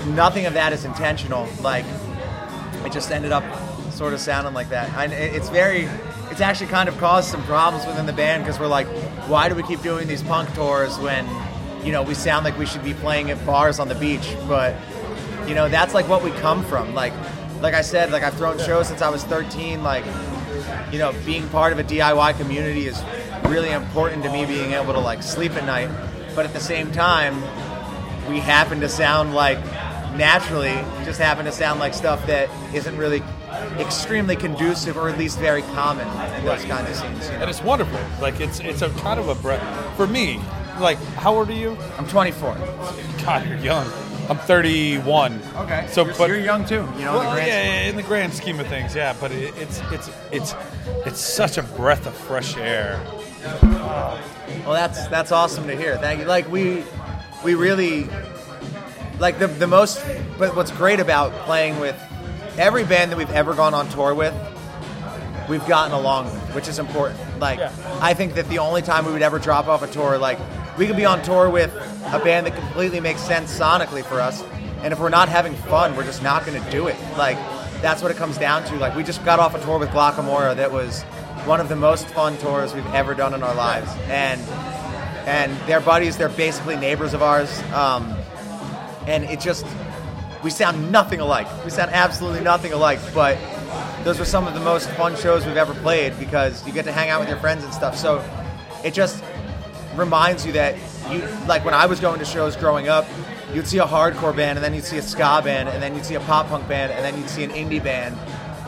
nothing 0.08 0.44
of 0.44 0.52
that 0.52 0.74
is 0.74 0.84
intentional. 0.84 1.48
Like 1.62 1.86
it 2.84 2.92
just 2.92 3.10
ended 3.10 3.32
up 3.32 3.42
sort 3.90 4.12
of 4.12 4.20
sounding 4.20 4.52
like 4.52 4.68
that. 4.68 4.90
And 4.98 5.14
it- 5.14 5.34
it's 5.34 5.48
very, 5.48 5.88
it's 6.38 6.44
actually 6.44 6.68
kind 6.68 6.88
of 6.88 6.96
caused 6.98 7.28
some 7.28 7.42
problems 7.46 7.84
within 7.84 8.06
the 8.06 8.12
band 8.12 8.44
because 8.44 8.60
we're 8.60 8.68
like, 8.68 8.86
why 9.26 9.48
do 9.48 9.56
we 9.56 9.62
keep 9.64 9.82
doing 9.82 10.06
these 10.06 10.22
punk 10.22 10.48
tours 10.54 10.96
when, 10.98 11.26
you 11.84 11.90
know, 11.90 12.00
we 12.00 12.14
sound 12.14 12.44
like 12.44 12.56
we 12.56 12.64
should 12.64 12.84
be 12.84 12.94
playing 12.94 13.28
at 13.32 13.44
bars 13.44 13.80
on 13.80 13.88
the 13.88 13.96
beach, 13.96 14.36
but 14.46 14.76
you 15.48 15.56
know, 15.56 15.68
that's 15.68 15.94
like 15.94 16.08
what 16.08 16.22
we 16.22 16.30
come 16.30 16.64
from. 16.66 16.94
Like, 16.94 17.12
like 17.60 17.74
I 17.74 17.80
said, 17.80 18.12
like 18.12 18.22
I've 18.22 18.34
thrown 18.34 18.56
shows 18.58 18.86
since 18.86 19.02
I 19.02 19.10
was 19.10 19.24
13. 19.24 19.82
Like, 19.82 20.04
you 20.92 21.00
know, 21.00 21.12
being 21.26 21.48
part 21.48 21.72
of 21.72 21.80
a 21.80 21.82
DIY 21.82 22.38
community 22.38 22.86
is 22.86 23.02
really 23.46 23.70
important 23.70 24.22
to 24.22 24.30
me. 24.30 24.46
Being 24.46 24.74
able 24.74 24.92
to 24.92 25.00
like 25.00 25.24
sleep 25.24 25.56
at 25.56 25.64
night, 25.64 25.90
but 26.36 26.46
at 26.46 26.52
the 26.52 26.60
same 26.60 26.92
time, 26.92 27.34
we 28.28 28.38
happen 28.38 28.78
to 28.78 28.88
sound 28.88 29.34
like 29.34 29.58
naturally 30.14 30.76
just 31.04 31.18
happen 31.18 31.46
to 31.46 31.52
sound 31.52 31.80
like 31.80 31.94
stuff 31.94 32.24
that 32.28 32.48
isn't 32.72 32.96
really 32.96 33.24
extremely 33.78 34.36
conducive 34.36 34.96
or 34.96 35.08
at 35.08 35.18
least 35.18 35.38
very 35.38 35.62
common 35.62 36.06
in 36.36 36.44
those 36.44 36.60
Right. 36.60 36.68
kinds 36.68 36.90
of 36.90 36.96
scenes. 36.96 37.26
you 37.26 37.32
know? 37.32 37.40
and 37.42 37.50
it's 37.50 37.62
wonderful. 37.62 37.98
Like 38.20 38.40
it's 38.40 38.60
it's 38.60 38.82
a 38.82 38.90
kind 39.00 39.18
of 39.20 39.28
a 39.28 39.34
breath 39.34 39.62
for 39.96 40.06
me. 40.06 40.40
Like, 40.80 40.98
how 41.16 41.34
old 41.34 41.48
are 41.48 41.52
you? 41.52 41.76
I'm 41.98 42.06
24. 42.06 42.54
God, 43.24 43.48
you're 43.48 43.58
young. 43.58 43.86
I'm 44.28 44.36
31. 44.38 45.40
Okay. 45.56 45.86
So, 45.88 46.04
you're, 46.04 46.14
but 46.14 46.28
you're 46.28 46.38
young 46.38 46.64
too. 46.66 46.74
You 46.74 46.82
know, 46.82 46.92
in 46.92 46.96
the 46.96 47.10
well, 47.18 47.32
grand 47.32 47.46
yeah, 47.48 47.64
yeah, 47.64 47.88
in 47.88 47.96
the 47.96 48.02
grand 48.02 48.32
scheme 48.34 48.60
of 48.60 48.66
things, 48.68 48.94
yeah. 48.94 49.14
But 49.20 49.32
it, 49.32 49.54
it's 49.56 49.80
it's 49.90 50.08
it's 50.08 50.10
it's 50.30 50.54
it's 51.06 51.20
such 51.20 51.56
a 51.58 51.62
breath 51.62 52.06
of 52.06 52.14
fresh 52.14 52.56
air. 52.56 53.00
Well, 53.62 54.74
that's 54.74 55.06
that's 55.08 55.32
awesome 55.32 55.66
to 55.66 55.76
hear. 55.76 55.96
Thank 55.96 56.20
you. 56.20 56.26
Like 56.26 56.48
we 56.50 56.84
we 57.42 57.54
really 57.54 58.06
like 59.18 59.38
the 59.38 59.46
the 59.46 59.66
most. 59.66 60.04
But 60.38 60.54
what's 60.54 60.70
great 60.70 61.00
about 61.00 61.32
playing 61.46 61.80
with 61.80 61.96
every 62.58 62.84
band 62.84 63.10
that 63.12 63.16
we've 63.16 63.30
ever 63.30 63.54
gone 63.54 63.74
on 63.74 63.88
tour 63.88 64.14
with, 64.14 64.34
we've 65.48 65.66
gotten 65.66 65.92
along 65.92 66.26
with, 66.26 66.54
which 66.54 66.68
is 66.68 66.78
important. 66.78 67.18
Like 67.40 67.58
Yeah. 67.58 67.72
I 68.00 68.14
think 68.14 68.34
that 68.34 68.48
the 68.48 68.58
only 68.58 68.82
time 68.82 69.06
we 69.06 69.12
would 69.12 69.22
ever 69.22 69.38
drop 69.38 69.68
off 69.68 69.82
a 69.82 69.86
tour, 69.86 70.18
like 70.18 70.38
we 70.76 70.86
could 70.86 70.96
be 70.96 71.04
on 71.04 71.22
tour 71.22 71.48
with 71.48 71.74
a 72.12 72.18
band 72.18 72.46
that 72.46 72.54
completely 72.54 73.00
makes 73.00 73.20
sense 73.20 73.56
sonically 73.56 74.04
for 74.04 74.20
us, 74.20 74.42
and 74.82 74.92
if 74.92 74.98
we're 75.00 75.08
not 75.08 75.28
having 75.28 75.54
fun, 75.54 75.96
we're 75.96 76.04
just 76.04 76.22
not 76.22 76.44
going 76.46 76.62
to 76.62 76.70
do 76.70 76.86
it. 76.88 76.96
Like 77.16 77.36
that's 77.80 78.02
what 78.02 78.10
it 78.10 78.16
comes 78.16 78.38
down 78.38 78.64
to. 78.64 78.76
Like 78.76 78.94
we 78.96 79.02
just 79.02 79.24
got 79.24 79.38
off 79.38 79.54
a 79.54 79.60
tour 79.60 79.78
with 79.78 79.90
Glocca 79.90 80.24
Morra 80.24 80.54
that 80.54 80.70
was 80.72 81.02
one 81.44 81.60
of 81.60 81.68
the 81.68 81.76
most 81.76 82.06
fun 82.08 82.36
tours 82.38 82.74
we've 82.74 82.86
ever 82.94 83.14
done 83.14 83.34
in 83.34 83.42
our 83.42 83.54
lives, 83.54 83.90
and 84.08 84.40
and 85.26 85.56
they're 85.68 85.80
buddies. 85.80 86.16
They're 86.16 86.28
basically 86.28 86.76
neighbors 86.76 87.14
of 87.14 87.22
ours, 87.22 87.58
um, 87.72 88.14
and 89.06 89.24
it 89.24 89.40
just 89.40 89.64
we 90.42 90.50
sound 90.50 90.92
nothing 90.92 91.20
alike. 91.20 91.46
We 91.64 91.70
sound 91.70 91.90
absolutely 91.92 92.40
nothing 92.40 92.72
alike, 92.72 93.00
but 93.14 93.38
those 94.04 94.18
were 94.18 94.24
some 94.24 94.46
of 94.46 94.54
the 94.54 94.60
most 94.60 94.88
fun 94.90 95.16
shows 95.16 95.44
we've 95.46 95.56
ever 95.56 95.74
played 95.74 96.18
because 96.18 96.66
you 96.66 96.72
get 96.72 96.84
to 96.84 96.92
hang 96.92 97.10
out 97.10 97.20
with 97.20 97.28
your 97.28 97.38
friends 97.38 97.64
and 97.64 97.72
stuff. 97.72 97.96
So 97.96 98.24
it 98.84 98.94
just 98.94 99.22
reminds 99.96 100.46
you 100.46 100.52
that 100.52 100.76
you 101.10 101.20
like 101.46 101.64
when 101.64 101.74
I 101.74 101.86
was 101.86 102.00
going 102.00 102.18
to 102.20 102.24
shows 102.24 102.56
growing 102.56 102.88
up, 102.88 103.06
you'd 103.52 103.66
see 103.66 103.78
a 103.78 103.84
hardcore 103.86 104.34
band 104.34 104.58
and 104.58 104.64
then 104.64 104.74
you'd 104.74 104.84
see 104.84 104.98
a 104.98 105.02
ska 105.02 105.40
band 105.42 105.68
and 105.68 105.82
then 105.82 105.94
you'd 105.94 106.04
see 106.04 106.14
a 106.14 106.20
pop 106.20 106.48
punk 106.48 106.68
band 106.68 106.92
and 106.92 107.04
then 107.04 107.18
you'd 107.18 107.30
see 107.30 107.42
an 107.44 107.50
indie 107.50 107.82
band 107.82 108.16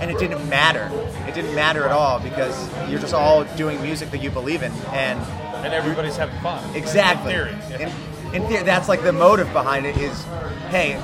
and 0.01 0.11
it 0.11 0.19
didn't 0.19 0.47
matter. 0.49 0.91
It 1.29 1.35
didn't 1.35 1.55
matter 1.55 1.85
at 1.85 1.93
all 1.93 2.19
because 2.21 2.69
you're 2.91 3.01
just 3.01 3.15
all 3.15 3.45
doing 3.57 3.81
music 3.83 4.11
that 4.11 4.23
you 4.23 4.31
believe 4.31 4.63
in 4.63 4.73
and 4.93 5.21
And 5.65 5.73
everybody's 5.75 6.17
having 6.17 6.39
fun. 6.41 6.75
Exactly. 6.75 7.35
In 7.35 7.39
theory. 7.39 7.57
yeah. 7.71 7.95
In, 8.33 8.35
in 8.43 8.49
theory, 8.49 8.63
that's 8.65 8.89
like 8.89 9.03
the 9.03 9.13
motive 9.13 9.53
behind 9.53 9.85
it 9.87 9.97
is, 9.99 10.25
hey, 10.71 11.01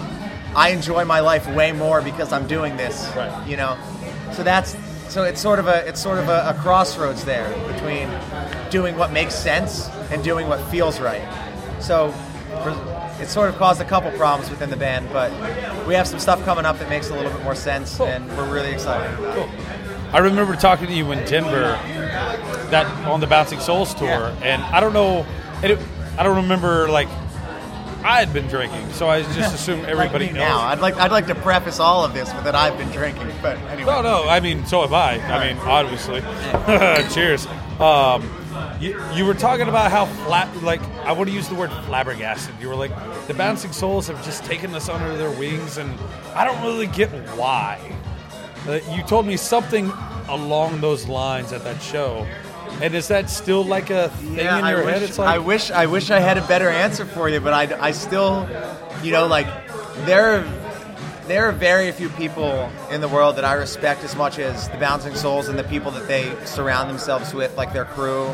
I 0.56 0.70
enjoy 0.70 1.04
my 1.04 1.20
life 1.20 1.46
way 1.54 1.70
more 1.72 2.00
because 2.02 2.32
I'm 2.32 2.46
doing 2.46 2.76
this. 2.76 3.06
Right. 3.14 3.46
You 3.46 3.56
know, 3.58 3.76
so 4.32 4.42
that's 4.42 4.74
so 5.08 5.22
it's 5.24 5.40
sort 5.40 5.58
of 5.58 5.68
a 5.68 5.86
it's 5.86 6.00
sort 6.00 6.18
of 6.18 6.28
a, 6.28 6.48
a 6.48 6.54
crossroads 6.60 7.24
there 7.24 7.48
between 7.72 8.08
doing 8.70 8.96
what 8.96 9.12
makes 9.12 9.34
sense 9.34 9.88
and 10.10 10.24
doing 10.24 10.48
what 10.48 10.58
feels 10.70 10.98
right. 10.98 11.22
So 11.80 12.12
it 13.20 13.28
sort 13.28 13.48
of 13.50 13.56
caused 13.56 13.80
a 13.80 13.84
couple 13.84 14.10
problems 14.12 14.50
within 14.50 14.70
the 14.70 14.76
band, 14.76 15.08
but 15.12 15.30
we 15.86 15.94
have 15.94 16.06
some 16.06 16.18
stuff 16.18 16.42
coming 16.44 16.64
up 16.66 16.78
that 16.78 16.88
makes 16.88 17.10
a 17.10 17.14
little 17.14 17.30
bit 17.30 17.42
more 17.44 17.54
sense, 17.54 17.96
Cool. 17.96 18.06
and 18.06 18.26
we're 18.36 18.52
really 18.52 18.70
excited. 18.72 19.18
About 19.18 19.38
it. 19.38 20.14
I 20.14 20.18
remember 20.18 20.54
talking 20.56 20.86
to 20.86 20.92
you 20.92 21.10
in 21.12 21.24
Denver, 21.26 21.78
that 22.70 22.86
on 23.06 23.20
the 23.20 23.26
Bouncing 23.26 23.60
Souls 23.60 23.94
tour, 23.94 24.08
Yeah. 24.08 24.34
and 24.42 24.62
I 24.64 24.80
don't 24.80 24.92
know, 24.92 25.26
it, 25.62 25.78
I 26.18 26.22
don't 26.22 26.36
remember 26.36 26.88
like 26.88 27.08
I 28.04 28.20
had 28.20 28.32
been 28.32 28.46
drinking, 28.46 28.92
so 28.92 29.08
I 29.08 29.22
just 29.22 29.54
assume 29.54 29.84
everybody 29.84 30.26
like 30.26 30.34
me 30.34 30.38
now. 30.38 30.60
I'd 30.60 30.80
like 30.80 30.96
I'd 30.96 31.10
like 31.10 31.26
to 31.26 31.34
preface 31.34 31.80
all 31.80 32.04
of 32.04 32.14
this 32.14 32.32
with 32.32 32.44
that 32.44 32.54
I've 32.54 32.78
been 32.78 32.90
drinking, 32.90 33.32
but 33.42 33.58
anyway. 33.58 33.90
No, 33.90 34.02
no. 34.02 34.28
I 34.28 34.40
mean, 34.40 34.64
so 34.66 34.82
have 34.82 34.92
I. 34.92 35.18
I 35.18 35.48
mean, 35.48 35.58
obviously. 35.62 36.20
Cheers. 37.14 37.46
Um, 37.80 38.28
you, 38.80 39.00
you 39.14 39.24
were 39.24 39.34
talking 39.34 39.68
about 39.68 39.90
how 39.90 40.06
flat, 40.06 40.54
like, 40.62 40.82
I 41.04 41.12
would 41.12 41.28
use 41.28 41.48
the 41.48 41.54
word 41.54 41.70
flabbergasted. 41.86 42.54
You 42.60 42.68
were 42.68 42.76
like, 42.76 42.92
the 43.26 43.34
Bouncing 43.34 43.72
Souls 43.72 44.06
have 44.08 44.22
just 44.24 44.44
taken 44.44 44.74
us 44.74 44.88
under 44.88 45.16
their 45.16 45.30
wings, 45.30 45.78
and 45.78 45.98
I 46.34 46.44
don't 46.44 46.62
really 46.62 46.86
get 46.86 47.10
why. 47.36 47.80
Uh, 48.66 48.80
you 48.90 49.02
told 49.02 49.26
me 49.26 49.36
something 49.36 49.90
along 50.28 50.80
those 50.80 51.06
lines 51.06 51.52
at 51.52 51.64
that 51.64 51.80
show. 51.80 52.26
And 52.82 52.94
is 52.94 53.08
that 53.08 53.30
still 53.30 53.64
like 53.64 53.90
a 53.90 54.08
thing 54.10 54.36
Yeah, 54.36 54.58
in 54.58 54.66
your 54.66 54.84
wish, 54.84 54.94
head? 54.94 55.02
It's 55.02 55.18
like 55.18 55.28
I 55.28 55.38
wish 55.38 55.70
I 55.70 55.86
wish 55.86 56.10
I 56.10 56.20
had 56.20 56.38
a 56.38 56.46
better 56.46 56.68
answer 56.68 57.04
for 57.06 57.28
you, 57.28 57.40
but 57.40 57.52
I, 57.52 57.88
I 57.88 57.90
still, 57.92 58.48
you 59.02 59.12
know, 59.12 59.26
like 59.26 59.46
there 60.04 60.44
there 61.26 61.48
are 61.48 61.52
very 61.52 61.90
few 61.92 62.08
people 62.10 62.70
in 62.90 63.00
the 63.00 63.08
world 63.08 63.36
that 63.36 63.44
I 63.44 63.54
respect 63.54 64.04
as 64.04 64.14
much 64.14 64.38
as 64.38 64.68
the 64.68 64.76
Bouncing 64.76 65.14
Souls 65.16 65.48
and 65.48 65.58
the 65.58 65.64
people 65.64 65.90
that 65.92 66.06
they 66.06 66.32
surround 66.44 66.88
themselves 66.88 67.34
with, 67.34 67.56
like 67.56 67.72
their 67.72 67.84
crew, 67.84 68.26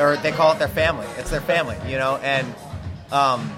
or 0.00 0.18
they 0.22 0.32
call 0.32 0.52
it 0.52 0.58
their 0.58 0.66
family. 0.68 1.06
It's 1.18 1.30
their 1.30 1.40
family, 1.40 1.76
you 1.86 1.98
know, 1.98 2.16
and 2.16 2.46
um, 3.12 3.52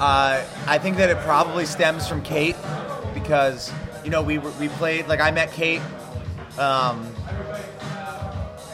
uh, 0.00 0.44
I 0.66 0.78
think 0.78 0.96
that 0.98 1.08
it 1.10 1.18
probably 1.18 1.64
stems 1.64 2.06
from 2.08 2.22
Kate 2.22 2.56
because 3.14 3.72
you 4.04 4.10
know 4.10 4.22
we 4.22 4.38
we 4.38 4.68
played 4.68 5.06
like 5.08 5.20
I 5.20 5.30
met 5.30 5.52
Kate. 5.52 5.80
Um, 6.58 7.06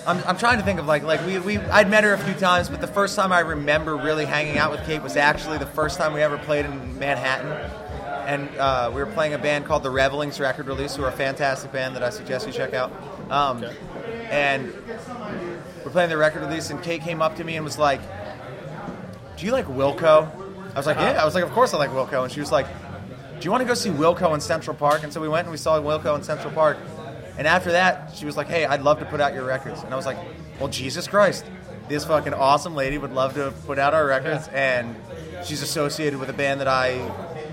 I'm, 0.07 0.23
I'm 0.25 0.38
trying 0.38 0.59
to 0.59 0.64
think 0.64 0.79
of 0.79 0.87
like 0.87 1.03
like 1.03 1.25
we, 1.27 1.38
we 1.38 1.59
I'd 1.59 1.90
met 1.90 2.05
her 2.05 2.12
a 2.12 2.19
few 2.19 2.35
times, 2.35 2.69
but 2.69 2.81
the 2.81 2.87
first 2.87 3.16
time 3.16 3.33
I 3.33 3.40
remember 3.40 3.97
really 3.97 4.25
hanging 4.25 4.57
out 4.57 4.71
with 4.71 4.85
Kate 4.87 5.03
was 5.03 5.16
actually 5.16 5.59
the 5.59 5.66
first 5.66 5.99
time 5.99 6.12
we 6.12 6.23
ever 6.23 6.38
played 6.38 6.64
in 6.64 6.99
Manhattan, 6.99 7.51
and 8.27 8.49
uh, 8.59 8.90
we 8.95 9.01
were 9.03 9.11
playing 9.11 9.35
a 9.35 9.38
band 9.38 9.64
called 9.64 9.83
the 9.83 9.90
Revelings 9.90 10.38
record 10.38 10.66
release, 10.69 10.95
who 10.95 11.03
are 11.05 11.09
a 11.09 11.12
fantastic 11.12 11.73
band 11.73 11.97
that 11.97 12.03
I 12.05 12.11
suggest 12.11 12.47
you 12.47 12.53
check 12.53 12.73
out. 12.73 12.92
Um, 13.31 13.64
And 14.31 14.73
we're 15.85 15.90
playing 15.90 16.11
the 16.11 16.16
record 16.16 16.42
release, 16.42 16.71
and 16.71 16.83
Kate 16.83 17.01
came 17.01 17.23
up 17.23 17.37
to 17.37 17.45
me 17.45 17.57
and 17.57 17.64
was 17.64 17.79
like, 17.79 18.01
"Do 19.37 19.47
you 19.47 19.53
like 19.53 19.66
Wilco?" 19.66 20.29
I 20.75 20.79
was 20.79 20.87
like, 20.87 20.97
"Yeah." 20.97 21.21
I 21.23 21.25
was 21.25 21.35
like, 21.35 21.45
"Of 21.45 21.51
course 21.53 21.75
I 21.75 21.79
like 21.79 21.90
Wilco," 21.90 22.23
and 22.25 22.33
she 22.33 22.40
was 22.40 22.51
like, 22.53 22.66
"Do 23.38 23.45
you 23.45 23.51
want 23.51 23.62
to 23.62 23.66
go 23.66 23.75
see 23.75 23.90
Wilco 23.90 24.35
in 24.35 24.40
Central 24.40 24.77
Park?" 24.77 25.03
And 25.05 25.12
so 25.12 25.21
we 25.21 25.29
went 25.29 25.47
and 25.47 25.53
we 25.53 25.59
saw 25.59 25.81
Wilco 25.81 26.16
in 26.16 26.23
Central 26.23 26.53
Park. 26.53 26.77
And 27.38 27.46
after 27.46 27.72
that, 27.72 28.12
she 28.14 28.25
was 28.25 28.37
like, 28.37 28.49
"Hey, 28.49 28.64
I'd 28.64 28.83
love 28.83 28.99
to 29.01 29.05
put 29.05 29.20
out 29.20 29.35
your 29.35 29.44
records." 29.44 29.83
And 29.83 29.92
I 29.92 29.96
was 29.96 30.07
like, 30.07 30.16
"Well, 30.59 30.68
Jesus 30.68 31.07
Christ, 31.07 31.44
this 31.88 32.05
fucking 32.05 32.35
awesome 32.35 32.75
lady 32.75 32.99
would 32.99 33.12
love 33.12 33.35
to 33.35 33.53
put 33.66 33.79
out 33.79 33.94
our 33.94 34.07
records." 34.07 34.49
And 34.49 34.96
she's 35.44 35.62
associated 35.62 36.18
with 36.18 36.31
a 36.31 36.33
band 36.33 36.61
that 36.61 36.68
I, 36.68 36.92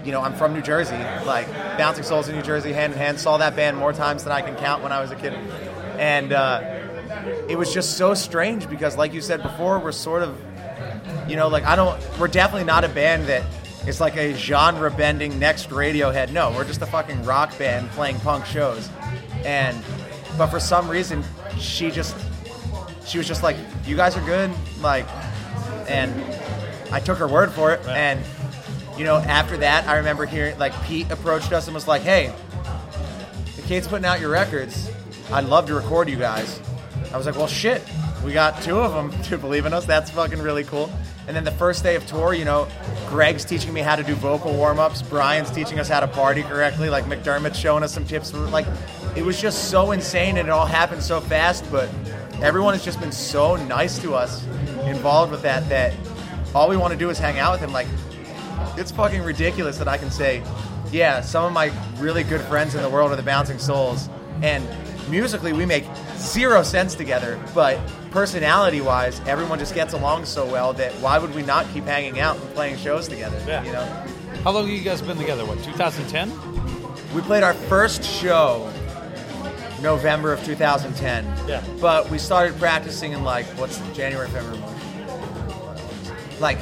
you 0.03 0.11
know, 0.11 0.21
I'm 0.21 0.33
from 0.33 0.53
New 0.53 0.61
Jersey, 0.61 0.97
like 1.25 1.51
Bouncing 1.77 2.03
Souls 2.03 2.29
in 2.29 2.35
New 2.35 2.41
Jersey, 2.41 2.73
hand 2.73 2.93
in 2.93 2.99
hand. 2.99 3.19
Saw 3.19 3.37
that 3.37 3.55
band 3.55 3.77
more 3.77 3.93
times 3.93 4.23
than 4.23 4.31
I 4.33 4.41
can 4.41 4.55
count 4.55 4.83
when 4.83 4.91
I 4.91 5.01
was 5.01 5.11
a 5.11 5.15
kid, 5.15 5.33
and 5.97 6.31
uh, 6.31 6.61
it 7.49 7.57
was 7.57 7.73
just 7.73 7.97
so 7.97 8.13
strange 8.13 8.69
because, 8.69 8.97
like 8.97 9.13
you 9.13 9.21
said 9.21 9.43
before, 9.43 9.79
we're 9.79 9.91
sort 9.91 10.23
of 10.23 10.37
you 11.27 11.35
know, 11.35 11.47
like 11.47 11.63
I 11.63 11.75
don't. 11.75 11.99
We're 12.19 12.27
definitely 12.27 12.65
not 12.65 12.83
a 12.83 12.89
band 12.89 13.27
that 13.27 13.43
is 13.87 13.99
like 13.99 14.15
a 14.17 14.33
genre-bending 14.33 15.39
next 15.39 15.69
Radiohead. 15.69 16.31
No, 16.31 16.51
we're 16.51 16.65
just 16.65 16.81
a 16.81 16.85
fucking 16.85 17.23
rock 17.23 17.57
band 17.57 17.89
playing 17.91 18.19
punk 18.19 18.45
shows. 18.45 18.89
And 19.45 19.83
but 20.37 20.47
for 20.47 20.59
some 20.59 20.89
reason, 20.89 21.23
she 21.59 21.91
just 21.91 22.15
she 23.05 23.17
was 23.17 23.27
just 23.27 23.43
like, 23.43 23.55
"You 23.85 23.95
guys 23.95 24.15
are 24.17 24.25
good," 24.25 24.51
like, 24.81 25.05
and 25.87 26.13
I 26.91 26.99
took 26.99 27.17
her 27.17 27.27
word 27.27 27.51
for 27.51 27.73
it. 27.73 27.85
And 27.87 28.19
you 28.97 29.03
know, 29.03 29.17
after 29.17 29.57
that, 29.57 29.87
I 29.87 29.97
remember 29.97 30.25
hearing 30.25 30.57
like 30.57 30.73
Pete 30.83 31.11
approached 31.11 31.51
us 31.51 31.67
and 31.67 31.75
was 31.75 31.87
like, 31.87 32.01
"Hey, 32.01 32.33
the 33.55 33.61
Kate's 33.63 33.87
putting 33.87 34.05
out 34.05 34.19
your 34.19 34.29
records. 34.29 34.89
I'd 35.31 35.45
love 35.45 35.67
to 35.67 35.73
record 35.75 36.09
you 36.09 36.17
guys." 36.17 36.59
I 37.13 37.17
was 37.17 37.25
like, 37.25 37.35
"Well, 37.35 37.47
shit, 37.47 37.83
we 38.25 38.33
got 38.33 38.61
two 38.61 38.79
of 38.79 38.93
them 38.93 39.21
to 39.23 39.37
believe 39.39 39.65
in 39.65 39.73
us. 39.73 39.85
That's 39.85 40.09
fucking 40.11 40.39
really 40.39 40.63
cool." 40.63 40.91
And 41.25 41.35
then 41.35 41.45
the 41.45 41.51
first 41.51 41.83
day 41.83 41.95
of 41.95 42.05
tour, 42.05 42.33
you 42.33 42.43
know, 42.43 42.67
Greg's 43.07 43.45
teaching 43.45 43.73
me 43.73 43.79
how 43.81 43.95
to 43.95 44.03
do 44.03 44.13
vocal 44.15 44.53
warm-ups. 44.53 45.01
Brian's 45.03 45.49
teaching 45.51 45.79
us 45.79 45.87
how 45.87 46.01
to 46.01 46.07
party 46.07 46.43
correctly. 46.43 46.89
Like 46.89 47.05
McDermott's 47.05 47.57
showing 47.57 47.81
us 47.81 47.93
some 47.93 48.05
tips. 48.05 48.33
Like, 48.33 48.65
it 49.15 49.23
was 49.23 49.39
just 49.39 49.69
so 49.69 49.91
insane, 49.91 50.37
and 50.37 50.47
it 50.47 50.51
all 50.51 50.65
happened 50.65 51.03
so 51.03 51.19
fast. 51.19 51.69
But 51.71 51.89
everyone 52.41 52.73
has 52.73 52.83
just 52.83 52.99
been 52.99 53.11
so 53.11 53.55
nice 53.55 53.99
to 53.99 54.13
us, 54.13 54.45
involved 54.85 55.31
with 55.31 55.41
that. 55.43 55.67
That 55.69 55.93
all 56.53 56.69
we 56.69 56.77
want 56.77 56.93
to 56.93 56.99
do 56.99 57.09
is 57.09 57.17
hang 57.17 57.39
out 57.39 57.53
with 57.53 57.61
him. 57.61 57.71
Like, 57.71 57.87
it's 58.77 58.91
fucking 58.91 59.21
ridiculous 59.21 59.77
that 59.77 59.87
I 59.87 59.97
can 59.97 60.11
say, 60.11 60.43
yeah, 60.91 61.21
some 61.21 61.45
of 61.45 61.53
my 61.53 61.71
really 61.97 62.23
good 62.23 62.41
friends 62.41 62.75
in 62.75 62.81
the 62.81 62.89
world 62.89 63.11
are 63.11 63.15
the 63.15 63.23
Bouncing 63.23 63.59
Souls, 63.59 64.09
and 64.41 64.63
musically 65.09 65.53
we 65.53 65.65
make 65.65 65.85
zero 66.17 66.63
sense 66.63 66.95
together, 66.95 67.39
but 67.53 67.79
personality-wise, 68.11 69.19
everyone 69.21 69.59
just 69.59 69.73
gets 69.73 69.93
along 69.93 70.25
so 70.25 70.45
well 70.45 70.73
that 70.73 70.91
why 70.95 71.17
would 71.17 71.33
we 71.33 71.41
not 71.41 71.65
keep 71.73 71.83
hanging 71.85 72.19
out 72.19 72.37
and 72.37 72.53
playing 72.53 72.77
shows 72.77 73.07
together? 73.07 73.41
Yeah. 73.47 73.63
You 73.63 73.71
know, 73.71 74.41
how 74.43 74.51
long 74.51 74.67
have 74.67 74.75
you 74.75 74.83
guys 74.83 75.01
been 75.01 75.17
together? 75.17 75.45
What, 75.45 75.63
2010? 75.63 76.53
we 77.13 77.21
played 77.21 77.43
our 77.43 77.53
first 77.53 78.03
show 78.03 78.71
November 79.83 80.33
of 80.33 80.43
2010. 80.43 81.25
Yeah. 81.47 81.63
But 81.79 82.09
we 82.09 82.17
started 82.17 82.57
practicing 82.57 83.11
in 83.11 83.23
like 83.23 83.45
what's 83.57 83.77
January, 83.95 84.27
February, 84.29 84.57
March, 84.59 86.39
like 86.39 86.57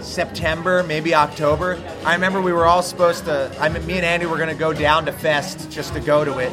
September, 0.00 0.82
maybe 0.82 1.14
October. 1.14 1.78
I 2.04 2.14
remember 2.14 2.40
we 2.40 2.52
were 2.52 2.66
all 2.66 2.82
supposed 2.82 3.26
to. 3.26 3.54
I 3.60 3.68
mean, 3.68 3.86
me 3.86 3.94
and 3.94 4.04
Andy 4.04 4.26
were 4.26 4.36
going 4.36 4.48
to 4.48 4.54
go 4.54 4.72
down 4.72 5.06
to 5.06 5.12
Fest 5.12 5.70
just 5.70 5.92
to 5.94 6.00
go 6.00 6.24
to 6.24 6.38
it 6.38 6.52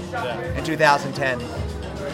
in 0.58 0.64
2010. 0.64 1.42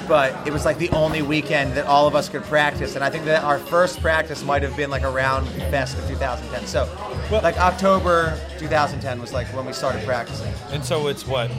But 0.08 0.48
it 0.48 0.54
was 0.54 0.64
like 0.64 0.78
the 0.78 0.90
only 0.92 1.22
weekend 1.22 1.74
that 1.74 1.86
all 1.86 2.08
of 2.08 2.16
us 2.16 2.30
could 2.30 2.44
practice, 2.44 2.96
and 2.96 3.04
I 3.04 3.10
think 3.10 3.26
that 3.26 3.44
our 3.44 3.60
first 3.60 4.00
practice 4.00 4.42
might 4.42 4.64
have 4.64 4.78
been 4.78 4.90
like 4.90 5.04
around 5.04 5.48
Fest 5.70 5.98
of 5.98 6.08
2010. 6.08 6.66
So, 6.66 6.88
Well- 7.30 7.42
like 7.42 7.58
October 7.58 8.40
2010 8.58 9.20
was 9.20 9.34
like 9.34 9.48
when 9.48 9.66
we 9.66 9.74
started 9.74 10.06
practicing. 10.06 10.54
And 10.72 10.84
so 10.86 11.08
it's 11.08 11.28
what? 11.28 11.52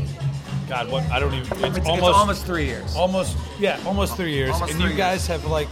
God, 0.68 0.90
what? 0.90 1.04
I 1.10 1.18
don't 1.18 1.32
even. 1.34 1.46
It's, 1.64 1.78
It's, 1.78 1.86
almost, 1.88 2.18
almost 2.18 2.46
three 2.46 2.66
years. 2.66 2.94
almost, 2.94 3.36
yeah, 3.58 3.80
almost 3.86 4.16
three 4.16 4.32
years. 4.32 4.50
Almost 4.50 4.72
and 4.72 4.80
three 4.82 4.90
you 4.92 4.96
guys 4.96 5.26
have 5.26 5.44
like 5.46 5.68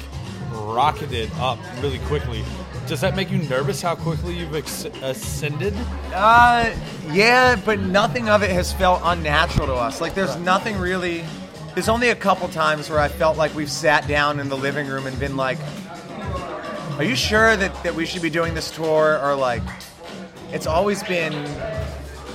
rocketed 0.52 1.30
up 1.38 1.58
really 1.80 1.98
quickly. 2.00 2.42
Does 2.86 3.00
that 3.00 3.16
make 3.16 3.30
you 3.30 3.38
nervous 3.38 3.82
how 3.82 3.96
quickly 3.96 4.38
you've 4.38 4.54
ex- 4.54 4.84
ascended? 5.02 5.74
Uh, 6.14 6.72
yeah, 7.10 7.56
but 7.56 7.80
nothing 7.80 8.28
of 8.28 8.42
it 8.42 8.50
has 8.50 8.72
felt 8.72 9.00
unnatural 9.04 9.66
to 9.66 9.74
us. 9.74 10.00
Like, 10.00 10.14
there's 10.14 10.36
nothing 10.36 10.78
really. 10.78 11.24
There's 11.74 11.88
only 11.88 12.08
a 12.10 12.14
couple 12.14 12.48
times 12.48 12.88
where 12.88 13.00
I 13.00 13.08
felt 13.08 13.36
like 13.36 13.54
we've 13.54 13.70
sat 13.70 14.06
down 14.08 14.40
in 14.40 14.48
the 14.48 14.56
living 14.56 14.86
room 14.86 15.06
and 15.06 15.18
been 15.18 15.36
like, 15.36 15.58
"Are 16.96 17.04
you 17.04 17.16
sure 17.16 17.56
that 17.56 17.82
that 17.82 17.94
we 17.94 18.06
should 18.06 18.22
be 18.22 18.30
doing 18.30 18.54
this 18.54 18.70
tour?" 18.70 19.20
Or 19.22 19.34
like, 19.34 19.62
it's 20.52 20.66
always 20.66 21.02
been. 21.02 21.34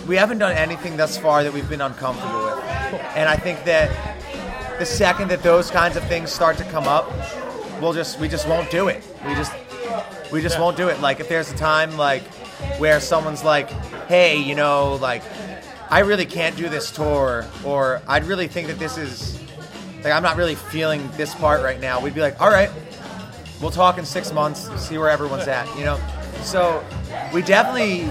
We 0.08 0.16
haven't 0.18 0.40
done 0.40 0.52
anything 0.54 0.98
thus 0.98 1.16
far 1.18 1.44
that 1.44 1.54
we've 1.54 1.70
been 1.70 1.80
uncomfortable 1.80 2.44
with, 2.44 2.51
and 3.16 3.30
I 3.30 3.36
think 3.36 3.64
that 3.66 3.90
the 4.80 4.86
second 4.86 5.30
that 5.30 5.44
those 5.44 5.70
kinds 5.70 5.96
of 5.96 6.04
things 6.06 6.32
start 6.32 6.58
to 6.58 6.64
come 6.66 6.86
up, 6.88 7.12
we'll 7.82 7.94
just 7.94 8.20
we 8.20 8.28
just 8.28 8.48
won't 8.48 8.70
do 8.72 8.88
it. 8.88 9.04
We 9.26 9.36
just 9.36 9.54
we 10.32 10.42
just 10.42 10.60
won't 10.60 10.78
do 10.78 10.88
it. 10.88 11.00
Like 11.02 11.20
if 11.20 11.30
there's 11.30 11.52
a 11.52 11.56
time 11.56 11.98
like 11.98 12.24
where 12.78 13.00
someone's 13.00 13.44
like, 13.44 13.70
"Hey, 14.08 14.38
you 14.38 14.56
know, 14.56 14.96
like 14.96 15.24
I 15.90 16.00
really 16.00 16.26
can't 16.26 16.56
do 16.56 16.70
this 16.70 16.92
tour," 16.92 17.46
or 17.64 18.02
"I'd 18.08 18.26
really 18.26 18.48
think 18.48 18.68
that 18.68 18.80
this 18.80 18.98
is 18.98 19.40
like 20.04 20.14
I'm 20.14 20.24
not 20.24 20.38
really 20.38 20.56
feeling 20.56 21.10
this 21.18 21.36
part 21.36 21.62
right 21.62 21.80
now," 21.80 22.00
we'd 22.00 22.16
be 22.16 22.22
like, 22.22 22.40
"All 22.42 22.50
right, 22.50 22.70
we'll 23.62 23.72
talk 23.72 23.98
in 23.98 24.06
six 24.06 24.32
months, 24.32 24.70
see 24.82 24.98
where 24.98 25.10
everyone's 25.10 25.48
at," 25.48 25.68
you 25.78 25.86
know. 25.86 26.00
So 26.44 26.84
we 27.34 27.42
definitely 27.42 28.10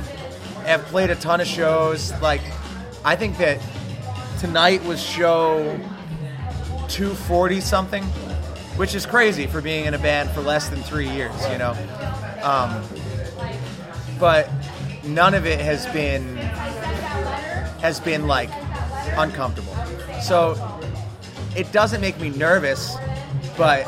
have 0.67 0.85
played 0.87 1.11
a 1.11 1.17
ton 1.17 1.41
of 1.41 1.47
shows. 1.47 2.13
Like 2.21 2.43
I 3.05 3.17
think 3.17 3.39
that 3.39 3.59
tonight 4.41 4.83
was 4.85 5.03
show 5.03 5.79
240 6.89 7.61
something, 7.61 8.03
which 8.77 8.95
is 8.95 9.05
crazy 9.05 9.47
for 9.47 9.61
being 9.61 9.85
in 9.85 9.93
a 9.93 9.99
band 9.99 10.31
for 10.31 10.41
less 10.41 10.71
than 10.71 10.81
three 10.81 11.11
years, 11.11 11.35
you 11.51 11.59
know. 11.59 11.73
Um, 12.43 12.83
but 14.19 14.49
none 15.05 15.35
of 15.35 15.45
it 15.45 15.61
has 15.61 15.87
been 15.89 16.37
has 17.83 18.01
been 18.01 18.27
like 18.27 18.49
uncomfortable. 19.19 19.77
So 20.23 20.81
it 21.55 21.71
doesn't 21.71 22.01
make 22.01 22.19
me 22.19 22.31
nervous, 22.31 22.97
but 23.59 23.87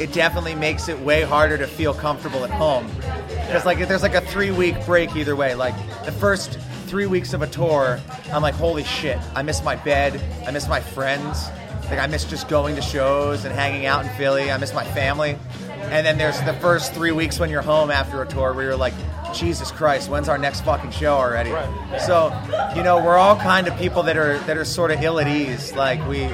it 0.00 0.12
definitely 0.12 0.56
makes 0.56 0.88
it 0.88 0.98
way 0.98 1.22
harder 1.22 1.56
to 1.58 1.66
feel 1.68 1.94
comfortable 1.94 2.42
at 2.42 2.50
home. 2.50 2.90
Because 3.28 3.64
like 3.64 3.78
if 3.78 3.88
there's 3.88 4.02
like 4.02 4.14
a 4.14 4.20
three 4.20 4.50
week 4.50 4.84
break 4.84 5.14
either 5.14 5.36
way. 5.36 5.54
Like 5.54 5.76
the 6.04 6.10
first 6.10 6.58
three 6.86 7.06
weeks 7.06 7.32
of 7.32 7.42
a 7.42 7.46
tour, 7.46 8.00
I'm 8.32 8.42
like, 8.42 8.54
holy 8.54 8.84
shit, 8.84 9.18
I 9.34 9.42
miss 9.42 9.62
my 9.62 9.76
bed, 9.76 10.20
I 10.46 10.50
miss 10.50 10.68
my 10.68 10.80
friends, 10.80 11.48
like 11.90 11.98
I 11.98 12.06
miss 12.06 12.24
just 12.24 12.48
going 12.48 12.76
to 12.76 12.82
shows 12.82 13.44
and 13.44 13.54
hanging 13.54 13.86
out 13.86 14.04
in 14.04 14.10
Philly, 14.12 14.50
I 14.50 14.56
miss 14.58 14.72
my 14.72 14.84
family. 14.84 15.38
And 15.68 16.04
then 16.04 16.18
there's 16.18 16.40
the 16.42 16.54
first 16.54 16.92
three 16.94 17.12
weeks 17.12 17.38
when 17.38 17.48
you're 17.48 17.62
home 17.62 17.90
after 17.90 18.20
a 18.22 18.26
tour 18.26 18.52
where 18.52 18.64
you're 18.64 18.76
like, 18.76 18.94
Jesus 19.32 19.70
Christ, 19.70 20.08
when's 20.08 20.28
our 20.28 20.38
next 20.38 20.62
fucking 20.62 20.90
show 20.90 21.14
already? 21.14 21.50
Right. 21.50 22.00
So, 22.00 22.32
you 22.74 22.82
know, 22.82 23.02
we're 23.04 23.16
all 23.16 23.36
kind 23.36 23.68
of 23.68 23.76
people 23.78 24.02
that 24.04 24.16
are 24.16 24.38
that 24.40 24.56
are 24.56 24.64
sort 24.64 24.90
of 24.90 25.02
ill 25.02 25.20
at 25.20 25.28
ease. 25.28 25.74
Like 25.74 26.06
we 26.08 26.28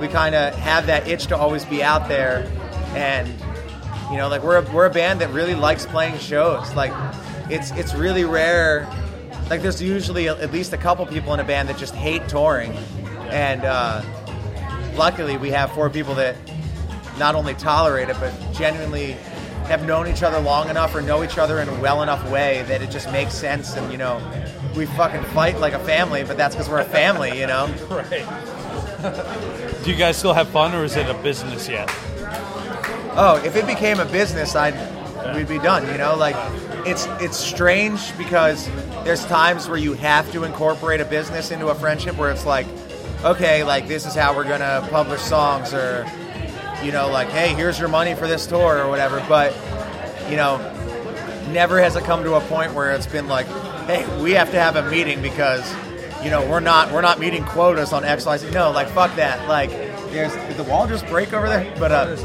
we 0.00 0.08
kind 0.08 0.34
of 0.34 0.54
have 0.54 0.86
that 0.86 1.08
itch 1.08 1.26
to 1.28 1.36
always 1.36 1.64
be 1.64 1.82
out 1.82 2.08
there, 2.08 2.50
and 2.94 3.28
you 4.10 4.18
know, 4.18 4.28
like 4.28 4.42
we're 4.42 4.58
a, 4.58 4.72
we're 4.72 4.86
a 4.86 4.90
band 4.90 5.20
that 5.20 5.30
really 5.30 5.54
likes 5.54 5.86
playing 5.86 6.18
shows. 6.18 6.72
Like 6.74 6.92
it's 7.50 7.70
it's 7.72 7.94
really 7.94 8.24
rare. 8.24 8.86
Like 9.48 9.62
there's 9.62 9.80
usually 9.80 10.28
at 10.28 10.52
least 10.52 10.72
a 10.72 10.76
couple 10.76 11.06
people 11.06 11.32
in 11.34 11.40
a 11.40 11.44
band 11.44 11.68
that 11.68 11.78
just 11.78 11.94
hate 11.94 12.28
touring, 12.28 12.72
and 13.30 13.64
uh, 13.64 14.02
luckily 14.96 15.36
we 15.36 15.50
have 15.50 15.70
four 15.72 15.88
people 15.90 16.14
that 16.16 16.36
not 17.18 17.34
only 17.34 17.54
tolerate 17.54 18.08
it 18.08 18.16
but 18.20 18.32
genuinely 18.52 19.12
have 19.68 19.84
known 19.86 20.06
each 20.06 20.22
other 20.22 20.38
long 20.38 20.68
enough 20.68 20.94
or 20.94 21.00
know 21.02 21.24
each 21.24 21.38
other 21.38 21.60
in 21.60 21.68
a 21.68 21.80
well 21.80 22.02
enough 22.02 22.28
way 22.30 22.62
that 22.68 22.82
it 22.82 22.90
just 22.90 23.10
makes 23.10 23.34
sense 23.34 23.74
and 23.76 23.90
you 23.90 23.98
know 23.98 24.20
we 24.76 24.84
fucking 24.86 25.22
fight 25.32 25.58
like 25.58 25.72
a 25.72 25.78
family 25.80 26.22
but 26.24 26.36
that's 26.36 26.54
because 26.54 26.68
we're 26.68 26.80
a 26.80 26.84
family 26.84 27.38
you 27.38 27.46
know 27.46 27.66
Right. 27.90 28.24
Do 29.84 29.90
you 29.90 29.96
guys 29.96 30.16
still 30.16 30.32
have 30.32 30.48
fun, 30.48 30.74
or 30.74 30.84
is 30.84 30.96
it 30.96 31.08
a 31.08 31.14
business 31.22 31.68
yet? 31.68 31.88
oh 33.18 33.40
if 33.44 33.56
it 33.56 33.66
became 33.66 33.98
a 33.98 34.04
business 34.04 34.54
i'd 34.54 34.74
we'd 35.34 35.48
be 35.48 35.58
done 35.58 35.86
you 35.90 35.96
know 35.98 36.14
like 36.14 36.36
it's 36.86 37.06
it's 37.20 37.36
strange 37.38 38.16
because 38.18 38.68
there's 39.06 39.24
times 39.26 39.68
where 39.68 39.78
you 39.78 39.92
have 39.92 40.30
to 40.32 40.42
incorporate 40.42 41.00
a 41.00 41.04
business 41.04 41.52
into 41.52 41.68
a 41.68 41.74
friendship 41.76 42.16
where 42.18 42.28
it's 42.32 42.44
like 42.44 42.66
okay 43.24 43.62
like 43.62 43.86
this 43.86 44.04
is 44.04 44.16
how 44.16 44.34
we're 44.34 44.42
gonna 44.42 44.86
publish 44.90 45.20
songs 45.20 45.72
or 45.72 46.04
you 46.82 46.90
know 46.90 47.08
like 47.08 47.28
hey 47.28 47.54
here's 47.54 47.78
your 47.78 47.88
money 47.88 48.16
for 48.16 48.26
this 48.26 48.48
tour 48.48 48.82
or 48.82 48.88
whatever 48.88 49.24
but 49.28 49.54
you 50.28 50.34
know 50.34 50.58
never 51.52 51.80
has 51.80 51.94
it 51.94 52.02
come 52.02 52.24
to 52.24 52.34
a 52.34 52.40
point 52.42 52.74
where 52.74 52.90
it's 52.90 53.06
been 53.06 53.28
like 53.28 53.46
hey 53.86 54.04
we 54.20 54.32
have 54.32 54.50
to 54.50 54.58
have 54.58 54.74
a 54.74 54.90
meeting 54.90 55.22
because 55.22 55.72
you 56.24 56.28
know 56.28 56.44
we're 56.50 56.58
not 56.58 56.90
we're 56.92 57.00
not 57.00 57.20
meeting 57.20 57.44
quotas 57.44 57.92
on 57.92 58.04
x 58.04 58.26
y 58.26 58.36
z 58.36 58.50
no 58.50 58.72
like 58.72 58.88
fuck 58.88 59.14
that 59.14 59.48
like 59.48 59.70
there's 60.10 60.32
did 60.34 60.56
the 60.56 60.64
wall 60.64 60.84
just 60.88 61.06
break 61.06 61.32
over 61.32 61.48
there 61.48 61.72
but 61.78 61.92
uh. 61.92 62.16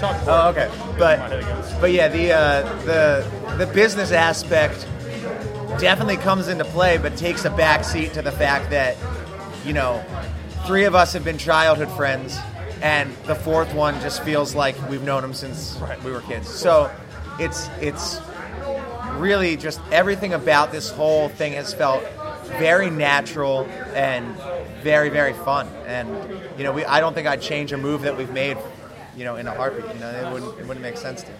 Oh, 0.00 0.50
okay. 0.50 0.70
But 0.96 1.18
My 1.18 1.28
head 1.28 1.40
against. 1.40 1.80
but 1.80 1.90
yeah, 1.90 2.06
the 2.06 2.32
uh, 2.32 2.82
the 2.84 3.56
the 3.56 3.66
business 3.72 4.12
aspect 4.12 4.86
definitely 5.78 6.16
comes 6.16 6.48
into 6.48 6.64
play, 6.64 6.98
but 6.98 7.16
takes 7.16 7.44
a 7.44 7.50
back 7.50 7.84
seat 7.84 8.12
to 8.14 8.22
the 8.22 8.32
fact 8.32 8.70
that 8.70 8.96
you 9.64 9.72
know 9.72 10.04
three 10.66 10.84
of 10.84 10.94
us 10.94 11.12
have 11.12 11.24
been 11.24 11.38
childhood 11.38 11.90
friends, 11.92 12.38
and 12.82 13.14
the 13.26 13.34
fourth 13.34 13.72
one 13.74 14.00
just 14.00 14.22
feels 14.22 14.54
like 14.54 14.76
we've 14.88 15.02
known 15.02 15.24
him 15.24 15.34
since 15.34 15.76
Right. 15.80 16.02
we 16.04 16.10
were 16.10 16.20
kids. 16.22 16.48
So 16.48 16.90
it's 17.38 17.68
it's 17.80 18.20
really 19.14 19.56
just 19.56 19.80
everything 19.90 20.32
about 20.34 20.70
this 20.72 20.90
whole 20.90 21.28
thing 21.28 21.52
has 21.54 21.74
felt 21.74 22.02
very 22.58 22.88
natural 22.90 23.64
and 23.94 24.36
very 24.82 25.08
very 25.08 25.32
fun 25.32 25.66
and 25.86 26.08
you 26.56 26.62
know 26.62 26.72
we 26.72 26.84
I 26.84 27.00
don't 27.00 27.14
think 27.14 27.26
I'd 27.26 27.42
change 27.42 27.72
a 27.72 27.76
move 27.76 28.02
that 28.02 28.16
we've 28.16 28.30
made 28.32 28.56
you 29.18 29.24
know 29.24 29.36
in 29.36 29.46
a 29.46 29.54
heartbeat 29.54 29.92
you 29.94 30.00
know 30.00 30.08
it 30.10 30.32
wouldn't 30.32 30.58
it 30.60 30.66
wouldn't 30.66 30.80
make 30.82 30.96
sense 30.96 31.22
to 31.22 31.30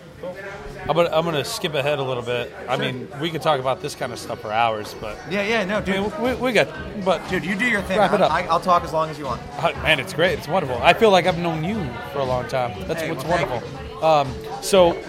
I'm 0.88 0.96
gonna, 0.96 1.10
I'm 1.12 1.24
gonna 1.24 1.44
skip 1.44 1.74
ahead 1.74 2.00
a 2.00 2.02
little 2.02 2.24
bit. 2.24 2.52
I 2.68 2.76
mean, 2.76 3.06
we 3.20 3.30
could 3.30 3.40
talk 3.40 3.60
about 3.60 3.80
this 3.80 3.94
kind 3.94 4.12
of 4.12 4.18
stuff 4.18 4.40
for 4.40 4.50
hours, 4.50 4.94
but 5.00 5.16
yeah 5.30 5.42
yeah 5.42 5.64
no 5.64 5.76
I 5.78 5.80
dude 5.80 5.94
mean, 5.96 6.12
we, 6.20 6.34
we 6.34 6.52
got. 6.52 6.68
But 7.04 7.28
dude 7.30 7.44
you 7.44 7.54
do 7.54 7.66
your 7.66 7.82
thing 7.82 7.98
Wrap 7.98 8.12
it 8.14 8.20
up. 8.20 8.32
I, 8.32 8.42
I'll 8.48 8.58
talk 8.58 8.82
as 8.82 8.92
long 8.92 9.10
as 9.10 9.18
you 9.18 9.26
want 9.26 9.40
Uh, 9.58 9.72
man, 9.82 10.00
it's 10.00 10.12
great. 10.12 10.36
It's 10.38 10.48
wonderful. 10.48 10.76
I 10.82 10.92
feel 10.92 11.10
like 11.12 11.26
I've 11.26 11.38
known 11.38 11.62
you 11.62 11.76
for 12.12 12.18
a 12.18 12.24
long 12.24 12.48
time. 12.48 12.72
That's 12.88 13.02
Hey, 13.02 13.10
what's 13.12 13.24
well, 13.24 13.46
wonderful. 13.46 14.04
Um, 14.04 14.34
so, 14.62 15.00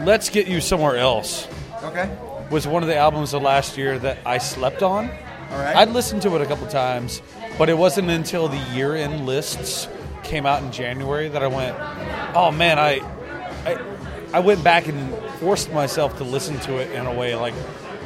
let's 0.00 0.28
get 0.28 0.46
you 0.46 0.60
somewhere 0.60 0.98
else. 0.98 1.48
okay 1.82 2.14
Was 2.50 2.66
one 2.66 2.82
of 2.82 2.88
the 2.88 2.96
albums 2.96 3.32
of 3.32 3.40
last 3.42 3.78
year 3.78 3.98
that 4.00 4.18
I 4.26 4.36
slept 4.38 4.82
on. 4.82 5.08
All 5.50 5.58
right. 5.58 5.76
I'd 5.76 5.88
listened 5.90 6.20
to 6.22 6.34
it 6.36 6.42
a 6.42 6.46
couple 6.46 6.66
times, 6.66 7.22
but 7.56 7.68
it 7.70 7.78
wasn't 7.78 8.10
until 8.10 8.48
the 8.48 8.58
year-end 8.74 9.24
lists 9.24 9.88
came 10.24 10.46
out 10.46 10.62
in 10.62 10.72
January 10.72 11.28
that 11.28 11.42
I 11.42 11.46
went, 11.46 11.76
"Oh 12.34 12.50
man, 12.50 12.78
I, 12.78 13.00
I, 13.64 13.78
I 14.34 14.40
went 14.40 14.64
back 14.64 14.88
and 14.88 15.14
forced 15.38 15.72
myself 15.72 16.16
to 16.18 16.24
listen 16.24 16.58
to 16.60 16.78
it 16.78 16.90
in 16.92 17.06
a 17.06 17.12
way 17.14 17.34
like, 17.34 17.54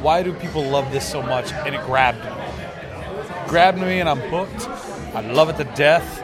why 0.01 0.21
do 0.23 0.33
people 0.33 0.63
love 0.63 0.91
this 0.91 1.07
so 1.09 1.21
much?" 1.21 1.51
And 1.51 1.73
it 1.75 1.81
grabbed 1.85 2.23
me, 2.23 2.31
grabbed 3.47 3.77
me, 3.79 3.99
and 3.99 4.07
I'm 4.09 4.19
hooked. 4.19 4.67
I 5.15 5.21
love 5.21 5.49
it 5.49 5.57
to 5.57 5.63
death. 5.75 6.23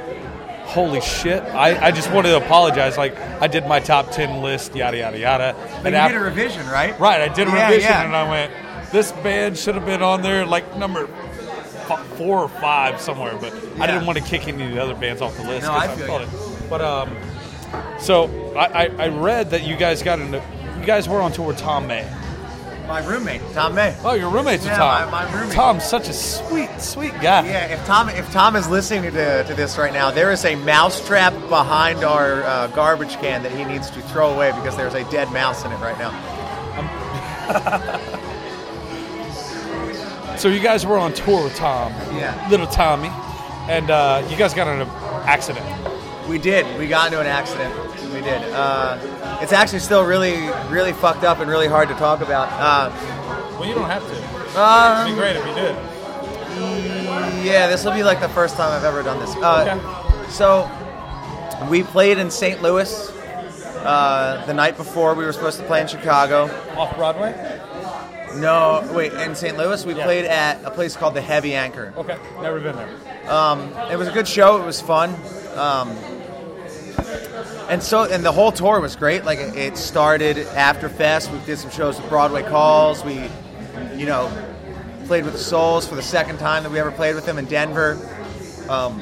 Holy 0.67 0.99
shit! 1.01 1.41
I, 1.43 1.87
I 1.87 1.91
just 1.91 2.11
wanted 2.11 2.29
to 2.29 2.37
apologize. 2.37 2.97
Like 2.97 3.17
I 3.41 3.47
did 3.47 3.65
my 3.67 3.79
top 3.79 4.11
ten 4.11 4.41
list, 4.41 4.75
yada 4.75 4.97
yada 4.97 5.17
yada. 5.17 5.55
but 5.83 5.93
you 5.93 5.97
af- 5.99 6.11
did 6.11 6.17
a 6.17 6.23
revision 6.23 6.65
right 6.67 6.99
Right, 6.99 7.21
I 7.21 7.33
did 7.33 7.47
a 7.47 7.51
Yeah, 7.51 7.67
revision 7.69 7.91
yeah. 7.91 8.03
and 8.05 8.15
I 8.15 8.29
went, 8.29 8.91
this 8.91 9.11
band 9.11 9.57
should 9.57 9.75
have 9.75 9.85
been 9.85 10.01
on 10.01 10.21
there 10.21 10.45
like 10.45 10.75
number 10.77 11.07
four 12.17 12.39
or 12.39 12.49
five 12.49 12.99
somewhere, 13.01 13.37
but 13.39 13.53
I 13.79 13.87
didn't 13.87 14.05
want 14.05 14.17
to 14.17 14.23
kick 14.23 14.47
any 14.47 14.65
of 14.65 14.71
the 14.71 14.81
other 14.81 14.95
bands 14.95 15.21
off 15.21 15.35
the 15.37 15.43
list. 15.43 15.65
No, 15.67 15.73
I 15.73 15.87
feel 15.95 16.17
it. 16.19 16.29
But 16.69 16.81
um, 16.81 17.15
so 17.99 18.53
I, 18.55 18.85
I, 18.85 19.05
I 19.05 19.07
read 19.09 19.51
that 19.51 19.63
you 19.65 19.75
guys 19.75 20.01
got 20.03 20.19
into, 20.19 20.41
you 20.79 20.85
guys 20.85 21.07
were 21.09 21.21
on 21.21 21.31
tour 21.31 21.47
with 21.47 21.57
Tom 21.57 21.87
May. 21.87 22.05
my 22.87 23.03
roommate 23.05 23.41
Tom 23.53 23.73
May 23.73 23.95
Oh, 24.03 24.13
your 24.13 24.29
roommates 24.29 24.63
Yeah, 24.65 24.77
Tom. 24.77 25.09
my- 25.11 25.25
my 25.25 25.33
roommate. 25.33 25.55
Tom's 25.55 25.83
such 25.83 26.07
a 26.07 26.13
sweet, 26.13 26.69
sweet 26.79 27.13
guy. 27.21 27.45
Yeah, 27.47 27.65
if 27.73 27.83
Tom 27.85 28.09
if 28.09 28.31
Tom 28.31 28.55
is 28.55 28.67
listening 28.69 29.11
to, 29.11 29.43
to 29.43 29.53
this 29.55 29.77
right 29.77 29.91
now, 29.93 30.11
there 30.11 30.31
is 30.31 30.45
a 30.45 30.55
mouse 30.55 31.05
trap 31.07 31.33
behind 31.49 32.03
our 32.03 32.43
uh, 32.43 32.67
garbage 32.67 33.15
can 33.17 33.41
that 33.43 33.51
he 33.51 33.63
needs 33.65 33.89
to 33.91 34.01
throw 34.01 34.31
away 34.33 34.51
because 34.51 34.75
there's 34.77 34.93
a 34.93 35.03
dead 35.11 35.31
mouse 35.31 35.65
in 35.65 35.71
it 35.71 35.79
right 35.79 35.97
now. 35.97 36.11
So 40.37 40.49
you 40.49 40.59
guys 40.59 40.85
were 40.85 40.97
on 40.97 41.13
tour 41.13 41.43
with 41.45 41.55
Tom, 41.55 41.91
Yeah. 42.13 42.47
little 42.49 42.67
Tommy, 42.67 43.09
and 43.69 43.89
uh, 43.89 44.25
you 44.29 44.35
guys 44.35 44.53
got 44.53 44.67
in 44.67 44.81
an 44.81 44.87
accident. 45.25 45.65
We 46.27 46.37
did. 46.37 46.65
We 46.77 46.87
got 46.87 47.07
into 47.07 47.19
an 47.21 47.27
accident. 47.27 47.73
We 48.13 48.21
did. 48.21 48.41
Uh, 48.53 48.97
it's 49.41 49.53
actually 49.53 49.79
still 49.79 50.03
really, 50.05 50.47
really 50.69 50.93
fucked 50.93 51.23
up 51.23 51.39
and 51.39 51.49
really 51.49 51.67
hard 51.67 51.87
to 51.89 51.95
talk 51.95 52.21
about. 52.21 52.49
Uh, 52.51 52.91
Well, 53.59 53.65
you 53.67 53.73
don't 53.75 53.89
have 53.89 54.03
to. 54.05 54.11
It'd 54.13 54.53
be 54.53 54.57
um, 54.59 55.15
great 55.15 55.35
if 55.35 55.45
you 55.47 55.53
did. 55.55 55.75
yeah, 57.45 57.67
this 57.67 57.83
will 57.85 57.93
be 57.93 58.03
like 58.03 58.19
the 58.19 58.29
first 58.29 58.55
time 58.57 58.71
I've 58.71 58.83
ever 58.85 59.03
done 59.03 59.19
this. 59.19 59.33
Uh, 59.37 59.65
Okay. 59.67 60.29
So, 60.31 60.69
we 61.69 61.83
played 61.83 62.17
in 62.17 62.29
St. 62.29 62.61
Louis 62.61 63.11
uh, 63.83 64.45
the 64.45 64.53
night 64.53 64.75
before 64.77 65.13
we 65.13 65.23
were 65.25 65.31
supposed 65.33 65.59
to 65.59 65.65
play 65.65 65.81
in 65.81 65.87
Chicago. 65.87 66.49
Off 66.77 66.95
Broadway. 66.97 67.61
No, 68.35 68.87
wait, 68.93 69.13
in 69.13 69.35
St. 69.35 69.57
Louis, 69.57 69.85
we 69.85 69.93
Yeah. 69.95 70.03
played 70.03 70.25
at 70.25 70.63
a 70.65 70.71
place 70.71 70.95
called 70.95 71.13
the 71.13 71.21
Heavy 71.21 71.55
Anchor. 71.55 71.93
Okay, 71.97 72.17
never 72.41 72.59
been 72.59 72.75
there. 72.75 72.89
It 73.91 73.97
was 73.97 74.07
a 74.07 74.11
good 74.11 74.27
show. 74.27 74.57
It 74.61 74.65
was 74.65 74.81
fun. 74.81 75.15
Um, 75.55 75.91
and 77.69 77.81
so, 77.81 78.03
and 78.03 78.23
the 78.23 78.31
whole 78.31 78.51
tour 78.51 78.79
was 78.79 78.95
great. 78.95 79.25
Like, 79.25 79.39
it- 79.39 79.55
it 79.55 79.77
started 79.77 80.37
after 80.55 80.89
Fest. 80.89 81.31
We 81.31 81.39
did 81.39 81.57
some 81.59 81.71
shows 81.71 81.97
with 81.99 82.09
Broadway 82.09 82.43
Calls. 82.43 83.03
We, 83.03 83.29
you 83.95 84.05
know, 84.05 84.29
played 85.07 85.23
with 85.23 85.33
the 85.33 85.39
Souls 85.39 85.87
for 85.87 85.95
the 85.95 86.01
second 86.03 86.37
time 86.39 86.63
that 86.63 86.71
we 86.71 86.79
ever 86.79 86.91
played 86.91 87.15
with 87.15 87.25
them 87.25 87.37
in 87.37 87.45
Denver 87.45 87.97
um, 88.69 88.99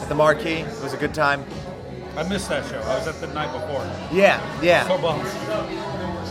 at 0.00 0.08
the 0.08 0.14
Marquis. 0.14 0.60
It 0.60 0.82
was 0.82 0.92
a 0.92 0.96
good 0.98 1.14
time. 1.14 1.44
I 2.16 2.22
missed 2.24 2.48
that 2.50 2.66
show. 2.68 2.78
I 2.80 2.98
was 2.98 3.06
at 3.08 3.20
the 3.20 3.26
night 3.28 3.50
before. 3.52 3.86
Yeah, 4.12 4.40
yeah. 4.62 4.86
So 4.86 4.98
bummed. 4.98 5.26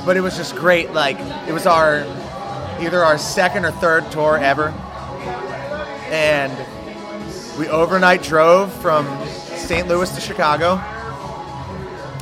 But 0.06 0.18
it 0.18 0.22
was 0.22 0.36
just 0.38 0.56
great. 0.56 0.92
Like 0.94 1.20
it 1.48 1.54
was 1.54 1.66
our 1.66 2.06
either 2.80 3.04
our 3.04 3.18
second 3.18 3.66
or 3.66 3.72
third 3.72 4.10
tour 4.12 4.38
ever, 4.38 4.70
and 6.10 6.52
we 7.60 7.68
overnight 7.70 8.24
drove 8.24 8.74
from 8.82 9.06
St. 9.28 9.88
Louis 9.88 10.10
to 10.16 10.22
Chicago, 10.22 10.78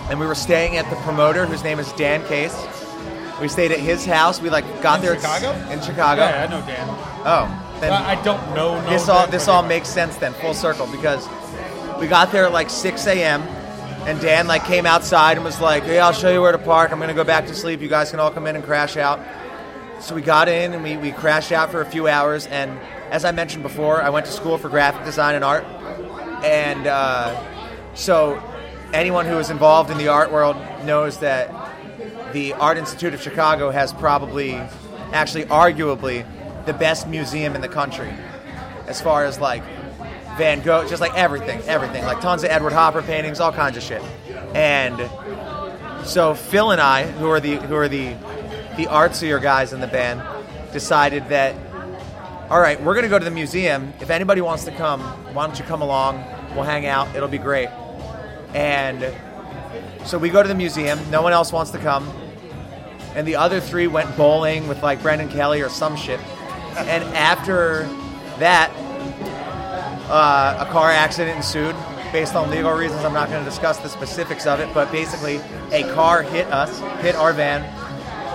and 0.09 0.19
we 0.19 0.25
were 0.25 0.35
staying 0.35 0.77
at 0.77 0.89
the 0.89 0.95
promoter 0.97 1.45
whose 1.45 1.63
name 1.63 1.79
is 1.79 1.91
Dan 1.93 2.25
Case. 2.27 2.55
We 3.41 3.47
stayed 3.47 3.71
at 3.71 3.79
his 3.79 4.05
house. 4.05 4.41
We 4.41 4.49
like 4.49 4.65
got 4.81 4.99
In 4.99 5.05
there 5.05 5.15
Chicago? 5.15 5.51
in 5.71 5.81
Chicago. 5.81 6.21
Yeah, 6.23 6.43
I 6.43 6.47
know 6.51 6.65
Dan. 6.65 6.87
Oh, 7.25 7.77
then 7.79 7.93
I 7.93 8.11
I 8.11 8.23
don't 8.23 8.41
know. 8.53 8.81
no 8.81 8.89
this 8.89 9.07
all 9.07 9.21
Dan, 9.23 9.31
this 9.31 9.47
all 9.47 9.63
makes 9.63 9.87
sense 9.87 10.17
then, 10.17 10.33
full 10.33 10.53
circle, 10.53 10.87
because 10.87 11.27
we 11.99 12.07
got 12.07 12.31
there 12.33 12.45
at 12.45 12.51
like 12.51 12.69
6 12.69 13.07
a.m. 13.07 13.41
and 14.09 14.19
Dan 14.19 14.47
like 14.47 14.65
came 14.65 14.87
outside 14.87 15.37
and 15.37 15.45
was 15.45 15.61
like, 15.61 15.83
"Hey, 15.83 15.99
I'll 15.99 16.13
show 16.13 16.31
you 16.31 16.41
where 16.41 16.51
to 16.51 16.57
park. 16.57 16.91
I'm 16.91 16.99
gonna 16.99 17.13
go 17.13 17.23
back 17.23 17.45
to 17.45 17.53
sleep. 17.53 17.79
You 17.79 17.87
guys 17.87 18.09
can 18.09 18.19
all 18.19 18.31
come 18.31 18.47
in 18.47 18.55
and 18.55 18.65
crash 18.65 18.97
out." 18.97 19.19
So 20.01 20.15
we 20.15 20.23
got 20.23 20.49
in 20.49 20.73
and 20.73 20.81
we, 20.81 20.97
we 20.97 21.11
crashed 21.11 21.51
out 21.51 21.69
for 21.69 21.81
a 21.81 21.85
few 21.85 22.07
hours. 22.07 22.47
And 22.47 22.79
as 23.11 23.23
I 23.23 23.31
mentioned 23.31 23.61
before, 23.61 24.01
I 24.01 24.09
went 24.09 24.25
to 24.25 24.31
school 24.31 24.57
for 24.57 24.67
graphic 24.67 25.05
design 25.05 25.35
and 25.35 25.43
art, 25.43 25.63
and 26.43 26.87
uh, 26.87 27.39
so 27.93 28.41
anyone 28.93 29.27
who 29.27 29.37
is 29.37 29.51
involved 29.51 29.91
in 29.91 29.99
the 29.99 30.07
art 30.07 30.31
world 30.31 30.57
knows 30.85 31.19
that 31.19 31.53
the 32.33 32.53
Art 32.53 32.77
Institute 32.77 33.13
of 33.13 33.21
Chicago 33.21 33.69
has 33.69 33.93
probably, 33.93 34.53
actually, 35.13 35.45
arguably, 35.45 36.25
the 36.65 36.73
best 36.73 37.07
museum 37.07 37.53
in 37.53 37.61
the 37.61 37.67
country 37.67 38.11
as 38.87 38.99
far 38.99 39.25
as 39.25 39.39
like 39.39 39.61
Van 40.39 40.61
Gogh, 40.61 40.87
just 40.87 41.01
like 41.01 41.13
everything, 41.15 41.61
everything, 41.63 42.05
like 42.05 42.21
tons 42.21 42.45
of 42.45 42.49
Edward 42.49 42.71
Hopper 42.71 43.01
paintings, 43.01 43.41
all 43.41 43.51
kinds 43.51 43.75
of 43.75 43.83
shit. 43.83 44.01
And 44.55 44.97
so 46.07 46.33
Phil 46.33 46.71
and 46.71 46.79
I, 46.79 47.03
who 47.03 47.29
are 47.29 47.41
the 47.41 47.57
who 47.57 47.75
are 47.75 47.89
the 47.89 48.13
the 48.77 48.85
artsier 48.85 49.41
guys 49.41 49.73
in 49.73 49.81
the 49.81 49.87
band, 49.87 50.23
decided 50.71 51.27
that 51.27 51.55
all 52.49 52.61
right, 52.61 52.81
we're 52.81 52.95
gonna 52.95 53.09
go 53.09 53.19
to 53.19 53.25
the 53.25 53.29
museum. 53.31 53.93
If 53.99 54.09
anybody 54.09 54.39
wants 54.39 54.63
to 54.63 54.71
come, 54.71 55.01
why 55.33 55.45
don't 55.45 55.59
you 55.59 55.65
come 55.65 55.81
along? 55.81 56.23
We'll 56.55 56.63
hang 56.63 56.85
out. 56.85 57.13
It'll 57.13 57.27
be 57.27 57.37
great. 57.37 57.67
And 58.53 59.13
so 60.05 60.17
we 60.17 60.29
go 60.29 60.41
to 60.41 60.47
the 60.47 60.55
museum. 60.55 60.99
No 61.11 61.21
one 61.21 61.33
else 61.33 61.51
wants 61.51 61.71
to 61.71 61.79
come. 61.79 62.07
And 63.13 63.27
the 63.27 63.35
other 63.35 63.59
three 63.59 63.87
went 63.87 64.15
bowling 64.15 64.69
with 64.69 64.81
like 64.81 65.01
Brendan 65.01 65.27
Kelly 65.27 65.61
or 65.61 65.69
some 65.69 65.97
shit. 65.97 66.21
And 66.77 67.03
after 67.13 67.83
that, 68.39 68.71
uh, 70.09 70.65
a 70.67 70.71
car 70.71 70.91
accident 70.91 71.37
ensued. 71.37 71.75
Based 72.11 72.33
on 72.33 72.49
legal 72.49 72.71
reasons, 72.71 73.05
I'm 73.05 73.13
not 73.13 73.29
going 73.29 73.43
to 73.43 73.49
discuss 73.49 73.77
the 73.77 73.89
specifics 73.89 74.47
of 74.47 74.59
it. 74.59 74.73
But 74.73 74.91
basically, 74.91 75.39
a 75.71 75.83
car 75.93 76.23
hit 76.23 76.47
us, 76.47 76.79
hit 77.01 77.13
our 77.15 77.33
van, 77.33 77.63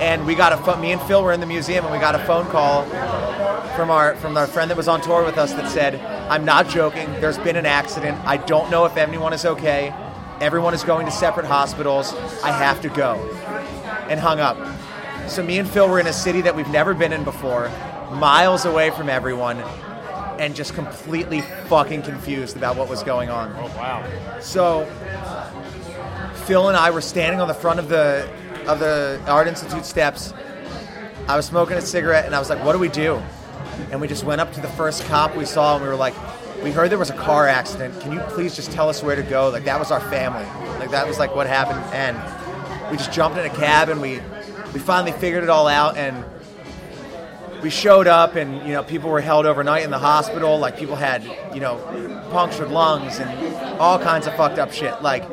and 0.00 0.24
we 0.24 0.36
got 0.36 0.52
a 0.52 0.56
phone. 0.58 0.80
Me 0.80 0.92
and 0.92 1.02
Phil 1.02 1.24
were 1.24 1.32
in 1.32 1.40
the 1.40 1.46
museum, 1.46 1.84
and 1.84 1.92
we 1.92 1.98
got 1.98 2.14
a 2.14 2.20
phone 2.20 2.46
call 2.46 2.84
from 3.74 3.90
our 3.90 4.14
from 4.16 4.36
our 4.36 4.46
friend 4.46 4.70
that 4.70 4.76
was 4.76 4.86
on 4.86 5.00
tour 5.00 5.24
with 5.24 5.38
us 5.38 5.52
that 5.54 5.68
said, 5.68 6.00
"I'm 6.30 6.44
not 6.44 6.68
joking. 6.68 7.10
There's 7.20 7.38
been 7.38 7.56
an 7.56 7.66
accident. 7.66 8.16
I 8.24 8.36
don't 8.36 8.70
know 8.70 8.84
if 8.84 8.96
anyone 8.96 9.32
is 9.32 9.44
okay. 9.44 9.92
Everyone 10.40 10.74
is 10.74 10.84
going 10.84 11.06
to 11.06 11.12
separate 11.12 11.46
hospitals. 11.46 12.14
I 12.44 12.52
have 12.52 12.80
to 12.82 12.88
go." 12.88 13.14
And 14.08 14.20
hung 14.20 14.38
up. 14.38 14.56
So 15.26 15.42
me 15.42 15.58
and 15.58 15.68
Phil 15.68 15.88
were 15.88 15.98
in 15.98 16.06
a 16.06 16.12
city 16.12 16.42
that 16.42 16.54
we've 16.54 16.68
never 16.68 16.94
been 16.94 17.12
in 17.12 17.24
before, 17.24 17.70
miles 18.12 18.66
away 18.66 18.90
from 18.90 19.08
everyone, 19.08 19.64
and 20.38 20.54
just 20.54 20.74
completely 20.74 21.40
fucking 21.68 22.02
confused 22.02 22.56
about 22.56 22.76
what 22.76 22.88
was 22.88 23.02
going 23.02 23.30
on. 23.30 23.54
Oh 23.58 23.66
wow. 23.76 24.04
So 24.40 24.86
Phil 26.46 26.68
and 26.68 26.76
I 26.76 26.90
were 26.90 27.00
standing 27.00 27.40
on 27.40 27.48
the 27.48 27.54
front 27.54 27.78
of 27.78 27.88
the 27.88 28.28
of 28.66 28.78
the 28.78 29.20
Art 29.26 29.48
Institute 29.48 29.84
steps. 29.84 30.32
I 31.28 31.36
was 31.36 31.46
smoking 31.46 31.76
a 31.76 31.82
cigarette 31.82 32.26
and 32.26 32.34
I 32.34 32.38
was 32.38 32.50
like, 32.50 32.62
"What 32.64 32.72
do 32.72 32.78
we 32.78 32.88
do?" 32.88 33.22
And 33.90 34.00
we 34.00 34.08
just 34.08 34.24
went 34.24 34.40
up 34.40 34.52
to 34.54 34.60
the 34.60 34.68
first 34.68 35.04
cop 35.06 35.36
we 35.36 35.44
saw 35.44 35.76
and 35.76 35.82
we 35.82 35.88
were 35.88 35.96
like, 35.96 36.14
"We 36.62 36.70
heard 36.70 36.90
there 36.90 36.98
was 36.98 37.10
a 37.10 37.16
car 37.16 37.48
accident. 37.48 37.98
Can 38.00 38.12
you 38.12 38.20
please 38.28 38.54
just 38.54 38.72
tell 38.72 38.88
us 38.88 39.02
where 39.02 39.16
to 39.16 39.22
go?" 39.22 39.48
Like 39.50 39.64
that 39.64 39.78
was 39.78 39.90
our 39.90 40.00
family. 40.00 40.46
Like 40.78 40.90
that 40.90 41.06
was 41.06 41.18
like 41.18 41.34
what 41.34 41.46
happened 41.46 41.82
and 41.94 42.16
we 42.90 42.96
just 42.96 43.12
jumped 43.12 43.38
in 43.38 43.46
a 43.46 43.54
cab 43.54 43.88
and 43.88 44.00
we 44.00 44.20
we 44.72 44.80
finally 44.80 45.12
figured 45.12 45.44
it 45.44 45.50
all 45.50 45.68
out 45.68 45.96
and 45.96 46.24
we 47.64 47.70
showed 47.70 48.06
up 48.06 48.36
and 48.36 48.66
you 48.66 48.74
know 48.74 48.82
people 48.82 49.08
were 49.08 49.22
held 49.22 49.46
overnight 49.46 49.84
in 49.84 49.90
the 49.90 49.98
hospital 49.98 50.58
like 50.58 50.76
people 50.76 50.96
had 50.96 51.24
you 51.54 51.60
know 51.60 51.78
punctured 52.30 52.68
lungs 52.70 53.18
and 53.18 53.80
all 53.80 53.98
kinds 53.98 54.26
of 54.26 54.36
fucked 54.36 54.58
up 54.58 54.70
shit. 54.70 55.00
Like 55.00 55.24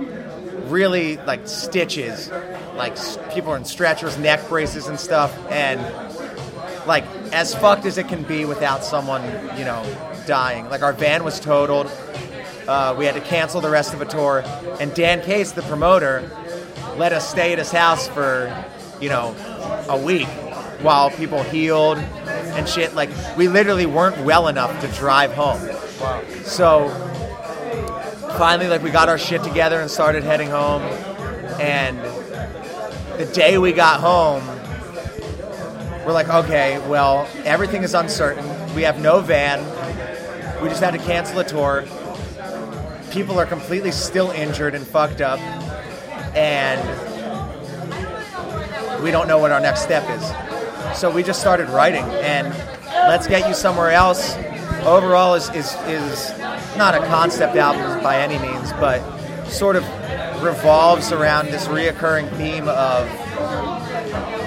really 0.67 1.17
like 1.17 1.45
stitches 1.45 2.31
like 2.77 2.95
people 3.33 3.51
are 3.51 3.57
in 3.57 3.65
stretchers 3.65 4.17
neck 4.17 4.47
braces 4.47 4.87
and 4.87 4.97
stuff 4.97 5.37
and 5.51 5.81
like 6.87 7.03
as 7.33 7.53
fucked 7.53 7.85
as 7.85 7.97
it 7.97 8.07
can 8.07 8.23
be 8.23 8.45
without 8.45 8.85
someone 8.85 9.23
you 9.57 9.65
know 9.65 9.83
dying. 10.25 10.69
Like 10.69 10.83
our 10.83 10.93
van 10.93 11.25
was 11.25 11.37
totaled 11.37 11.91
uh, 12.65 12.95
we 12.97 13.03
had 13.03 13.15
to 13.15 13.21
cancel 13.21 13.59
the 13.59 13.69
rest 13.69 13.93
of 13.93 13.99
a 13.99 14.05
tour 14.05 14.41
and 14.79 14.93
dan 14.93 15.21
case 15.21 15.51
the 15.51 15.63
promoter 15.63 16.31
let 16.95 17.11
us 17.11 17.29
stay 17.29 17.51
at 17.51 17.57
his 17.57 17.73
house 17.73 18.07
for 18.07 18.47
you 19.01 19.09
know 19.09 19.35
a 19.89 20.01
week 20.01 20.29
while 20.81 21.11
people 21.11 21.43
healed 21.43 21.99
and 22.53 22.67
shit 22.67 22.93
like 22.93 23.09
we 23.37 23.47
literally 23.47 23.85
weren't 23.85 24.17
well 24.23 24.47
enough 24.47 24.79
to 24.81 24.87
drive 24.99 25.33
home. 25.33 25.59
So 26.43 26.89
finally 28.37 28.67
like 28.67 28.81
we 28.81 28.89
got 28.89 29.09
our 29.09 29.17
shit 29.17 29.43
together 29.43 29.79
and 29.79 29.89
started 29.89 30.23
heading 30.23 30.49
home 30.49 30.81
and 31.59 31.97
the 33.19 33.25
day 33.33 33.57
we 33.57 33.71
got 33.71 33.99
home 33.99 34.45
we're 36.05 36.13
like 36.13 36.29
okay 36.29 36.79
well 36.87 37.27
everything 37.45 37.83
is 37.83 37.93
uncertain. 37.93 38.45
We 38.73 38.83
have 38.83 39.01
no 39.01 39.21
van. 39.21 39.63
We 40.61 40.69
just 40.69 40.81
had 40.81 40.91
to 40.91 40.99
cancel 40.99 41.35
the 41.37 41.43
tour. 41.43 41.85
People 43.11 43.39
are 43.39 43.45
completely 43.45 43.91
still 43.91 44.31
injured 44.31 44.75
and 44.75 44.85
fucked 44.85 45.21
up 45.21 45.39
and 46.35 46.79
we 49.03 49.11
don't 49.11 49.27
know 49.27 49.37
what 49.37 49.51
our 49.51 49.59
next 49.59 49.81
step 49.81 50.07
is. 50.09 50.50
So 50.95 51.09
we 51.09 51.23
just 51.23 51.39
started 51.39 51.69
writing, 51.69 52.03
and 52.03 52.49
let's 53.07 53.27
get 53.27 53.47
you 53.47 53.53
somewhere 53.53 53.91
else. 53.91 54.35
Overall, 54.83 55.35
is 55.35 55.49
is 55.49 55.73
is 55.87 56.37
not 56.77 56.95
a 56.95 56.99
concept 57.07 57.55
album 57.55 58.03
by 58.03 58.19
any 58.19 58.37
means, 58.39 58.71
but 58.73 59.01
sort 59.47 59.75
of 59.75 59.83
revolves 60.43 61.11
around 61.11 61.47
this 61.47 61.67
reoccurring 61.67 62.29
theme 62.37 62.67
of 62.67 63.07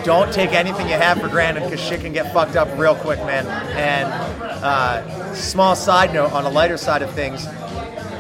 don't 0.05 0.33
take 0.33 0.53
anything 0.53 0.87
you 0.89 0.95
have 0.95 1.21
for 1.21 1.29
granted 1.29 1.65
because 1.65 1.81
shit 1.81 2.01
can 2.01 2.13
get 2.13 2.33
fucked 2.33 2.57
up 2.57 2.69
real 2.79 2.95
quick, 2.95 3.19
man. 3.21 3.47
And 3.77 4.07
uh, 4.63 5.35
small 5.35 5.75
side 5.75 6.13
note 6.13 6.33
on 6.33 6.45
a 6.45 6.51
lighter 6.51 6.77
side 6.77 7.03
of 7.03 7.11
things, 7.13 7.47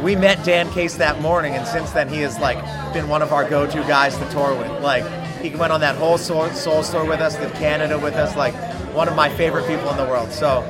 we 0.02 0.16
met 0.16 0.42
Dan 0.44 0.70
Case 0.72 0.96
that 0.96 1.20
morning, 1.20 1.54
and 1.54 1.66
since 1.66 1.90
then 1.92 2.08
he 2.08 2.20
has 2.20 2.38
like 2.38 2.58
been 2.94 3.08
one 3.08 3.22
of 3.22 3.32
our 3.32 3.48
go-to 3.48 3.82
guys 3.82 4.16
to 4.16 4.30
tour 4.30 4.56
with. 4.56 4.82
Like 4.82 5.04
he 5.50 5.56
went 5.56 5.72
on 5.72 5.80
that 5.80 5.96
whole 5.96 6.18
soul, 6.18 6.48
soul 6.50 6.82
tour 6.82 7.04
with 7.04 7.20
us, 7.20 7.36
did 7.36 7.52
Canada 7.54 7.98
with 7.98 8.14
us. 8.14 8.36
Like 8.36 8.54
one 8.94 9.08
of 9.08 9.16
my 9.16 9.28
favorite 9.28 9.66
people 9.66 9.88
in 9.90 9.96
the 9.96 10.04
world. 10.04 10.32
So 10.32 10.62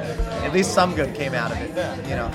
at 0.43 0.53
least 0.53 0.73
some 0.75 0.95
good 0.95 1.15
came 1.15 1.35
out 1.35 1.53
of 1.53 1.59
it. 1.59 2.09
You 2.09 2.17
know. 2.17 2.31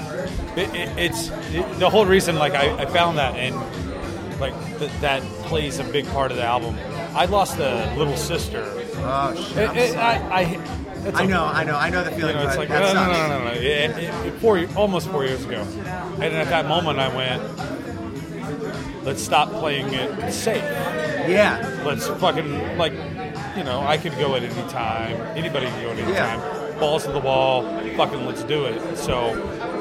It, 0.55 0.73
it, 0.75 0.97
it's 0.97 1.29
it, 1.53 1.79
the 1.79 1.89
whole 1.89 2.05
reason. 2.05 2.37
Like 2.37 2.53
I, 2.53 2.75
I 2.83 2.85
found 2.85 3.17
that, 3.17 3.35
and 3.35 3.55
like 4.39 4.53
th- 4.79 4.91
that 5.01 5.21
plays 5.43 5.79
a 5.79 5.83
big 5.83 6.07
part 6.07 6.31
of 6.31 6.37
the 6.37 6.43
album. 6.43 6.75
I 7.15 7.25
lost 7.25 7.57
a 7.57 7.93
little 7.97 8.15
sister 8.15 8.63
Oh 9.01 9.35
shit! 9.35 9.69
It, 9.71 9.77
it. 9.77 9.97
I, 9.97 10.41
I, 10.41 11.21
I 11.21 11.25
know, 11.25 11.45
I 11.45 11.63
know, 11.63 11.75
I 11.75 11.89
know 11.89 12.03
the 12.03 12.11
You 12.11 12.17
feeling. 12.17 12.35
know, 12.35 12.47
it's 12.47 12.57
like 12.57 12.69
that 12.69 12.93
no, 12.93 13.05
no, 13.05 13.11
no, 13.11 13.39
no, 13.39 13.45
no. 13.45 13.51
It, 13.51 13.63
it, 13.63 14.27
it, 14.27 14.33
four, 14.35 14.65
almost 14.75 15.09
four 15.09 15.25
years 15.25 15.43
ago, 15.45 15.61
and 16.15 16.23
at 16.35 16.47
that 16.49 16.67
moment, 16.67 16.99
I 16.99 17.15
went, 17.15 17.41
"Let's 19.03 19.21
stop 19.23 19.49
playing 19.51 19.93
it 19.93 20.31
safe. 20.31 20.63
Yeah, 21.27 21.81
Let's 21.85 22.07
fucking 22.07 22.77
like, 22.77 22.93
you 23.55 23.63
know, 23.63 23.81
I 23.85 23.97
could 23.97 24.17
go 24.17 24.35
at 24.35 24.43
any 24.43 24.69
time. 24.69 25.15
Anybody 25.37 25.67
can 25.67 25.81
go 25.83 25.91
at 25.91 25.99
any 25.99 26.11
Yeah. 26.13 26.35
time. 26.35 26.79
Balls 26.79 27.05
to 27.05 27.11
the 27.11 27.19
wall. 27.19 27.63
Fucking 27.97 28.25
let's 28.25 28.43
do 28.43 28.65
it." 28.65 28.97
So, 28.97 29.35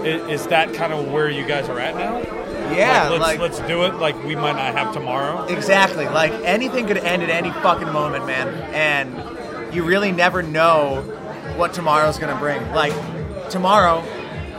is 0.04 0.46
that 0.48 0.74
kind 0.74 0.92
of 0.92 1.10
where 1.12 1.28
you 1.30 1.44
guys 1.46 1.68
are 1.68 1.78
at 1.78 1.96
now? 1.96 2.20
yeah, 2.74 3.08
like, 3.08 3.10
let's 3.10 3.22
like, 3.22 3.40
let's 3.40 3.60
do 3.60 3.84
it. 3.84 3.94
Like 3.94 4.22
we 4.24 4.34
might 4.36 4.56
not 4.56 4.74
have 4.74 4.92
tomorrow. 4.92 5.44
exactly. 5.46 6.06
Like 6.06 6.32
anything 6.44 6.86
could 6.86 6.98
end 6.98 7.22
at 7.22 7.30
any 7.30 7.50
fucking 7.50 7.90
moment, 7.92 8.26
man, 8.26 8.48
and 8.74 9.74
you 9.74 9.84
really 9.84 10.12
never 10.12 10.42
know 10.42 11.02
what 11.56 11.72
tomorrow's 11.72 12.18
gonna 12.18 12.38
bring. 12.38 12.60
Like 12.72 12.92
tomorrow, 13.50 14.02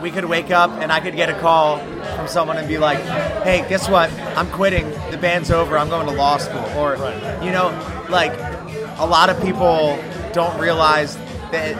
we 0.00 0.10
could 0.10 0.24
wake 0.24 0.50
up 0.50 0.70
and 0.70 0.90
I 0.90 1.00
could 1.00 1.16
get 1.16 1.28
a 1.28 1.38
call 1.40 1.78
from 2.16 2.28
someone 2.28 2.56
and 2.56 2.66
be 2.68 2.78
like, 2.78 3.00
"Hey, 3.42 3.64
guess 3.68 3.88
what? 3.88 4.10
I'm 4.36 4.50
quitting. 4.50 4.90
The 5.10 5.18
band's 5.18 5.50
over. 5.50 5.76
I'm 5.78 5.88
going 5.88 6.06
to 6.06 6.12
law 6.12 6.38
school." 6.38 6.64
Or, 6.76 6.96
you 7.42 7.50
know, 7.50 7.68
like 8.08 8.32
a 8.98 9.06
lot 9.06 9.30
of 9.30 9.40
people 9.42 9.98
don't 10.32 10.58
realize 10.58 11.16
that. 11.52 11.76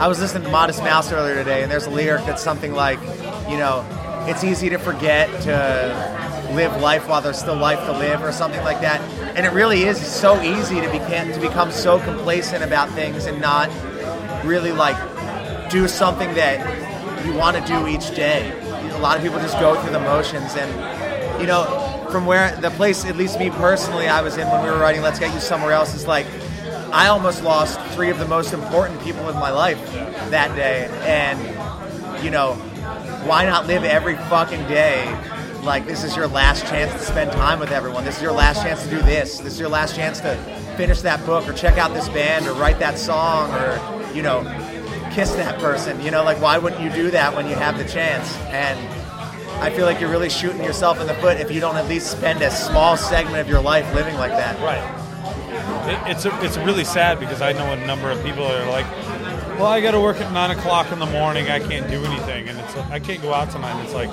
I 0.00 0.08
was 0.08 0.20
listening 0.20 0.42
to 0.44 0.50
Modest 0.50 0.82
Mouse 0.82 1.12
earlier 1.12 1.36
today, 1.36 1.62
and 1.62 1.70
there's 1.70 1.86
a 1.86 1.90
lyric 1.90 2.26
that's 2.26 2.42
something 2.42 2.72
like, 2.72 2.98
you 3.48 3.56
know, 3.56 3.84
it's 4.28 4.42
easy 4.42 4.68
to 4.70 4.78
forget 4.78 5.28
to 5.42 6.50
live 6.52 6.80
life 6.80 7.08
while 7.08 7.20
there's 7.20 7.38
still 7.38 7.56
life 7.56 7.84
to 7.86 7.92
live, 7.92 8.22
or 8.22 8.32
something 8.32 8.62
like 8.64 8.80
that. 8.80 9.00
And 9.36 9.46
it 9.46 9.52
really 9.52 9.84
is 9.84 9.98
so 9.98 10.40
easy 10.42 10.80
to 10.80 10.90
become 10.90 11.32
to 11.32 11.40
become 11.40 11.70
so 11.70 11.98
complacent 12.00 12.64
about 12.64 12.90
things 12.90 13.26
and 13.26 13.40
not 13.40 13.70
really 14.44 14.72
like 14.72 14.96
do 15.70 15.88
something 15.88 16.34
that 16.34 16.58
you 17.24 17.34
want 17.34 17.56
to 17.56 17.64
do 17.64 17.86
each 17.86 18.14
day. 18.14 18.52
A 18.92 18.98
lot 18.98 19.16
of 19.16 19.22
people 19.22 19.38
just 19.38 19.58
go 19.58 19.80
through 19.80 19.92
the 19.92 20.00
motions, 20.00 20.54
and 20.56 21.40
you 21.40 21.46
know, 21.46 22.06
from 22.10 22.26
where 22.26 22.54
the 22.56 22.70
place, 22.70 23.04
at 23.04 23.16
least 23.16 23.38
me 23.38 23.50
personally, 23.50 24.08
I 24.08 24.22
was 24.22 24.36
in 24.36 24.48
when 24.48 24.62
we 24.62 24.70
were 24.70 24.78
writing 24.78 25.02
"Let's 25.02 25.18
Get 25.18 25.32
You 25.34 25.40
Somewhere 25.40 25.72
Else" 25.72 25.94
is 25.94 26.06
like 26.06 26.26
I 26.92 27.08
almost 27.08 27.42
lost 27.42 27.80
three 27.94 28.10
of 28.10 28.18
the 28.18 28.28
most 28.28 28.52
important 28.52 29.00
people 29.02 29.28
in 29.28 29.36
my 29.36 29.50
life 29.50 29.78
that 30.30 30.54
day, 30.54 30.88
and 31.02 31.38
you 32.24 32.30
know, 32.30 32.54
why 33.26 33.44
not 33.44 33.66
live 33.66 33.84
every 33.84 34.16
fucking 34.16 34.66
day 34.68 35.04
like 35.64 35.86
this 35.86 36.04
is 36.04 36.14
your 36.14 36.28
last 36.28 36.66
chance 36.66 36.92
to 36.92 36.98
spend 36.98 37.32
time 37.32 37.58
with 37.58 37.70
everyone. 37.70 38.04
This 38.04 38.16
is 38.16 38.22
your 38.22 38.32
last 38.32 38.62
chance 38.62 38.84
to 38.84 38.90
do 38.90 39.00
this. 39.02 39.38
This 39.38 39.54
is 39.54 39.60
your 39.60 39.70
last 39.70 39.96
chance 39.96 40.20
to 40.20 40.36
finish 40.76 41.00
that 41.00 41.24
book 41.24 41.48
or 41.48 41.52
check 41.52 41.78
out 41.78 41.94
this 41.94 42.08
band 42.10 42.46
or 42.46 42.52
write 42.52 42.78
that 42.80 42.98
song 42.98 43.50
or 43.54 44.12
you 44.12 44.22
know 44.22 44.42
kiss 45.14 45.32
that 45.34 45.58
person. 45.60 46.00
You 46.00 46.10
know, 46.10 46.24
like 46.24 46.40
why 46.40 46.58
wouldn't 46.58 46.82
you 46.82 46.90
do 46.90 47.10
that 47.12 47.34
when 47.34 47.46
you 47.46 47.54
have 47.54 47.78
the 47.78 47.84
chance? 47.84 48.36
And 48.50 48.78
I 49.62 49.70
feel 49.70 49.86
like 49.86 50.00
you're 50.00 50.10
really 50.10 50.28
shooting 50.28 50.62
yourself 50.62 51.00
in 51.00 51.06
the 51.06 51.14
foot 51.14 51.38
if 51.38 51.50
you 51.50 51.60
don't 51.60 51.76
at 51.76 51.88
least 51.88 52.10
spend 52.10 52.42
a 52.42 52.50
small 52.50 52.96
segment 52.96 53.38
of 53.38 53.48
your 53.48 53.60
life 53.60 53.92
living 53.94 54.16
like 54.16 54.32
that. 54.32 54.58
Right. 54.60 55.00
It, 55.88 56.10
it's 56.10 56.24
a, 56.24 56.44
it's 56.44 56.56
really 56.58 56.84
sad 56.84 57.20
because 57.20 57.40
I 57.40 57.52
know 57.52 57.72
a 57.72 57.86
number 57.86 58.10
of 58.10 58.22
people 58.24 58.48
that 58.48 58.66
are 58.66 58.70
like, 58.70 58.86
well, 59.58 59.66
I 59.66 59.80
got 59.80 59.92
to 59.92 60.00
work 60.00 60.16
at 60.16 60.32
nine 60.32 60.50
o'clock 60.50 60.90
in 60.90 60.98
the 60.98 61.06
morning. 61.06 61.48
I 61.48 61.60
can't 61.60 61.88
do 61.88 62.04
anything, 62.04 62.48
and 62.48 62.58
it's 62.58 62.76
I 62.76 62.98
can't 62.98 63.22
go 63.22 63.32
out 63.32 63.50
tonight. 63.50 63.80
It's 63.84 63.94
like, 63.94 64.10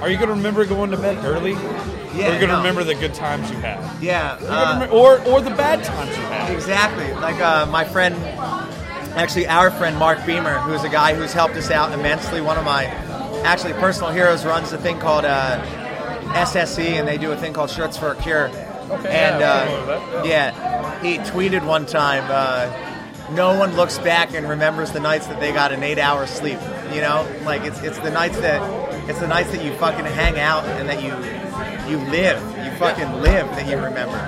are 0.00 0.08
you 0.08 0.16
going 0.16 0.28
to 0.28 0.34
remember 0.34 0.64
going 0.64 0.90
to 0.92 0.96
bed 0.96 1.24
early? 1.24 1.52
Yeah, 1.52 1.58
or 1.58 1.60
are 1.60 2.14
you 2.14 2.22
going 2.22 2.40
to 2.40 2.46
no. 2.46 2.58
remember 2.58 2.84
the 2.84 2.94
good 2.94 3.14
times 3.14 3.50
you 3.50 3.56
had? 3.56 4.02
Yeah. 4.02 4.38
Uh, 4.40 4.88
or 4.92 5.20
or 5.26 5.40
the 5.40 5.50
bad 5.50 5.82
times 5.82 6.16
you 6.16 6.22
had? 6.24 6.52
Exactly. 6.52 7.12
Like 7.14 7.40
uh, 7.40 7.66
my 7.66 7.84
friend, 7.84 8.14
actually 9.16 9.46
our 9.46 9.70
friend 9.70 9.96
Mark 9.96 10.18
Beemer, 10.20 10.60
who's 10.62 10.82
a 10.84 10.88
guy 10.88 11.14
who's 11.14 11.32
helped 11.32 11.54
us 11.54 11.70
out 11.70 11.92
immensely. 11.92 12.40
One 12.40 12.58
of 12.58 12.64
my 12.64 12.86
actually 13.44 13.74
personal 13.74 14.10
heroes 14.10 14.44
runs 14.44 14.72
a 14.72 14.78
thing 14.78 14.98
called 14.98 15.24
uh, 15.24 15.62
SSE, 16.34 16.84
and 16.84 17.06
they 17.06 17.18
do 17.18 17.32
a 17.32 17.36
thing 17.36 17.52
called 17.52 17.70
Shirts 17.70 17.96
for 17.96 18.12
a 18.12 18.16
Cure. 18.16 18.48
Okay, 18.48 19.08
and 19.08 19.40
yeah, 19.40 19.50
uh, 19.50 19.60
I'm 19.60 19.68
familiar 19.68 20.00
with 20.00 20.12
that, 20.12 20.26
yeah, 20.26 21.02
he 21.02 21.18
tweeted 21.18 21.64
one 21.64 21.86
time. 21.86 22.24
Uh, 22.28 22.90
no 23.32 23.58
one 23.58 23.74
looks 23.74 23.98
back 23.98 24.34
and 24.34 24.48
remembers 24.48 24.92
the 24.92 25.00
nights 25.00 25.26
that 25.28 25.40
they 25.40 25.52
got 25.52 25.72
an 25.72 25.82
eight-hour 25.82 26.26
sleep. 26.26 26.58
You 26.92 27.00
know, 27.00 27.26
like 27.44 27.62
it's 27.62 27.80
it's 27.82 27.98
the 28.00 28.10
nights 28.10 28.38
that 28.40 28.60
it's 29.08 29.20
the 29.20 29.28
nights 29.28 29.50
that 29.52 29.64
you 29.64 29.72
fucking 29.74 30.04
hang 30.04 30.38
out 30.38 30.64
and 30.64 30.88
that 30.88 31.02
you 31.02 31.10
you 31.90 31.98
live, 32.10 32.40
you 32.64 32.70
fucking 32.78 33.22
live 33.22 33.46
that 33.48 33.66
you 33.66 33.76
remember. 33.76 34.18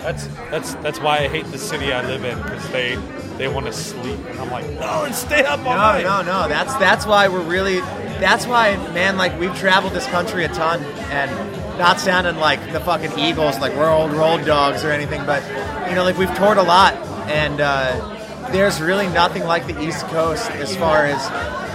That's 0.00 0.26
that's 0.50 0.74
that's 0.76 1.00
why 1.00 1.18
I 1.18 1.28
hate 1.28 1.46
the 1.46 1.58
city 1.58 1.92
I 1.92 2.06
live 2.06 2.24
in 2.24 2.40
because 2.42 2.68
they 2.70 2.96
they 3.38 3.48
want 3.48 3.66
to 3.66 3.72
sleep, 3.72 4.18
and 4.28 4.38
I'm 4.40 4.50
like, 4.50 4.68
no, 4.70 5.02
let's 5.02 5.18
stay 5.18 5.44
up 5.44 5.58
all 5.60 5.74
No, 5.74 5.76
night. 5.76 6.02
No, 6.02 6.22
no, 6.22 6.42
no. 6.42 6.48
That's 6.48 6.74
that's 6.76 7.06
why 7.06 7.28
we're 7.28 7.42
really. 7.42 7.80
That's 8.20 8.46
why, 8.46 8.76
man. 8.92 9.16
Like 9.18 9.38
we've 9.38 9.54
traveled 9.56 9.92
this 9.92 10.06
country 10.06 10.44
a 10.44 10.48
ton, 10.48 10.82
and 11.10 11.30
not 11.78 12.00
sounding 12.00 12.36
like 12.36 12.72
the 12.72 12.80
fucking 12.80 13.18
Eagles, 13.18 13.58
like 13.58 13.74
we're 13.74 13.90
old 13.90 14.12
road 14.12 14.46
dogs 14.46 14.84
or 14.84 14.90
anything, 14.90 15.24
but 15.26 15.42
you 15.88 15.94
know, 15.94 16.04
like 16.04 16.16
we've 16.16 16.34
toured 16.36 16.56
a 16.58 16.62
lot, 16.62 16.94
and 17.28 17.60
uh, 17.60 18.48
there's 18.52 18.80
really 18.80 19.06
nothing 19.08 19.44
like 19.44 19.66
the 19.66 19.78
East 19.82 20.06
Coast 20.06 20.50
as 20.52 20.74
far 20.76 21.04
as 21.04 21.20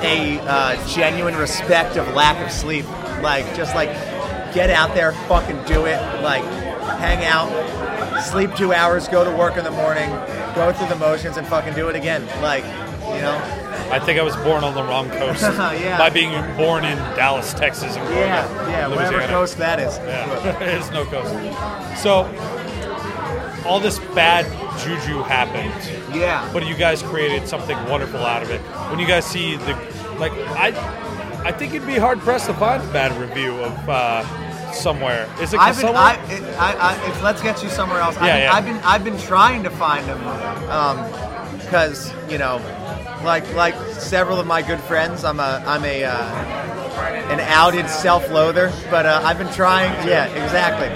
a 0.03 0.39
uh, 0.41 0.87
genuine 0.87 1.35
respect 1.35 1.97
of 1.97 2.07
lack 2.15 2.43
of 2.43 2.51
sleep. 2.51 2.85
Like 3.21 3.45
just 3.55 3.75
like 3.75 3.89
get 4.53 4.71
out 4.71 4.95
there, 4.95 5.11
fucking 5.11 5.63
do 5.65 5.85
it. 5.85 6.01
Like 6.23 6.43
hang 6.97 7.23
out, 7.25 7.49
sleep 8.23 8.55
two 8.55 8.73
hours, 8.73 9.07
go 9.07 9.23
to 9.23 9.31
work 9.37 9.57
in 9.57 9.63
the 9.63 9.71
morning, 9.71 10.09
go 10.55 10.71
through 10.73 10.87
the 10.87 10.95
motions, 10.95 11.37
and 11.37 11.47
fucking 11.47 11.73
do 11.73 11.89
it 11.89 11.95
again. 11.95 12.25
Like 12.41 12.63
you 12.63 13.21
know. 13.21 13.57
I 13.91 13.99
think 13.99 14.17
I 14.19 14.23
was 14.23 14.35
born 14.37 14.63
on 14.63 14.73
the 14.73 14.83
wrong 14.83 15.09
coast 15.19 15.41
Yeah. 15.41 15.97
by 15.97 16.09
being 16.09 16.31
born 16.55 16.85
in 16.85 16.97
Dallas, 17.15 17.53
Texas, 17.53 17.95
and 17.97 18.07
growing 18.07 18.21
Yeah, 18.21 18.69
yeah, 18.69 18.87
whatever 18.87 19.19
coast 19.27 19.57
that 19.57 19.79
is. 19.79 19.97
Yeah, 19.97 20.51
there's 20.59 20.89
no 20.91 21.03
coast. 21.05 22.01
So 22.01 22.23
all 23.65 23.79
this 23.81 23.99
bad 24.15 24.45
juju 24.79 25.21
happened, 25.23 25.73
Yeah. 26.15 26.49
but 26.53 26.65
you 26.65 26.75
guys 26.75 27.03
created 27.03 27.47
something 27.49 27.77
wonderful 27.89 28.19
out 28.21 28.43
of 28.43 28.49
it. 28.49 28.61
When 28.89 28.99
you 28.99 29.07
guys 29.07 29.25
see 29.25 29.57
the 29.57 29.73
like, 30.19 30.31
I 30.33 30.69
I 31.43 31.51
think 31.51 31.73
it'd 31.73 31.87
be 31.87 31.97
hard 31.97 32.19
pressed 32.19 32.45
to 32.47 32.53
find 32.53 32.81
a 32.81 32.93
bad 32.93 33.11
review 33.19 33.55
of 33.59 33.89
uh, 33.89 34.23
somewhere. 34.73 35.29
Is 35.41 35.53
it 35.53 35.59
I've 35.59 35.79
been? 35.79 35.95
I, 35.95 36.13
it, 36.31 36.41
I, 36.57 36.73
I, 36.73 37.09
it's, 37.09 37.21
let's 37.21 37.41
get 37.41 37.61
you 37.63 37.69
somewhere 37.69 37.99
else. 37.99 38.17
I've, 38.17 38.25
Yeah, 38.25 38.35
been, 38.35 38.43
yeah. 38.43 38.53
I've 38.53 38.65
been, 38.65 38.77
I've 38.83 39.03
been 39.03 39.27
trying 39.27 39.63
to 39.63 39.69
find 39.69 40.05
them, 40.07 40.19
because 41.59 42.13
you 42.29 42.37
know, 42.37 42.61
like, 43.23 43.53
like 43.55 43.75
several 43.93 44.39
of 44.39 44.47
my 44.47 44.61
good 44.61 44.79
friends, 44.81 45.23
I'm 45.23 45.39
a, 45.39 45.63
I'm 45.65 45.83
a, 45.83 46.03
uh, 46.03 46.11
an 47.31 47.39
outed 47.39 47.87
self-loather, 47.89 48.71
but 48.89 49.05
uh, 49.05 49.21
I've 49.23 49.37
been 49.37 49.51
trying. 49.53 49.91
Yeah, 50.07 50.27
exactly. 50.27 50.89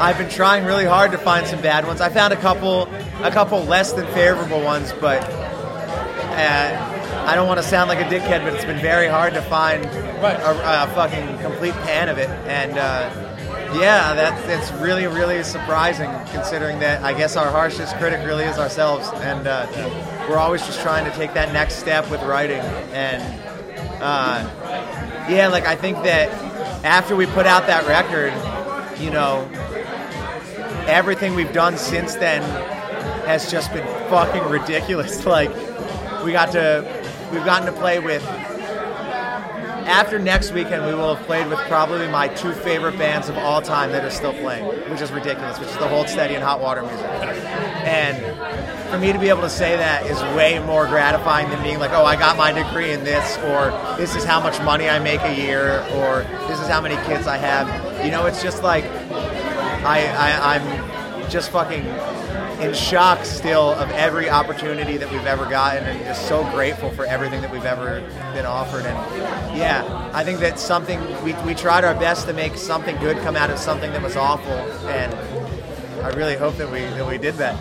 I've 0.00 0.16
been 0.16 0.30
trying 0.30 0.64
really 0.64 0.86
hard 0.86 1.12
to 1.12 1.18
find 1.18 1.46
some 1.46 1.60
bad 1.60 1.86
ones. 1.86 2.00
I 2.00 2.08
found 2.08 2.32
a 2.32 2.36
couple, 2.36 2.82
a 3.22 3.30
couple 3.30 3.62
less 3.64 3.92
than 3.92 4.06
favorable 4.14 4.62
ones, 4.62 4.94
but 5.00 5.22
uh, 5.22 6.99
I 7.12 7.34
don't 7.34 7.46
want 7.48 7.58
to 7.60 7.66
sound 7.66 7.88
like 7.88 7.98
a 8.00 8.04
dickhead, 8.08 8.44
but 8.44 8.54
it's 8.54 8.64
been 8.64 8.80
very 8.80 9.06
hard 9.08 9.34
to 9.34 9.42
find 9.42 9.84
Right. 10.20 10.38
a, 10.40 10.84
a 10.84 10.86
fucking 10.94 11.38
complete 11.38 11.74
pan 11.84 12.08
of 12.08 12.18
it. 12.18 12.28
And 12.46 12.72
uh, 12.78 13.10
yeah, 13.78 14.14
that 14.14 14.46
that's 14.46 14.70
really 14.80 15.06
really 15.06 15.42
surprising, 15.44 16.10
considering 16.32 16.78
that 16.80 17.02
I 17.02 17.12
guess 17.14 17.36
our 17.36 17.50
harshest 17.50 17.96
critic 17.96 18.24
really 18.26 18.44
is 18.44 18.58
ourselves, 18.58 19.08
and 19.14 19.46
uh, 19.46 19.66
we're 20.28 20.38
always 20.38 20.64
just 20.66 20.80
trying 20.80 21.04
to 21.10 21.16
take 21.16 21.32
that 21.34 21.52
next 21.52 21.76
step 21.76 22.08
with 22.10 22.22
writing. 22.22 22.60
And 22.92 23.22
uh, 24.02 25.26
yeah, 25.28 25.48
like 25.48 25.66
I 25.66 25.76
think 25.76 26.02
that 26.04 26.28
after 26.84 27.14
we 27.16 27.26
put 27.26 27.46
out 27.46 27.66
that 27.66 27.86
record, 27.86 28.32
you 29.00 29.10
know, 29.10 29.48
everything 30.86 31.34
we've 31.34 31.52
done 31.52 31.76
since 31.76 32.14
then 32.16 32.42
has 33.26 33.50
just 33.50 33.72
been 33.72 33.86
fucking 34.10 34.42
ridiculous. 34.50 35.24
Like 35.30 35.50
we 36.24 36.32
got 36.32 36.52
to, 36.52 36.82
we've 37.32 37.44
gotten 37.44 37.66
to 37.66 37.78
play 37.78 37.98
with. 37.98 38.22
After 39.86 40.18
next 40.18 40.52
weekend, 40.52 40.86
we 40.86 40.94
will 40.94 41.14
have 41.14 41.26
played 41.26 41.48
with 41.48 41.58
probably 41.60 42.06
my 42.06 42.28
two 42.28 42.52
favorite 42.52 42.96
bands 42.96 43.28
of 43.28 43.36
all 43.38 43.60
time 43.60 43.90
that 43.92 44.04
are 44.04 44.10
still 44.10 44.32
playing, 44.34 44.64
which 44.88 45.00
is 45.00 45.10
ridiculous, 45.10 45.58
which 45.58 45.68
is 45.68 45.76
the 45.78 45.88
Hold 45.88 46.08
Steady 46.08 46.34
and 46.34 46.44
Hot 46.44 46.60
Water 46.60 46.82
Music. 46.82 47.06
And 47.86 48.16
for 48.90 48.98
me 48.98 49.12
to 49.12 49.18
be 49.18 49.30
able 49.30 49.40
to 49.40 49.50
say 49.50 49.76
that 49.76 50.06
is 50.06 50.20
way 50.36 50.58
more 50.60 50.86
gratifying 50.86 51.48
than 51.50 51.62
being 51.62 51.78
like, 51.78 51.90
oh, 51.92 52.04
I 52.04 52.14
got 52.14 52.36
my 52.36 52.52
degree 52.52 52.92
in 52.92 53.02
this, 53.04 53.36
or 53.38 53.70
this 53.96 54.14
is 54.14 54.22
how 54.22 54.40
much 54.40 54.60
money 54.62 54.88
I 54.88 54.98
make 55.00 55.22
a 55.22 55.34
year, 55.34 55.80
or 55.94 56.24
this 56.46 56.60
is 56.60 56.68
how 56.68 56.80
many 56.80 56.96
kids 57.06 57.26
I 57.26 57.38
have. 57.38 58.04
You 58.04 58.12
know, 58.12 58.26
it's 58.26 58.42
just 58.42 58.62
like 58.62 58.84
I, 58.84 60.06
I 60.06 60.56
I'm 60.56 61.30
just 61.30 61.50
fucking 61.50 61.84
in 62.60 62.74
shock 62.74 63.24
still 63.24 63.70
of 63.70 63.90
every 63.90 64.28
opportunity 64.28 64.96
that 64.96 65.10
we've 65.10 65.26
ever 65.26 65.46
gotten 65.46 65.84
and 65.84 65.98
just 66.04 66.28
so 66.28 66.42
grateful 66.50 66.90
for 66.90 67.06
everything 67.06 67.40
that 67.40 67.50
we've 67.50 67.64
ever 67.64 68.00
been 68.34 68.46
offered 68.46 68.84
and 68.84 68.96
yeah 69.56 70.10
i 70.12 70.22
think 70.22 70.38
that's 70.38 70.62
something 70.62 71.00
we, 71.22 71.32
we 71.44 71.54
tried 71.54 71.84
our 71.84 71.94
best 71.94 72.26
to 72.26 72.32
make 72.32 72.56
something 72.56 72.96
good 72.98 73.16
come 73.18 73.36
out 73.36 73.50
of 73.50 73.58
something 73.58 73.90
that 73.92 74.02
was 74.02 74.16
awful 74.16 74.52
and 74.88 75.14
i 76.04 76.08
really 76.10 76.36
hope 76.36 76.56
that 76.56 76.70
we 76.70 76.80
that 76.80 77.06
we 77.06 77.16
did 77.18 77.34
that 77.34 77.58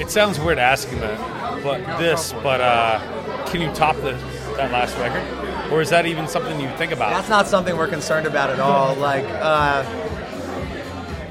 it 0.00 0.10
sounds 0.10 0.38
weird 0.38 0.58
asking 0.58 1.00
that, 1.00 1.62
but 1.62 1.78
this, 1.98 2.34
but 2.34 2.60
uh, 2.60 3.46
can 3.46 3.62
you 3.62 3.72
top 3.72 3.96
the, 3.96 4.12
that 4.56 4.70
last 4.70 4.96
record, 4.98 5.72
or 5.72 5.80
is 5.80 5.88
that 5.90 6.04
even 6.04 6.28
something 6.28 6.60
you 6.60 6.68
think 6.76 6.92
about? 6.92 7.10
That's 7.10 7.30
not 7.30 7.46
something 7.46 7.76
we're 7.76 7.88
concerned 7.88 8.26
about 8.26 8.50
at 8.50 8.60
all. 8.60 8.94
Like, 8.96 9.24
uh, 9.24 9.84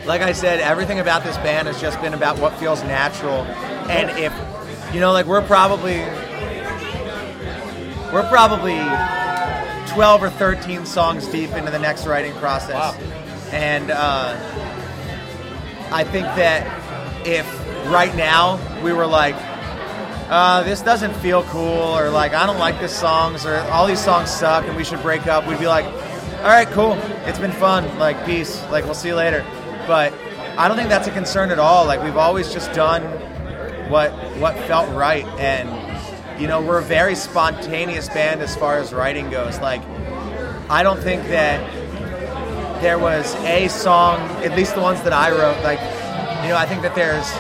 like 0.06 0.22
I 0.22 0.34
said, 0.34 0.60
everything 0.60 1.00
about 1.00 1.24
this 1.24 1.38
band 1.38 1.68
has 1.68 1.82
just 1.82 2.00
been 2.02 2.14
about 2.14 2.40
what 2.40 2.54
feels 2.58 2.84
natural. 2.84 3.44
And 3.90 4.10
if, 4.20 4.34
you 4.94 5.00
know, 5.00 5.12
like 5.12 5.26
we're 5.26 5.42
probably, 5.42 6.00
we're 8.14 8.28
probably 8.30 8.78
12 9.94 10.24
or 10.24 10.30
13 10.30 10.86
songs 10.86 11.28
deep 11.28 11.52
into 11.52 11.72
the 11.72 11.80
next 11.80 12.06
writing 12.06 12.34
process. 12.34 12.74
Wow. 12.74 13.50
And 13.52 13.92
uh, 13.92 14.36
I 15.92 16.04
think 16.04 16.26
that 16.36 17.26
if 17.26 17.46
right 17.88 18.16
now 18.16 18.60
we 18.84 18.94
were 18.94 19.08
like, 19.08 19.36
uh, 20.28 20.64
this 20.64 20.82
doesn't 20.82 21.14
feel 21.16 21.44
cool, 21.44 21.98
or 21.98 22.10
like, 22.10 22.34
I 22.34 22.46
don't 22.46 22.58
like 22.58 22.80
this 22.80 22.96
songs, 22.98 23.46
or 23.46 23.58
all 23.72 23.86
these 23.86 24.04
songs 24.04 24.32
suck 24.32 24.66
and 24.66 24.76
we 24.76 24.84
should 24.84 25.02
break 25.02 25.28
up, 25.28 25.48
we'd 25.48 25.60
be 25.60 25.68
like, 25.68 25.86
all 25.86 26.52
right, 26.52 26.68
cool, 26.70 26.94
it's 27.26 27.40
been 27.40 27.52
fun, 27.52 27.98
like, 28.00 28.24
peace, 28.26 28.62
like, 28.70 28.86
we'll 28.86 28.94
see 28.96 29.10
you 29.10 29.16
later. 29.16 29.46
But 29.88 30.14
I 30.58 30.68
don't 30.68 30.78
think 30.78 30.90
that's 30.90 31.08
a 31.08 31.12
concern 31.12 31.52
at 31.52 31.60
all. 31.60 31.86
Like, 31.86 32.02
we've 32.04 32.18
always 32.18 32.52
just 32.52 32.72
done 32.74 33.04
what 33.90 34.12
what 34.40 34.58
felt 34.68 34.90
right, 34.94 35.26
and 35.40 35.70
you 36.42 36.48
know, 36.48 36.62
we're 36.62 36.80
a 36.80 36.84
very 36.84 37.16
spontaneous 37.16 38.10
band 38.10 38.42
as 38.42 38.56
far 38.56 38.78
as 38.78 38.94
writing 38.94 39.30
goes. 39.30 39.60
Like, 39.60 39.82
I 40.70 40.84
don't 40.84 41.00
think 41.00 41.24
that 41.28 41.62
there 42.82 43.00
was 43.00 43.34
a 43.36 43.68
song, 43.68 44.20
at 44.44 44.56
least 44.56 44.76
the 44.76 44.82
ones 44.82 45.02
that 45.04 45.14
I 45.14 45.32
wrote, 45.32 45.64
like, 45.64 45.80
you 46.44 46.50
know, 46.50 46.58
I 46.58 46.66
think 46.66 46.82
that 46.82 46.94
there's 46.96 47.32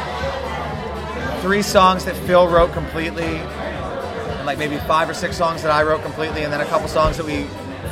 three 1.41 1.62
songs 1.62 2.06
that 2.06 2.16
Phil 2.16 2.48
wrote 2.48 2.72
completely, 2.74 3.26
and 3.26 4.46
like 4.46 4.58
maybe 4.58 4.78
five 4.78 5.10
or 5.10 5.14
six 5.14 5.38
songs 5.38 5.62
that 5.64 5.72
I 5.72 5.84
wrote 5.84 6.02
completely, 6.04 6.43
and 6.43 6.54
then 6.54 6.62
a 6.62 6.66
couple 6.66 6.88
songs 6.88 7.18
that 7.18 7.26
we 7.26 7.43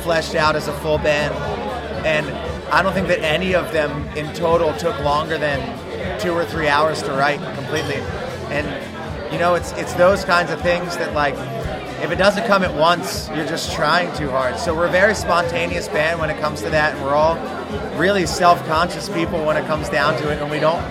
fleshed 0.02 0.34
out 0.34 0.56
as 0.56 0.68
a 0.68 0.72
full 0.80 0.98
band. 0.98 1.34
And 2.06 2.26
I 2.74 2.82
don't 2.82 2.92
think 2.92 3.06
that 3.06 3.20
any 3.20 3.54
of 3.54 3.72
them 3.72 4.08
in 4.16 4.34
total 4.34 4.74
took 4.74 4.98
longer 5.04 5.38
than 5.38 6.18
two 6.18 6.32
or 6.32 6.44
three 6.44 6.66
hours 6.66 7.00
to 7.02 7.12
write 7.12 7.38
completely. 7.54 8.02
And 8.50 8.66
you 9.32 9.38
know, 9.38 9.54
it's 9.54 9.70
it's 9.74 9.92
those 9.94 10.24
kinds 10.24 10.50
of 10.50 10.60
things 10.60 10.96
that 10.96 11.14
like 11.14 11.34
if 12.02 12.10
it 12.10 12.16
doesn't 12.16 12.48
come 12.48 12.64
at 12.64 12.74
once, 12.74 13.28
you're 13.28 13.46
just 13.46 13.72
trying 13.72 14.12
too 14.16 14.28
hard. 14.28 14.58
So 14.58 14.74
we're 14.74 14.88
a 14.88 14.90
very 14.90 15.14
spontaneous 15.14 15.86
band 15.86 16.18
when 16.18 16.30
it 16.30 16.40
comes 16.40 16.62
to 16.62 16.70
that, 16.70 16.96
and 16.96 17.04
we're 17.04 17.14
all 17.14 17.36
really 17.96 18.26
self-conscious 18.26 19.08
people 19.08 19.44
when 19.44 19.56
it 19.56 19.66
comes 19.66 19.88
down 19.88 20.20
to 20.20 20.32
it, 20.32 20.42
and 20.42 20.50
we 20.50 20.58
don't 20.58 20.82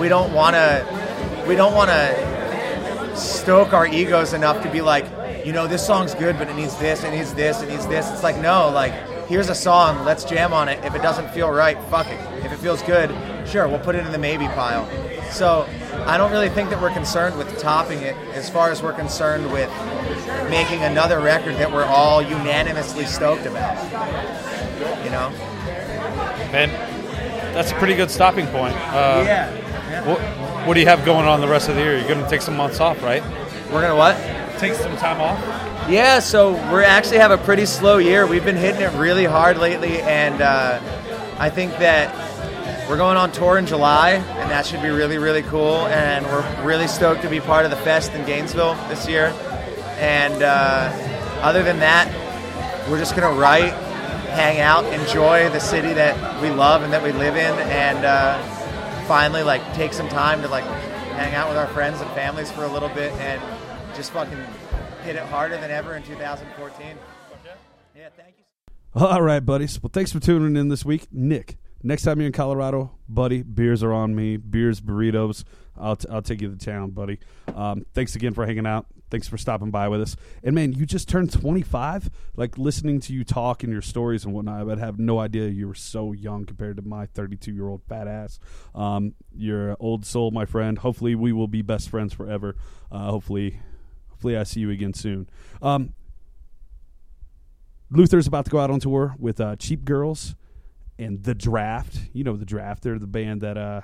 we 0.00 0.08
don't 0.08 0.32
want 0.32 0.54
to 0.56 1.44
we 1.46 1.54
don't 1.54 1.74
want 1.74 1.90
to 1.90 3.16
stoke 3.16 3.72
our 3.72 3.86
egos 3.86 4.32
enough 4.32 4.62
to 4.64 4.70
be 4.70 4.80
like, 4.80 5.06
you 5.46 5.52
know, 5.52 5.68
this 5.68 5.86
song's 5.86 6.14
good, 6.14 6.36
but 6.38 6.48
it 6.48 6.56
needs 6.56 6.76
this, 6.78 7.04
it 7.04 7.12
needs 7.12 7.34
this, 7.34 7.62
it 7.62 7.68
needs 7.68 7.86
this. 7.86 8.10
It's 8.10 8.24
like, 8.24 8.36
no, 8.38 8.70
like, 8.70 8.92
here's 9.26 9.48
a 9.48 9.54
song, 9.54 10.04
let's 10.04 10.24
jam 10.24 10.52
on 10.52 10.68
it. 10.68 10.84
If 10.84 10.94
it 10.94 11.02
doesn't 11.02 11.30
feel 11.30 11.50
right, 11.50 11.80
fuck 11.84 12.06
it. 12.08 12.20
If 12.44 12.52
it 12.52 12.58
feels 12.58 12.82
good, 12.82 13.10
sure, 13.48 13.68
we'll 13.68 13.78
put 13.78 13.94
it 13.94 14.04
in 14.04 14.12
the 14.12 14.18
maybe 14.18 14.46
pile. 14.48 14.88
So 15.30 15.68
I 16.06 16.16
don't 16.16 16.30
really 16.30 16.48
think 16.48 16.70
that 16.70 16.80
we're 16.80 16.92
concerned 16.92 17.36
with 17.36 17.58
topping 17.58 18.00
it 18.00 18.16
as 18.34 18.48
far 18.50 18.70
as 18.70 18.82
we're 18.82 18.92
concerned 18.92 19.50
with 19.52 19.70
making 20.50 20.82
another 20.82 21.20
record 21.20 21.56
that 21.56 21.72
we're 21.72 21.84
all 21.84 22.22
unanimously 22.22 23.06
stoked 23.06 23.46
about. 23.46 23.76
You 25.04 25.10
know? 25.10 25.30
Man, 26.52 26.70
that's 27.54 27.72
a 27.72 27.74
pretty 27.74 27.94
good 27.94 28.10
stopping 28.10 28.46
point. 28.46 28.74
Uh, 28.74 29.22
yeah. 29.24 30.08
What, 30.08 30.20
what 30.66 30.74
do 30.74 30.80
you 30.80 30.86
have 30.86 31.04
going 31.04 31.26
on 31.26 31.40
the 31.40 31.48
rest 31.48 31.68
of 31.68 31.76
the 31.76 31.82
year? 31.82 31.96
You're 31.98 32.08
going 32.08 32.22
to 32.22 32.30
take 32.30 32.42
some 32.42 32.56
months 32.56 32.80
off, 32.80 33.02
right? 33.02 33.22
We're 33.72 33.80
gonna 33.80 33.96
what? 33.96 34.16
Take 34.58 34.74
some 34.74 34.96
time 34.98 35.20
off. 35.20 35.73
Yeah, 35.88 36.20
so 36.20 36.52
we 36.74 36.82
actually 36.82 37.18
have 37.18 37.30
a 37.30 37.36
pretty 37.36 37.66
slow 37.66 37.98
year. 37.98 38.26
We've 38.26 38.44
been 38.44 38.56
hitting 38.56 38.80
it 38.80 38.90
really 38.94 39.26
hard 39.26 39.58
lately, 39.58 40.00
and 40.00 40.40
uh, 40.40 40.80
I 41.38 41.50
think 41.50 41.72
that 41.72 42.88
we're 42.88 42.96
going 42.96 43.18
on 43.18 43.30
tour 43.32 43.58
in 43.58 43.66
July, 43.66 44.12
and 44.12 44.50
that 44.50 44.64
should 44.64 44.80
be 44.80 44.88
really, 44.88 45.18
really 45.18 45.42
cool. 45.42 45.86
And 45.88 46.24
we're 46.24 46.64
really 46.64 46.86
stoked 46.88 47.20
to 47.20 47.28
be 47.28 47.38
part 47.38 47.66
of 47.66 47.70
the 47.70 47.76
fest 47.76 48.12
in 48.14 48.24
Gainesville 48.24 48.76
this 48.88 49.06
year. 49.06 49.26
And 49.98 50.42
uh, 50.42 50.90
other 51.42 51.62
than 51.62 51.80
that, 51.80 52.08
we're 52.90 52.98
just 52.98 53.14
gonna 53.14 53.38
write, 53.38 53.74
hang 54.30 54.60
out, 54.60 54.86
enjoy 54.86 55.50
the 55.50 55.60
city 55.60 55.92
that 55.92 56.40
we 56.40 56.48
love 56.48 56.82
and 56.82 56.94
that 56.94 57.02
we 57.02 57.12
live 57.12 57.36
in, 57.36 57.58
and 57.68 58.06
uh, 58.06 58.42
finally 59.04 59.42
like 59.42 59.60
take 59.74 59.92
some 59.92 60.08
time 60.08 60.40
to 60.40 60.48
like 60.48 60.64
hang 60.64 61.34
out 61.34 61.50
with 61.50 61.58
our 61.58 61.68
friends 61.68 62.00
and 62.00 62.10
families 62.12 62.50
for 62.50 62.64
a 62.64 62.68
little 62.68 62.88
bit 62.88 63.12
and 63.20 63.42
just 63.94 64.12
fucking 64.12 64.38
hit 65.04 65.16
it 65.16 65.22
harder 65.22 65.56
than 65.56 65.70
ever 65.70 65.94
in 65.94 66.02
2014. 66.02 66.96
Yeah, 67.96 68.08
thank 68.16 68.34
you. 68.38 68.44
All 68.94 69.22
right, 69.22 69.40
buddies. 69.40 69.82
Well, 69.82 69.90
thanks 69.92 70.12
for 70.12 70.20
tuning 70.20 70.56
in 70.56 70.68
this 70.68 70.84
week, 70.84 71.06
Nick. 71.12 71.56
Next 71.82 72.02
time 72.02 72.18
you're 72.18 72.26
in 72.26 72.32
Colorado, 72.32 72.92
buddy, 73.08 73.42
beers 73.42 73.82
are 73.82 73.92
on 73.92 74.14
me. 74.14 74.36
Beers, 74.36 74.80
burritos. 74.80 75.44
I'll, 75.76 75.96
t- 75.96 76.08
I'll 76.10 76.22
take 76.22 76.40
you 76.40 76.50
to 76.50 76.56
town, 76.56 76.90
buddy. 76.90 77.18
Um, 77.54 77.84
thanks 77.92 78.16
again 78.16 78.32
for 78.32 78.46
hanging 78.46 78.66
out. 78.66 78.86
Thanks 79.10 79.28
for 79.28 79.36
stopping 79.36 79.70
by 79.70 79.88
with 79.88 80.00
us. 80.00 80.16
And 80.42 80.54
man, 80.54 80.72
you 80.72 80.86
just 80.86 81.08
turned 81.08 81.30
25. 81.30 82.10
Like 82.36 82.56
listening 82.56 83.00
to 83.00 83.12
you 83.12 83.22
talk 83.22 83.62
and 83.62 83.72
your 83.72 83.82
stories 83.82 84.24
and 84.24 84.32
whatnot, 84.32 84.60
I 84.60 84.64
would 84.64 84.78
have 84.78 84.98
no 84.98 85.18
idea 85.18 85.48
you 85.48 85.68
were 85.68 85.74
so 85.74 86.12
young 86.12 86.46
compared 86.46 86.76
to 86.78 86.82
my 86.82 87.06
32 87.06 87.52
year 87.52 87.68
old 87.68 87.82
fat 87.88 88.08
ass. 88.08 88.38
Um, 88.74 89.14
you're 89.32 89.70
an 89.70 89.76
old 89.78 90.06
soul, 90.06 90.30
my 90.30 90.46
friend. 90.46 90.78
Hopefully, 90.78 91.14
we 91.14 91.32
will 91.32 91.48
be 91.48 91.62
best 91.62 91.90
friends 91.90 92.14
forever. 92.14 92.56
Uh, 92.90 93.10
hopefully, 93.10 93.60
hopefully, 94.24 94.38
I 94.38 94.44
see 94.44 94.60
you 94.60 94.70
again 94.70 94.94
soon. 94.94 95.28
Um, 95.60 95.92
Luther's 97.90 98.26
about 98.26 98.46
to 98.46 98.50
go 98.50 98.58
out 98.58 98.70
on 98.70 98.80
tour 98.80 99.14
with 99.18 99.38
uh, 99.38 99.56
Cheap 99.56 99.84
Girls 99.84 100.34
and 100.98 101.22
The 101.22 101.34
Draft. 101.34 102.08
You 102.14 102.24
know 102.24 102.34
The 102.36 102.46
Draft. 102.46 102.82
They're 102.82 102.98
the 102.98 103.06
band 103.06 103.42
that 103.42 103.58
uh, 103.58 103.82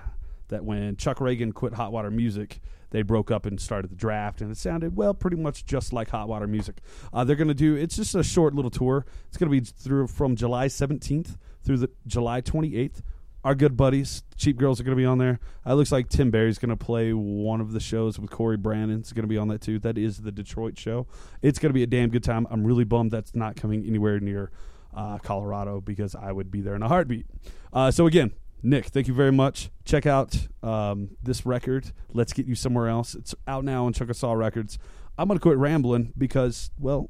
that 0.48 0.64
when 0.64 0.96
Chuck 0.96 1.18
Ragan 1.18 1.52
quit 1.52 1.74
Hot 1.74 1.92
Water 1.92 2.10
Music, 2.10 2.60
they 2.88 3.02
broke 3.02 3.30
up 3.30 3.44
and 3.44 3.60
started 3.60 3.90
The 3.90 3.96
Draft, 3.96 4.40
and 4.40 4.50
it 4.50 4.56
sounded 4.56 4.96
well, 4.96 5.12
pretty 5.12 5.36
much 5.36 5.66
just 5.66 5.92
like 5.92 6.08
Hot 6.08 6.26
Water 6.26 6.46
Music. 6.46 6.80
Uh, 7.12 7.22
they're 7.22 7.36
going 7.36 7.48
to 7.48 7.54
do. 7.54 7.76
It's 7.76 7.96
just 7.96 8.14
a 8.14 8.22
short 8.22 8.54
little 8.54 8.70
tour. 8.70 9.04
It's 9.28 9.36
going 9.36 9.52
to 9.52 9.60
be 9.60 9.64
through 9.64 10.06
from 10.06 10.36
July 10.36 10.68
17th 10.68 11.36
through 11.62 11.76
the 11.76 11.90
July 12.06 12.40
28th. 12.40 13.02
Our 13.42 13.54
good 13.54 13.76
buddies, 13.76 14.22
Cheap 14.36 14.58
Girls, 14.58 14.80
are 14.80 14.84
going 14.84 14.96
to 14.96 15.00
be 15.00 15.06
on 15.06 15.16
there. 15.16 15.40
It 15.64 15.72
looks 15.72 15.90
like 15.90 16.10
Tim 16.10 16.30
Barry's 16.30 16.58
going 16.58 16.70
to 16.70 16.76
play 16.76 17.12
one 17.12 17.60
of 17.60 17.72
the 17.72 17.80
shows 17.80 18.18
with 18.18 18.30
Cory 18.30 18.58
Branan. 18.58 19.00
It's 19.00 19.12
going 19.12 19.22
to 19.22 19.28
be 19.28 19.38
on 19.38 19.48
that 19.48 19.62
too. 19.62 19.78
That 19.78 19.96
is 19.96 20.18
the 20.18 20.30
Detroit 20.30 20.78
show. 20.78 21.06
It's 21.40 21.58
going 21.58 21.70
to 21.70 21.74
be 21.74 21.82
a 21.82 21.86
damn 21.86 22.10
good 22.10 22.22
time. 22.22 22.46
I'm 22.50 22.64
really 22.66 22.84
bummed 22.84 23.12
that's 23.12 23.34
not 23.34 23.56
coming 23.56 23.86
anywhere 23.86 24.20
near 24.20 24.50
uh, 24.94 25.18
Colorado 25.18 25.80
because 25.80 26.14
I 26.14 26.32
would 26.32 26.50
be 26.50 26.60
there 26.60 26.74
in 26.74 26.82
a 26.82 26.88
heartbeat. 26.88 27.26
Uh, 27.72 27.90
so 27.90 28.06
again, 28.06 28.32
Nick, 28.62 28.86
thank 28.86 29.08
you 29.08 29.14
very 29.14 29.32
much. 29.32 29.70
Check 29.86 30.04
out 30.04 30.48
um, 30.62 31.16
this 31.22 31.46
record. 31.46 31.92
Let's 32.12 32.34
get 32.34 32.46
you 32.46 32.54
somewhere 32.54 32.88
else. 32.88 33.14
It's 33.14 33.34
out 33.46 33.64
now 33.64 33.86
on 33.86 33.94
Chunksaah 33.94 34.36
Records. 34.36 34.78
I'm 35.16 35.28
going 35.28 35.38
to 35.38 35.42
quit 35.42 35.56
rambling 35.56 36.12
because, 36.16 36.70
well, 36.78 37.08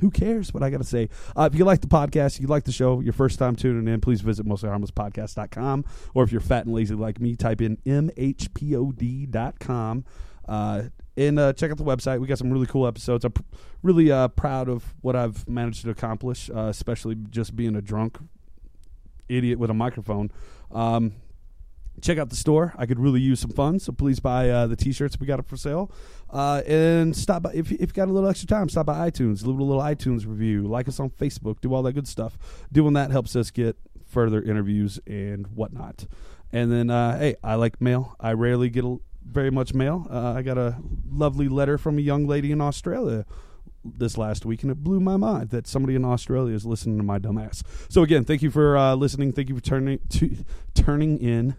who 0.00 0.10
cares 0.10 0.52
what 0.52 0.62
I 0.62 0.70
got 0.70 0.78
to 0.78 0.86
say? 0.86 1.08
Uh, 1.36 1.48
if 1.52 1.58
you 1.58 1.64
like 1.64 1.80
the 1.80 1.86
podcast, 1.86 2.40
you 2.40 2.46
like 2.46 2.64
the 2.64 2.72
show, 2.72 3.00
your 3.00 3.12
first 3.12 3.38
time 3.38 3.56
tuning 3.56 3.92
in, 3.92 4.00
please 4.00 4.20
visit 4.20 4.46
mostlyharmlesspodcast.com. 4.46 5.84
Or 6.14 6.24
if 6.24 6.32
you're 6.32 6.40
fat 6.40 6.64
and 6.64 6.74
lazy 6.74 6.94
like 6.94 7.20
me, 7.20 7.36
type 7.36 7.60
in 7.60 7.76
mhpod.com. 7.78 9.34
Uh, 10.48 10.82
and 11.16 11.38
uh, 11.38 11.52
check 11.52 11.70
out 11.70 11.76
the 11.76 11.84
website. 11.84 12.20
We 12.20 12.26
got 12.26 12.38
some 12.38 12.50
really 12.50 12.66
cool 12.66 12.86
episodes. 12.86 13.24
I'm 13.24 13.32
really 13.82 14.10
uh, 14.10 14.28
proud 14.28 14.68
of 14.68 14.94
what 15.02 15.14
I've 15.14 15.48
managed 15.48 15.82
to 15.82 15.90
accomplish, 15.90 16.50
uh, 16.50 16.68
especially 16.68 17.16
just 17.30 17.54
being 17.54 17.76
a 17.76 17.82
drunk 17.82 18.18
idiot 19.28 19.58
with 19.58 19.70
a 19.70 19.74
microphone. 19.74 20.30
Um, 20.70 21.12
check 22.00 22.18
out 22.18 22.30
the 22.30 22.36
store. 22.36 22.74
I 22.76 22.86
could 22.86 22.98
really 22.98 23.20
use 23.20 23.40
some 23.40 23.50
funds, 23.50 23.84
so 23.84 23.92
please 23.92 24.20
buy 24.20 24.48
uh, 24.48 24.66
the 24.66 24.76
t-shirts 24.76 25.18
we 25.20 25.26
got 25.26 25.38
up 25.38 25.48
for 25.48 25.56
sale. 25.56 25.90
Uh, 26.30 26.62
and 26.66 27.14
stop 27.14 27.42
by 27.42 27.52
if, 27.52 27.70
if 27.72 27.80
you 27.80 27.86
got 27.86 28.08
a 28.08 28.12
little 28.12 28.28
extra 28.28 28.48
time. 28.48 28.68
Stop 28.68 28.86
by 28.86 29.10
iTunes, 29.10 29.44
leave 29.44 29.58
a 29.58 29.62
little 29.62 29.82
iTunes 29.82 30.26
review, 30.26 30.62
like 30.62 30.88
us 30.88 30.98
on 30.98 31.10
Facebook, 31.10 31.60
do 31.60 31.74
all 31.74 31.82
that 31.82 31.92
good 31.92 32.08
stuff. 32.08 32.38
Doing 32.72 32.94
that 32.94 33.10
helps 33.10 33.36
us 33.36 33.50
get 33.50 33.76
further 34.06 34.42
interviews 34.42 34.98
and 35.06 35.46
whatnot. 35.48 36.06
And 36.52 36.70
then, 36.70 36.90
uh, 36.90 37.18
hey, 37.18 37.36
I 37.42 37.54
like 37.54 37.80
mail. 37.80 38.14
I 38.20 38.32
rarely 38.32 38.68
get 38.68 38.84
a, 38.84 38.98
very 39.24 39.50
much 39.50 39.74
mail. 39.74 40.06
Uh, 40.10 40.32
I 40.32 40.42
got 40.42 40.58
a 40.58 40.76
lovely 41.10 41.48
letter 41.48 41.78
from 41.78 41.98
a 41.98 42.00
young 42.00 42.26
lady 42.26 42.52
in 42.52 42.60
Australia 42.60 43.24
this 43.84 44.16
last 44.16 44.44
week, 44.44 44.62
and 44.62 44.70
it 44.70 44.82
blew 44.82 45.00
my 45.00 45.16
mind 45.16 45.50
that 45.50 45.66
somebody 45.66 45.94
in 45.94 46.04
Australia 46.04 46.54
is 46.54 46.64
listening 46.64 46.96
to 46.98 47.02
my 47.02 47.18
dumbass. 47.18 47.62
So 47.88 48.02
again, 48.02 48.24
thank 48.24 48.42
you 48.42 48.50
for 48.50 48.76
uh, 48.76 48.94
listening. 48.94 49.32
Thank 49.32 49.48
you 49.48 49.56
for 49.56 49.60
turning 49.60 50.00
to, 50.10 50.36
turning 50.74 51.18
in. 51.18 51.56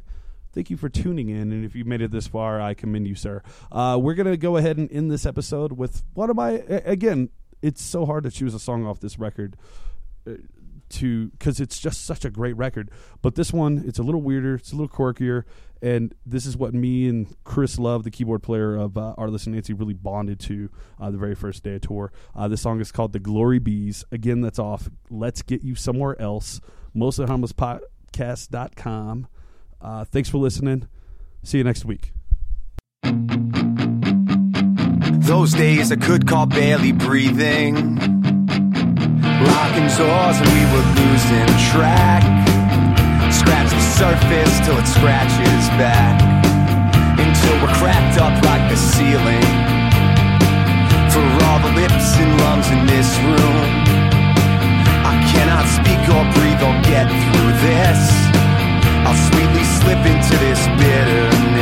Thank 0.54 0.70
you 0.70 0.78
for 0.78 0.88
tuning 0.90 1.30
in, 1.30 1.52
and 1.52 1.66
if 1.66 1.76
you 1.76 1.84
made 1.84 2.02
it 2.02 2.12
this 2.12 2.28
far, 2.28 2.62
I 2.62 2.74
commend 2.74 3.08
you, 3.08 3.16
sir. 3.16 3.42
Uh, 3.72 3.98
we're 4.02 4.14
gonna 4.14 4.38
go 4.38 4.58
ahead 4.58 4.78
and 4.78 4.92
end 4.92 5.10
this 5.12 5.26
episode 5.26 5.74
with 5.74 6.04
one 6.14 6.30
of 6.30 6.36
my 6.36 6.52
again. 6.86 7.30
It's 7.62 7.82
so 7.82 8.06
hard 8.06 8.24
to 8.26 8.32
choose 8.32 8.54
a 8.54 8.60
song 8.60 8.86
off 8.86 9.00
this 9.00 9.18
record. 9.18 9.58
uh, 10.28 10.34
to 10.90 11.30
because 11.30 11.60
it's 11.60 11.80
just 11.80 12.06
such 12.06 12.24
a 12.24 12.30
great 12.30 12.56
record. 12.56 12.92
But 13.24 13.34
this 13.34 13.52
one, 13.52 13.84
it's 13.88 13.98
a 13.98 14.04
little 14.04 14.22
weirder, 14.22 14.56
it's 14.56 14.72
a 14.72 14.76
little 14.76 14.96
quirkier, 14.96 15.44
and 15.82 16.14
this 16.24 16.46
is 16.46 16.56
what 16.56 16.76
me 16.76 17.08
and 17.08 17.34
Chris 17.44 17.80
Love, 17.80 18.04
the 18.04 18.12
keyboard 18.12 18.44
player 18.44 18.76
of 18.76 18.96
uh, 18.96 19.16
Arliss 19.18 19.48
and 19.48 19.56
Nancy, 19.56 19.74
really 19.74 19.96
bonded 19.96 20.40
to 20.42 20.70
uh, 21.00 21.10
the 21.10 21.18
very 21.18 21.34
first 21.34 21.64
day 21.64 21.76
of 21.76 21.82
tour. 21.82 22.12
Uh, 22.36 22.48
this 22.48 22.62
song 22.62 22.80
is 22.80 22.92
called 22.92 23.14
"The 23.14 23.20
Glory 23.20 23.58
Bees." 23.58 24.06
Again, 24.12 24.42
that's 24.42 24.60
off. 24.60 24.88
Let's 25.10 25.42
get 25.42 25.64
you 25.64 25.74
somewhere 25.74 26.20
else. 26.22 26.62
Mostly 26.94 27.26
harmless 27.26 27.54
podcast.com. 27.54 29.28
Uh, 29.84 30.06
thanks 30.06 30.30
for 30.30 30.38
listening. 30.38 30.88
See 31.44 31.58
you 31.58 31.64
next 31.66 31.84
week. 31.84 32.14
Those 35.28 35.52
days 35.52 35.92
I 35.92 35.98
could 35.98 36.26
call 36.26 36.46
barely 36.46 36.94
breathing. 36.94 37.98
Locking 39.44 39.90
doors 40.00 40.40
and 40.40 40.48
we 40.48 40.64
were 40.72 40.88
losing 40.96 41.50
track. 41.68 42.24
Scratch 43.34 43.72
the 43.72 43.82
surface 44.00 44.66
till 44.66 44.78
it 44.80 44.88
scratches 44.88 45.68
back. 45.76 46.22
Until 47.20 47.56
we're 47.62 47.76
cracked 47.76 48.22
up 48.22 48.34
like 48.46 48.72
the 48.72 48.78
ceiling. 48.78 49.44
For 51.12 51.26
all 51.46 51.60
the 51.60 51.74
lips 51.76 52.16
and 52.18 52.40
lungs 52.40 52.68
in 52.72 52.88
this 52.88 53.18
room, 53.20 53.68
I 55.04 55.20
cannot 55.36 55.68
speak 55.68 56.08
or 56.08 56.24
breathe 56.40 56.64
or 56.64 56.74
get 56.88 57.08
through 57.12 57.52
this. 57.68 58.33
I'll 59.14 59.32
sweetly 59.32 59.64
slip 59.64 60.06
into 60.08 60.36
this 60.40 60.66
bitter 60.82 61.53